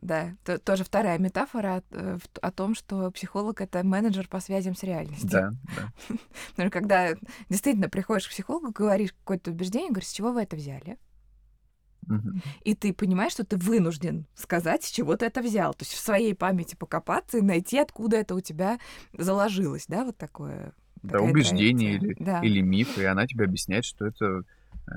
да, 0.06 0.36
то, 0.44 0.58
тоже 0.58 0.84
вторая 0.84 1.18
метафора 1.18 1.76
о, 1.76 1.82
э, 1.90 2.18
о 2.42 2.52
том, 2.52 2.74
что 2.74 3.10
психолог 3.10 3.60
это 3.60 3.82
менеджер 3.82 4.28
по 4.28 4.40
связям 4.40 4.74
с 4.74 4.82
реальностью. 4.82 5.28
Да, 5.28 5.50
да. 5.76 6.16
Но 6.56 6.70
когда 6.70 7.14
действительно 7.48 7.88
приходишь 7.88 8.26
к 8.26 8.30
психологу, 8.30 8.72
говоришь 8.72 9.12
какое-то 9.12 9.50
убеждение, 9.50 9.90
говоришь, 9.90 10.08
с 10.08 10.12
чего 10.12 10.32
вы 10.32 10.42
это 10.42 10.56
взяли? 10.56 10.98
Угу. 12.08 12.40
И 12.64 12.74
ты 12.74 12.92
понимаешь, 12.92 13.32
что 13.32 13.44
ты 13.44 13.56
вынужден 13.56 14.26
сказать, 14.34 14.84
с 14.84 14.90
чего 14.90 15.16
ты 15.16 15.26
это 15.26 15.42
взял. 15.42 15.74
То 15.74 15.82
есть 15.82 15.92
в 15.92 16.00
своей 16.00 16.34
памяти 16.34 16.76
покопаться 16.76 17.38
и 17.38 17.42
найти, 17.42 17.78
откуда 17.78 18.16
это 18.16 18.34
у 18.34 18.40
тебя 18.40 18.78
заложилось, 19.16 19.86
да, 19.88 20.04
вот 20.04 20.16
такое 20.16 20.72
да, 21.02 21.20
убеждение 21.20 21.96
или, 21.96 22.16
да. 22.18 22.40
или 22.40 22.60
миф, 22.60 22.98
и 22.98 23.04
она 23.04 23.26
тебе 23.26 23.44
объясняет, 23.44 23.84
что 23.84 24.06
это 24.06 24.42
э, 24.86 24.92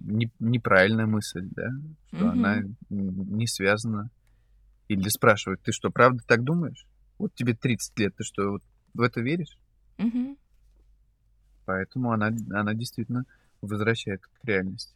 не, 0.00 0.30
неправильная 0.38 1.06
мысль, 1.06 1.48
да, 1.50 1.68
что 2.08 2.26
угу. 2.26 2.32
она 2.32 2.62
не 2.90 3.46
связана. 3.46 4.10
Или 4.88 5.08
спрашивает, 5.08 5.62
ты 5.62 5.72
что, 5.72 5.90
правда 5.90 6.22
так 6.26 6.42
думаешь? 6.42 6.86
Вот 7.18 7.34
тебе 7.34 7.54
30 7.54 7.98
лет, 7.98 8.16
ты 8.16 8.24
что, 8.24 8.50
вот 8.50 8.62
в 8.94 9.00
это 9.00 9.20
веришь? 9.20 9.56
Угу. 9.98 10.36
Поэтому 11.64 12.12
она, 12.12 12.30
она 12.50 12.74
действительно 12.74 13.24
возвращает 13.62 14.22
к 14.26 14.44
реальности. 14.44 14.94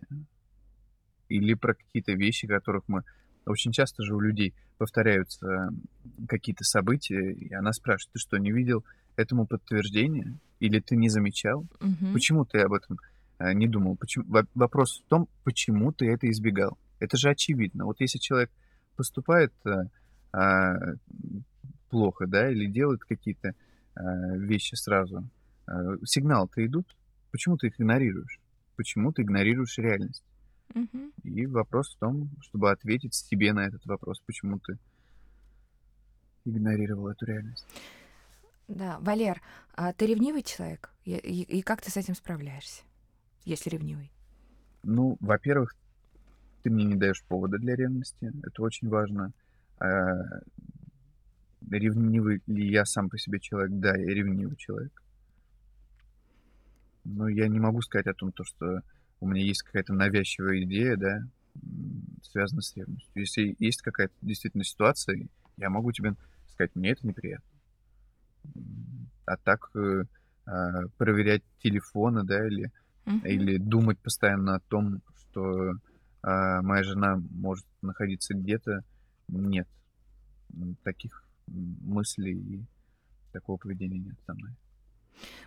Или 1.28 1.54
про 1.54 1.74
какие-то 1.74 2.12
вещи, 2.12 2.46
которых 2.46 2.84
мы... 2.88 3.02
Очень 3.46 3.72
часто 3.72 4.02
же 4.02 4.14
у 4.14 4.20
людей 4.20 4.54
повторяются 4.76 5.70
какие-то 6.28 6.64
события, 6.64 7.32
и 7.32 7.52
она 7.54 7.72
спрашивает, 7.72 8.12
ты 8.12 8.18
что, 8.18 8.36
не 8.38 8.50
видел 8.50 8.84
этому 9.16 9.46
подтверждения? 9.46 10.38
Или 10.58 10.80
ты 10.80 10.96
не 10.96 11.08
замечал? 11.08 11.60
Угу. 11.80 12.12
Почему 12.12 12.44
ты 12.44 12.58
об 12.60 12.72
этом 12.72 12.98
э, 13.38 13.52
не 13.52 13.68
думал? 13.68 13.96
Почему... 13.96 14.24
Вопрос 14.54 15.00
в 15.00 15.08
том, 15.08 15.28
почему 15.44 15.92
ты 15.92 16.10
это 16.10 16.28
избегал. 16.30 16.78
Это 16.98 17.16
же 17.16 17.30
очевидно. 17.30 17.84
Вот 17.84 18.00
если 18.00 18.18
человек 18.18 18.50
поступает 18.96 19.52
э, 19.64 19.84
э, 20.32 20.94
плохо, 21.90 22.26
да, 22.26 22.50
или 22.50 22.66
делает 22.66 23.04
какие-то 23.04 23.48
э, 23.48 24.38
вещи 24.38 24.74
сразу, 24.74 25.28
э, 25.68 25.72
сигналы-то 26.04 26.64
идут, 26.64 26.86
почему 27.30 27.56
ты 27.56 27.68
их 27.68 27.80
игнорируешь? 27.80 28.40
Почему 28.76 29.12
ты 29.12 29.22
игнорируешь 29.22 29.78
реальность? 29.78 30.24
Угу. 30.74 31.12
И 31.24 31.46
вопрос 31.46 31.94
в 31.94 31.98
том, 31.98 32.30
чтобы 32.42 32.70
ответить 32.70 33.14
себе 33.14 33.52
на 33.52 33.66
этот 33.66 33.84
вопрос, 33.86 34.20
почему 34.26 34.58
ты 34.58 34.78
игнорировал 36.44 37.08
эту 37.08 37.26
реальность. 37.26 37.66
Да, 38.68 38.98
Валер, 39.00 39.40
а 39.74 39.92
ты 39.92 40.06
ревнивый 40.06 40.42
человек? 40.42 40.90
И, 41.04 41.12
и, 41.16 41.58
и 41.58 41.62
как 41.62 41.82
ты 41.82 41.90
с 41.90 41.96
этим 41.96 42.14
справляешься, 42.14 42.82
если 43.44 43.70
ревнивый? 43.70 44.10
Ну, 44.82 45.16
во-первых, 45.20 45.74
ты 46.62 46.70
мне 46.70 46.84
не 46.84 46.96
даешь 46.96 47.22
повода 47.24 47.58
для 47.58 47.76
ревности, 47.76 48.32
это 48.42 48.62
очень 48.62 48.88
важно. 48.88 49.32
А, 49.78 50.40
ревнивый 51.70 52.42
ли 52.46 52.70
я 52.70 52.84
сам 52.84 53.08
по 53.08 53.18
себе 53.18 53.38
человек? 53.40 53.78
Да, 53.78 53.96
я 53.96 54.14
ревнивый 54.14 54.56
человек. 54.56 55.02
Но 57.04 57.28
я 57.28 57.46
не 57.46 57.60
могу 57.60 57.82
сказать 57.82 58.08
о 58.08 58.14
том, 58.14 58.32
то, 58.32 58.42
что 58.44 58.80
у 59.20 59.28
меня 59.28 59.42
есть 59.42 59.62
какая-то 59.62 59.92
навязчивая 59.92 60.62
идея, 60.62 60.96
да, 60.96 61.20
связанная 62.22 62.62
с 62.62 62.76
ревностью. 62.76 63.10
Если 63.14 63.56
есть 63.58 63.82
какая-то 63.82 64.14
действительно 64.22 64.64
ситуация, 64.64 65.28
я 65.56 65.70
могу 65.70 65.92
тебе 65.92 66.14
сказать, 66.48 66.74
мне 66.74 66.90
это 66.90 67.06
неприятно. 67.06 67.48
А 69.26 69.36
так 69.38 69.70
э, 69.74 70.04
э, 70.46 70.52
проверять 70.98 71.42
телефоны, 71.62 72.22
да, 72.24 72.46
или, 72.46 72.70
uh-huh. 73.06 73.26
или 73.26 73.58
думать 73.58 73.98
постоянно 73.98 74.56
о 74.56 74.60
том, 74.60 75.02
что 75.16 75.72
э, 75.72 75.76
моя 76.22 76.82
жена 76.84 77.16
может 77.30 77.66
находиться 77.82 78.34
где-то, 78.34 78.84
нет. 79.28 79.68
Таких 80.84 81.24
мыслей 81.46 82.34
и 82.34 82.64
такого 83.32 83.56
поведения 83.56 83.98
нет 83.98 84.16
со 84.26 84.34
мной. 84.34 84.52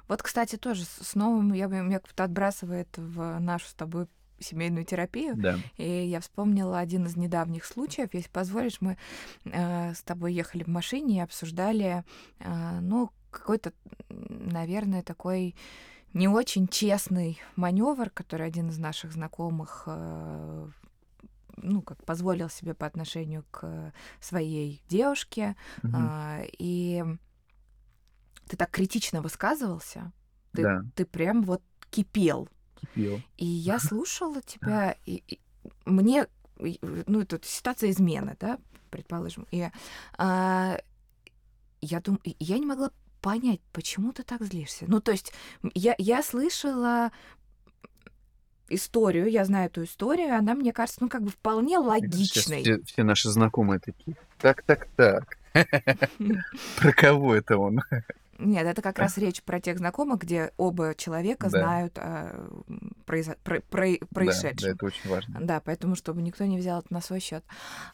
Вот, 0.07 0.21
кстати, 0.23 0.55
тоже 0.55 0.83
с 0.85 1.15
новым 1.15 1.53
я 1.53 1.67
меня 1.67 1.99
как-то 1.99 2.23
отбрасывает 2.23 2.89
в 2.97 3.39
нашу 3.39 3.67
с 3.67 3.73
тобой 3.73 4.07
семейную 4.39 4.85
терапию. 4.85 5.35
Да. 5.35 5.57
И 5.77 6.07
я 6.07 6.19
вспомнила 6.19 6.79
один 6.79 7.05
из 7.05 7.15
недавних 7.15 7.65
случаев. 7.65 8.13
Если 8.13 8.29
позволишь, 8.29 8.81
мы 8.81 8.97
э, 9.45 9.93
с 9.93 10.01
тобой 10.01 10.33
ехали 10.33 10.63
в 10.63 10.67
машине 10.67 11.17
и 11.17 11.21
обсуждали, 11.21 12.03
э, 12.39 12.79
ну, 12.81 13.11
какой-то, 13.31 13.73
наверное, 14.09 15.03
такой 15.03 15.55
не 16.13 16.27
очень 16.27 16.67
честный 16.67 17.39
маневр, 17.55 18.09
который 18.09 18.47
один 18.47 18.69
из 18.69 18.77
наших 18.77 19.11
знакомых 19.11 19.83
э, 19.85 20.69
ну, 21.57 21.81
как 21.81 22.03
позволил 22.03 22.49
себе 22.49 22.73
по 22.73 22.85
отношению 22.85 23.43
к 23.51 23.93
своей 24.19 24.81
девушке. 24.87 25.55
Угу. 25.83 25.93
Э, 25.95 26.45
и 26.57 27.03
ты 28.49 28.57
так 28.57 28.71
критично 28.71 29.21
высказывался. 29.21 30.11
Ты, 30.53 30.63
да. 30.63 30.81
ты 30.95 31.05
прям 31.05 31.43
вот 31.43 31.61
кипел. 31.91 32.49
Кипел. 32.81 33.21
И 33.37 33.45
я 33.45 33.79
слушала 33.79 34.41
тебя, 34.41 34.95
и, 35.05 35.23
и 35.27 35.39
мне, 35.85 36.25
ну, 36.57 37.21
это 37.21 37.39
ситуация 37.43 37.91
измены, 37.91 38.35
да, 38.39 38.57
предположим. 38.89 39.45
И 39.51 39.69
а, 40.17 40.79
я 41.79 41.99
думаю, 42.01 42.21
я 42.39 42.57
не 42.57 42.65
могла 42.65 42.89
понять, 43.21 43.61
почему 43.71 44.13
ты 44.13 44.23
так 44.23 44.43
злишься. 44.43 44.85
Ну, 44.87 44.99
то 44.99 45.11
есть 45.11 45.31
я, 45.75 45.93
я 45.99 46.23
слышала 46.23 47.11
историю, 48.67 49.29
я 49.29 49.45
знаю 49.45 49.67
эту 49.67 49.83
историю, 49.83 50.35
она, 50.35 50.55
мне 50.55 50.73
кажется, 50.73 51.03
ну, 51.03 51.09
как 51.09 51.21
бы 51.21 51.29
вполне 51.29 51.77
логичной. 51.77 52.63
Все, 52.63 52.81
все 52.83 53.03
наши 53.03 53.29
знакомые 53.29 53.79
такие. 53.79 54.17
Так, 54.39 54.63
так, 54.63 54.87
так. 54.95 55.37
Про 56.79 56.93
кого 56.93 57.35
это 57.35 57.57
он? 57.57 57.81
Нет, 58.39 58.65
это 58.65 58.81
как 58.81 58.97
раз 58.99 59.17
речь 59.17 59.43
про 59.43 59.59
тех 59.59 59.77
знакомых, 59.77 60.21
где 60.21 60.53
оба 60.57 60.95
человека 60.95 61.49
да. 61.49 61.59
знают 61.59 61.97
о 61.99 62.49
произо... 63.05 63.35
про... 63.43 63.59
Про... 63.61 63.97
происшедшем. 64.13 64.55
Да, 64.55 64.67
да, 64.67 64.71
это 64.71 64.85
очень 64.85 65.09
важно. 65.09 65.39
Да, 65.41 65.59
поэтому, 65.59 65.95
чтобы 65.95 66.21
никто 66.21 66.45
не 66.45 66.57
взял 66.57 66.79
это 66.79 66.93
на 66.93 67.01
свой 67.01 67.19
счет. 67.19 67.43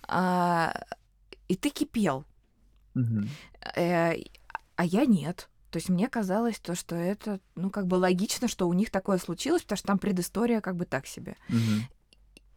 А... 0.08 0.86
И 1.48 1.56
ты 1.56 1.70
кипел. 1.70 2.26
Угу. 2.96 3.26
Э, 3.76 4.14
а 4.76 4.86
я 4.86 5.06
нет. 5.06 5.50
То 5.72 5.78
есть 5.78 5.90
мне 5.90 6.08
казалось 6.08 6.58
то, 6.60 6.74
что 6.74 6.96
это, 6.96 7.40
ну, 7.56 7.70
как 7.70 7.88
бы 7.88 7.96
логично, 7.96 8.48
что 8.48 8.68
у 8.68 8.74
них 8.74 8.90
такое 8.92 9.18
случилось, 9.18 9.64
потому 9.64 9.78
что 9.78 9.88
там 9.88 10.00
предыстория 10.00 10.62
как 10.62 10.76
бы 10.76 10.86
так 10.86 11.06
себе. 11.06 11.36
Угу. 11.50 11.58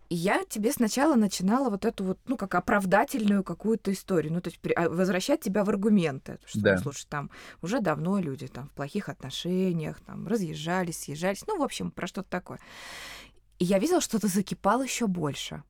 И 0.09 0.15
я 0.15 0.43
тебе 0.45 0.73
сначала 0.73 1.17
начинала 1.17 1.69
вот 1.69 1.85
эту 1.85 2.03
вот, 2.03 2.19
ну, 2.27 2.39
как 2.39 2.55
оправдательную 2.55 3.45
какую-то 3.45 3.93
историю, 3.93 4.33
ну, 4.33 4.41
то 4.41 4.49
есть 4.49 4.59
а, 4.75 4.89
возвращать 4.89 5.43
тебя 5.43 5.65
в 5.65 5.69
аргументы, 5.69 6.39
что, 6.47 6.61
да. 6.61 6.79
слушай, 6.79 7.07
там 7.11 7.31
уже 7.61 7.81
давно 7.81 8.19
люди 8.19 8.47
там 8.47 8.69
в 8.69 8.73
плохих 8.73 9.11
отношениях, 9.11 10.01
там 10.01 10.27
разъезжались, 10.27 10.99
съезжались, 10.99 11.47
ну, 11.47 11.59
в 11.59 11.63
общем, 11.63 11.91
про 11.91 12.07
что-то 12.07 12.31
такое. 12.31 12.59
И 13.59 13.67
я 13.67 13.79
видела, 13.79 14.01
что 14.01 14.19
ты 14.19 14.29
закипал 14.29 14.83
еще 14.83 15.09
больше. 15.09 15.63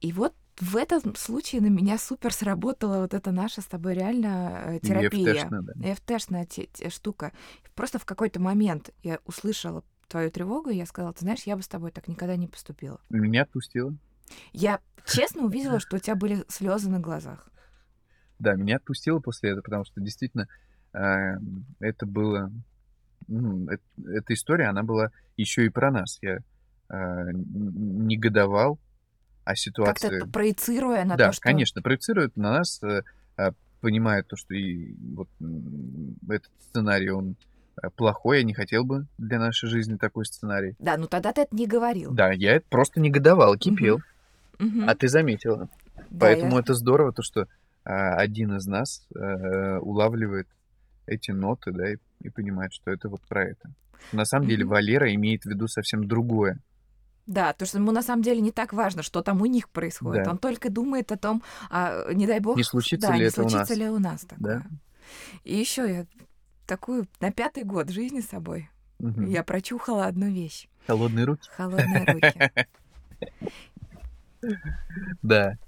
И 0.00 0.12
вот 0.12 0.34
в 0.60 0.76
этом 0.76 1.16
случае 1.16 1.62
на 1.62 1.66
меня 1.66 1.98
супер 1.98 2.32
сработала 2.32 3.00
вот 3.00 3.14
эта 3.14 3.32
наша 3.32 3.62
с 3.62 3.66
тобой 3.66 3.94
реально 3.94 4.62
э, 4.66 4.80
терапия. 4.80 5.32
ефтешная 5.74 6.46
да. 6.46 6.90
штука. 6.90 7.32
Просто 7.74 7.98
в 7.98 8.04
какой-то 8.04 8.40
момент 8.40 8.90
я 9.02 9.18
услышала 9.26 9.82
твою 10.08 10.30
тревогу, 10.30 10.70
и 10.70 10.76
я 10.76 10.86
сказала, 10.86 11.12
ты 11.12 11.20
знаешь, 11.20 11.42
я 11.44 11.56
бы 11.56 11.62
с 11.62 11.68
тобой 11.68 11.90
так 11.90 12.08
никогда 12.08 12.36
не 12.36 12.46
поступила. 12.46 13.00
Меня 13.10 13.42
отпустила. 13.42 13.94
Я 14.52 14.80
честно 15.04 15.42
увидела, 15.42 15.80
что 15.80 15.96
у 15.96 15.98
тебя 15.98 16.16
были 16.16 16.44
слезы 16.48 16.90
на 16.90 17.00
глазах. 17.00 17.48
Да, 18.38 18.54
меня 18.54 18.76
отпустило 18.76 19.18
после 19.20 19.50
этого, 19.50 19.62
потому 19.62 19.84
что 19.84 20.00
действительно 20.00 20.48
э, 20.92 21.36
это 21.80 22.06
было... 22.06 22.50
Ну, 23.28 23.66
эта 23.68 24.34
история, 24.34 24.66
она 24.66 24.82
была 24.82 25.10
еще 25.36 25.64
и 25.64 25.68
про 25.68 25.90
нас. 25.90 26.18
Я 26.22 26.38
э, 26.88 27.30
негодовал 27.32 28.78
о 29.44 29.56
ситуации. 29.56 30.08
Как-то 30.08 30.26
проецируя 30.28 31.04
на 31.04 31.16
да, 31.16 31.28
то, 31.28 31.32
что... 31.32 31.42
Да, 31.42 31.50
конечно, 31.50 31.82
проецирует 31.82 32.36
на 32.36 32.52
нас, 32.52 32.82
э, 32.82 33.02
э, 33.38 33.52
понимая 33.80 34.22
то, 34.22 34.36
что 34.36 34.54
и 34.54 34.94
вот 35.14 35.28
этот 36.28 36.52
сценарий, 36.60 37.10
он 37.10 37.36
плохой, 37.96 38.38
я 38.38 38.44
не 38.44 38.54
хотел 38.54 38.84
бы 38.84 39.06
для 39.18 39.38
нашей 39.38 39.68
жизни 39.68 39.96
такой 39.96 40.24
сценарий. 40.26 40.74
Да, 40.78 40.96
ну 40.96 41.06
тогда 41.06 41.32
ты 41.32 41.42
это 41.42 41.54
не 41.54 41.66
говорил. 41.66 42.12
Да, 42.12 42.32
я 42.32 42.60
просто 42.68 43.00
негодовал, 43.00 43.56
кипел. 43.56 44.00
Угу. 44.58 44.84
А 44.86 44.94
ты 44.94 45.08
заметила. 45.08 45.68
Да, 46.10 46.26
Поэтому 46.26 46.56
я... 46.56 46.60
это 46.60 46.74
здорово, 46.74 47.12
то, 47.12 47.22
что 47.22 47.46
а, 47.84 48.16
один 48.16 48.56
из 48.56 48.66
нас 48.66 49.06
а, 49.14 49.78
улавливает 49.80 50.48
эти 51.06 51.30
ноты, 51.30 51.72
да, 51.72 51.92
и, 51.92 51.96
и 52.22 52.30
понимает, 52.30 52.72
что 52.72 52.90
это 52.90 53.08
вот 53.08 53.20
про 53.22 53.44
это. 53.44 53.70
На 54.12 54.24
самом 54.24 54.44
угу. 54.44 54.50
деле 54.50 54.64
Валера 54.64 55.12
имеет 55.14 55.42
в 55.42 55.46
виду 55.46 55.68
совсем 55.68 56.06
другое. 56.06 56.58
Да, 57.26 57.52
то 57.52 57.66
что 57.66 57.78
ему 57.78 57.90
на 57.90 58.02
самом 58.02 58.22
деле 58.22 58.40
не 58.40 58.52
так 58.52 58.72
важно, 58.72 59.02
что 59.02 59.20
там 59.20 59.42
у 59.42 59.46
них 59.46 59.68
происходит. 59.68 60.24
Да. 60.24 60.30
Он 60.30 60.38
только 60.38 60.70
думает 60.70 61.10
о 61.10 61.16
том, 61.16 61.42
а, 61.70 62.12
не 62.12 62.26
дай 62.26 62.38
бог, 62.38 62.56
не 62.56 62.62
случится 62.62 63.08
да, 63.08 63.14
ли 63.14 63.20
не 63.20 63.26
это 63.26 63.34
случится 63.34 63.74
у 63.74 63.76
нас. 63.76 63.78
ли 63.78 63.88
у 63.88 63.98
нас 63.98 64.20
такое. 64.22 64.58
Да. 64.58 64.66
И 65.44 65.56
еще 65.56 65.82
я 65.82 66.06
такую 66.66 67.06
на 67.20 67.32
пятый 67.32 67.64
год 67.64 67.90
жизни 67.90 68.20
с 68.20 68.28
собой. 68.28 68.68
Угу. 68.98 69.22
Я 69.22 69.42
прочухала 69.44 70.06
одну 70.06 70.28
вещь. 70.28 70.68
Холодные 70.86 71.24
руки. 71.24 71.48
Холодные 71.56 72.04
руки. 72.04 72.66
Да. 75.22 75.58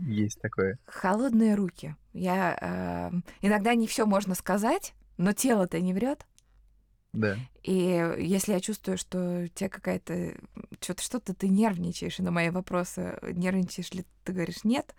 Есть 0.00 0.40
такое. 0.40 0.78
Холодные 0.86 1.54
руки. 1.54 1.96
Я 2.14 2.56
э, 2.58 3.10
иногда 3.42 3.74
не 3.74 3.86
все 3.86 4.06
можно 4.06 4.34
сказать, 4.34 4.94
но 5.18 5.32
тело-то 5.32 5.80
не 5.80 5.92
врет. 5.92 6.24
Да. 7.12 7.36
И 7.62 8.16
если 8.18 8.52
я 8.52 8.60
чувствую, 8.60 8.96
что 8.96 9.46
тебе 9.54 9.68
какая-то 9.68 10.34
что-то 10.80 11.02
что-то 11.02 11.34
ты 11.34 11.48
нервничаешь, 11.48 12.18
и 12.18 12.22
на 12.22 12.30
мои 12.30 12.48
вопросы 12.48 13.18
нервничаешь 13.22 13.90
ли 13.90 14.06
ты 14.24 14.32
говоришь 14.32 14.64
нет, 14.64 14.94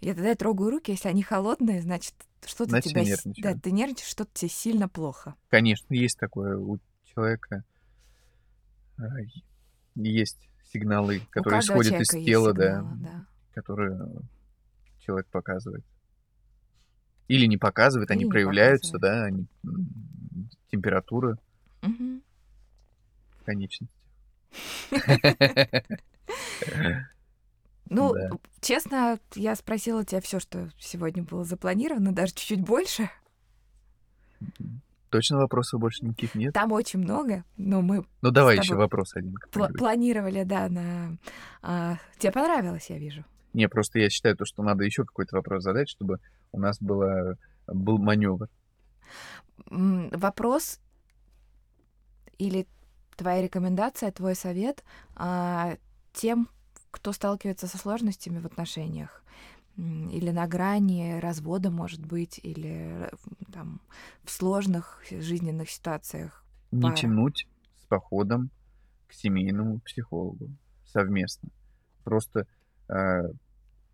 я 0.00 0.14
тогда 0.14 0.34
трогаю 0.36 0.70
руки, 0.70 0.92
если 0.92 1.08
они 1.08 1.22
холодные, 1.22 1.82
значит 1.82 2.14
что-то 2.46 2.70
Значит, 2.70 2.92
тебя... 2.92 3.04
с- 3.04 3.22
Да, 3.24 3.30
нервничаю. 3.30 3.60
ты 3.60 3.70
нервничаешь, 3.72 4.08
что-то 4.10 4.30
тебе 4.34 4.48
сильно 4.50 4.88
плохо. 4.88 5.34
Конечно, 5.48 5.92
есть 5.94 6.18
такое 6.18 6.56
у 6.56 6.78
человека. 7.04 7.64
и- 8.98 9.42
Есть 9.94 10.38
сигналы, 10.72 11.20
которые 11.30 11.60
исходят 11.60 12.00
из 12.00 12.08
тела, 12.08 12.52
да, 12.52 12.78
сигналы, 12.80 12.98
да. 13.00 13.26
которые 13.54 14.08
человек 15.00 15.26
показывает. 15.28 15.84
Или 17.28 17.46
не 17.46 17.56
показывает, 17.58 18.10
они 18.10 18.20
Или 18.20 18.24
не 18.26 18.30
проявляются, 18.30 18.92
показывает. 18.94 19.32
да, 19.62 19.72
они, 19.72 19.86
температура 20.70 21.38
Мгм. 21.82 22.22
в 23.40 23.44
конечностях. 23.44 23.96
Ну, 27.90 28.12
Да. 28.14 28.30
честно, 28.60 29.18
я 29.34 29.54
спросила 29.54 30.04
тебя 30.04 30.20
все, 30.20 30.40
что 30.40 30.70
сегодня 30.78 31.22
было 31.22 31.44
запланировано, 31.44 32.12
даже 32.12 32.32
чуть-чуть 32.34 32.60
больше. 32.60 33.10
Точно 35.10 35.38
вопросов 35.38 35.80
больше 35.80 36.04
никаких 36.04 36.34
нет? 36.34 36.52
Там 36.52 36.70
очень 36.72 36.98
много, 36.98 37.44
но 37.56 37.80
мы 37.80 38.04
Ну 38.20 38.30
давай 38.30 38.58
еще 38.58 38.74
вопрос 38.74 39.16
один. 39.16 39.34
планировали, 39.50 40.42
да, 40.44 40.68
на... 40.68 41.16
а, 41.62 41.96
тебе 42.18 42.32
понравилось, 42.32 42.90
я 42.90 42.98
вижу. 42.98 43.24
Не, 43.54 43.68
просто 43.68 43.98
я 43.98 44.10
считаю, 44.10 44.36
то, 44.36 44.44
что 44.44 44.62
надо 44.62 44.84
еще 44.84 45.04
какой-то 45.04 45.36
вопрос 45.36 45.62
задать, 45.62 45.88
чтобы 45.88 46.20
у 46.52 46.60
нас 46.60 46.78
было, 46.80 47.36
был 47.66 47.96
маневр. 47.98 48.48
Вопрос 49.70 50.78
или 52.36 52.66
твоя 53.16 53.42
рекомендация, 53.42 54.12
твой 54.12 54.34
совет 54.34 54.84
а, 55.16 55.76
тем, 56.12 56.48
кто 56.90 57.12
сталкивается 57.12 57.66
со 57.66 57.78
сложностями 57.78 58.38
в 58.38 58.46
отношениях, 58.46 59.22
или 59.76 60.30
на 60.30 60.46
грани 60.48 61.20
развода, 61.20 61.70
может 61.70 62.04
быть, 62.04 62.40
или 62.42 63.06
э, 63.06 63.10
там 63.52 63.80
в 64.24 64.30
сложных 64.30 65.00
жизненных 65.08 65.70
ситуациях. 65.70 66.44
Не 66.72 66.82
Пара. 66.82 66.96
тянуть 66.96 67.46
с 67.76 67.86
походом 67.86 68.50
к 69.06 69.12
семейному 69.12 69.78
психологу 69.80 70.50
совместно. 70.84 71.50
Просто 72.02 72.46
э, 72.88 73.32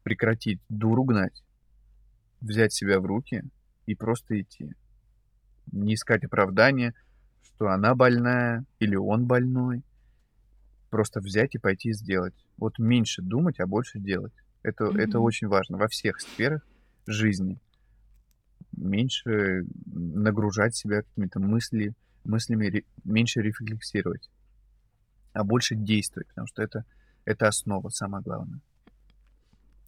прекратить 0.05 0.61
дуру 0.71 1.05
гнать, 1.05 1.45
взять 2.41 2.73
себя 2.73 2.99
в 2.99 3.05
руки 3.05 3.45
и 3.85 3.95
просто 3.95 4.41
идти. 4.41 4.73
Не 5.71 5.95
искать 5.95 6.25
оправдания, 6.25 6.95
что 7.43 7.69
она 7.69 7.95
больная 7.95 8.65
или 8.79 8.97
он 8.97 9.27
больной. 9.27 9.83
Просто 10.95 11.19
взять 11.19 11.57
и 11.57 11.59
пойти 11.59 11.93
сделать. 11.93 12.35
Вот 12.57 12.79
меньше 12.79 13.21
думать, 13.21 13.59
а 13.59 13.67
больше 13.67 13.99
делать. 13.99 14.33
Это, 14.63 14.85
это 14.97 15.19
Мгм. 15.19 15.25
очень 15.25 15.49
важно 15.49 15.77
во 15.77 15.89
всех 15.89 16.21
сферах 16.21 16.65
жизни. 17.05 17.59
Меньше 18.77 19.65
нагружать 19.87 20.77
себя 20.77 21.03
какими-то 21.03 21.41
мысли, 21.41 21.95
мыслями, 22.23 22.67
ре- 22.67 22.85
меньше 23.03 23.43
рефлексировать, 23.43 24.31
а 25.33 25.43
больше 25.43 25.75
действовать, 25.75 26.29
потому 26.29 26.47
что 26.47 26.63
это, 26.63 26.85
это 27.25 27.49
основа, 27.49 27.89
самое 27.89 28.23
главное. 28.23 28.61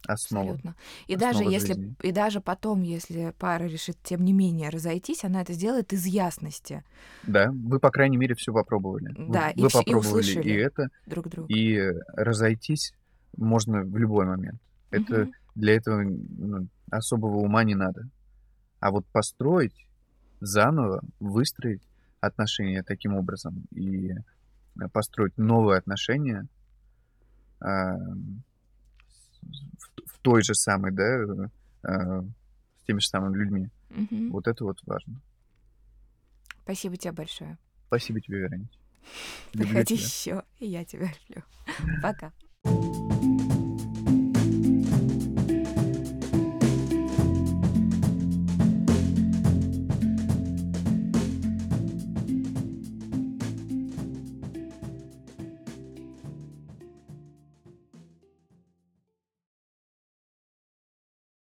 Основа. 0.05 0.51
Абсолютно. 0.53 0.75
И 1.07 1.15
даже 1.15 1.39
Основа 1.39 1.51
если, 1.51 1.73
жизни. 1.73 1.95
и 2.01 2.11
даже 2.11 2.39
потом, 2.41 2.81
если 2.83 3.33
пара 3.39 3.65
решит, 3.65 3.97
тем 4.03 4.23
не 4.23 4.33
менее, 4.33 4.69
разойтись, 4.69 5.23
она 5.23 5.41
это 5.41 5.53
сделает 5.53 5.91
из 5.93 6.05
ясности 6.05 6.83
Да, 7.23 7.51
вы, 7.51 7.79
по 7.79 7.89
крайней 7.91 8.17
мере, 8.17 8.35
все 8.35 8.53
попробовали. 8.53 9.13
Вы- 9.17 9.33
Да, 9.33 9.49
и 9.49 9.61
вы, 9.61 9.67
и 9.67 9.71
попробовали 9.71 10.23
и, 10.25 10.29
услышали. 10.29 10.53
это, 10.53 10.89
друг 11.05 11.27
друга. 11.27 11.47
и 11.53 11.91
разойтись 12.13 12.93
можно 13.35 13.81
в 13.81 13.97
любой 13.97 14.25
момент. 14.25 14.61
Это 14.91 15.21
Мгм. 15.21 15.31
для 15.55 15.75
этого 15.75 16.01
ну, 16.03 16.67
особого 16.91 17.37
ума 17.37 17.63
не 17.63 17.75
надо. 17.75 18.07
А 18.79 18.91
вот 18.91 19.05
построить 19.07 19.87
заново, 20.39 21.01
выстроить 21.19 21.81
отношения 22.21 22.83
таким 22.83 23.15
образом 23.15 23.63
и 23.71 24.11
э, 24.11 24.87
построить 24.93 25.37
новые 25.37 25.79
отношения 25.79 26.47
а, 27.59 27.97
в, 30.05 30.19
той 30.21 30.41
же 30.41 30.53
самой, 30.53 30.91
да, 30.91 31.49
э, 31.83 32.21
с 32.81 32.83
теми 32.85 32.99
же 32.99 33.07
самыми 33.07 33.37
людьми. 33.37 33.69
Мгм. 33.89 34.31
Вот 34.31 34.47
это 34.47 34.63
вот 34.63 34.79
важно. 34.85 35.21
Спасибо 36.63 36.97
тебе 36.97 37.13
большое. 37.13 37.57
Спасибо 37.87 38.19
тебе, 38.19 38.39
Вероничка. 38.39 38.77
Люблю 39.53 39.69
Приходи 39.69 39.93
еще, 39.95 40.43
и 40.59 40.67
я 40.67 40.83
тебя 40.83 41.09
люблю. 41.29 41.43
Пока. 42.01 42.33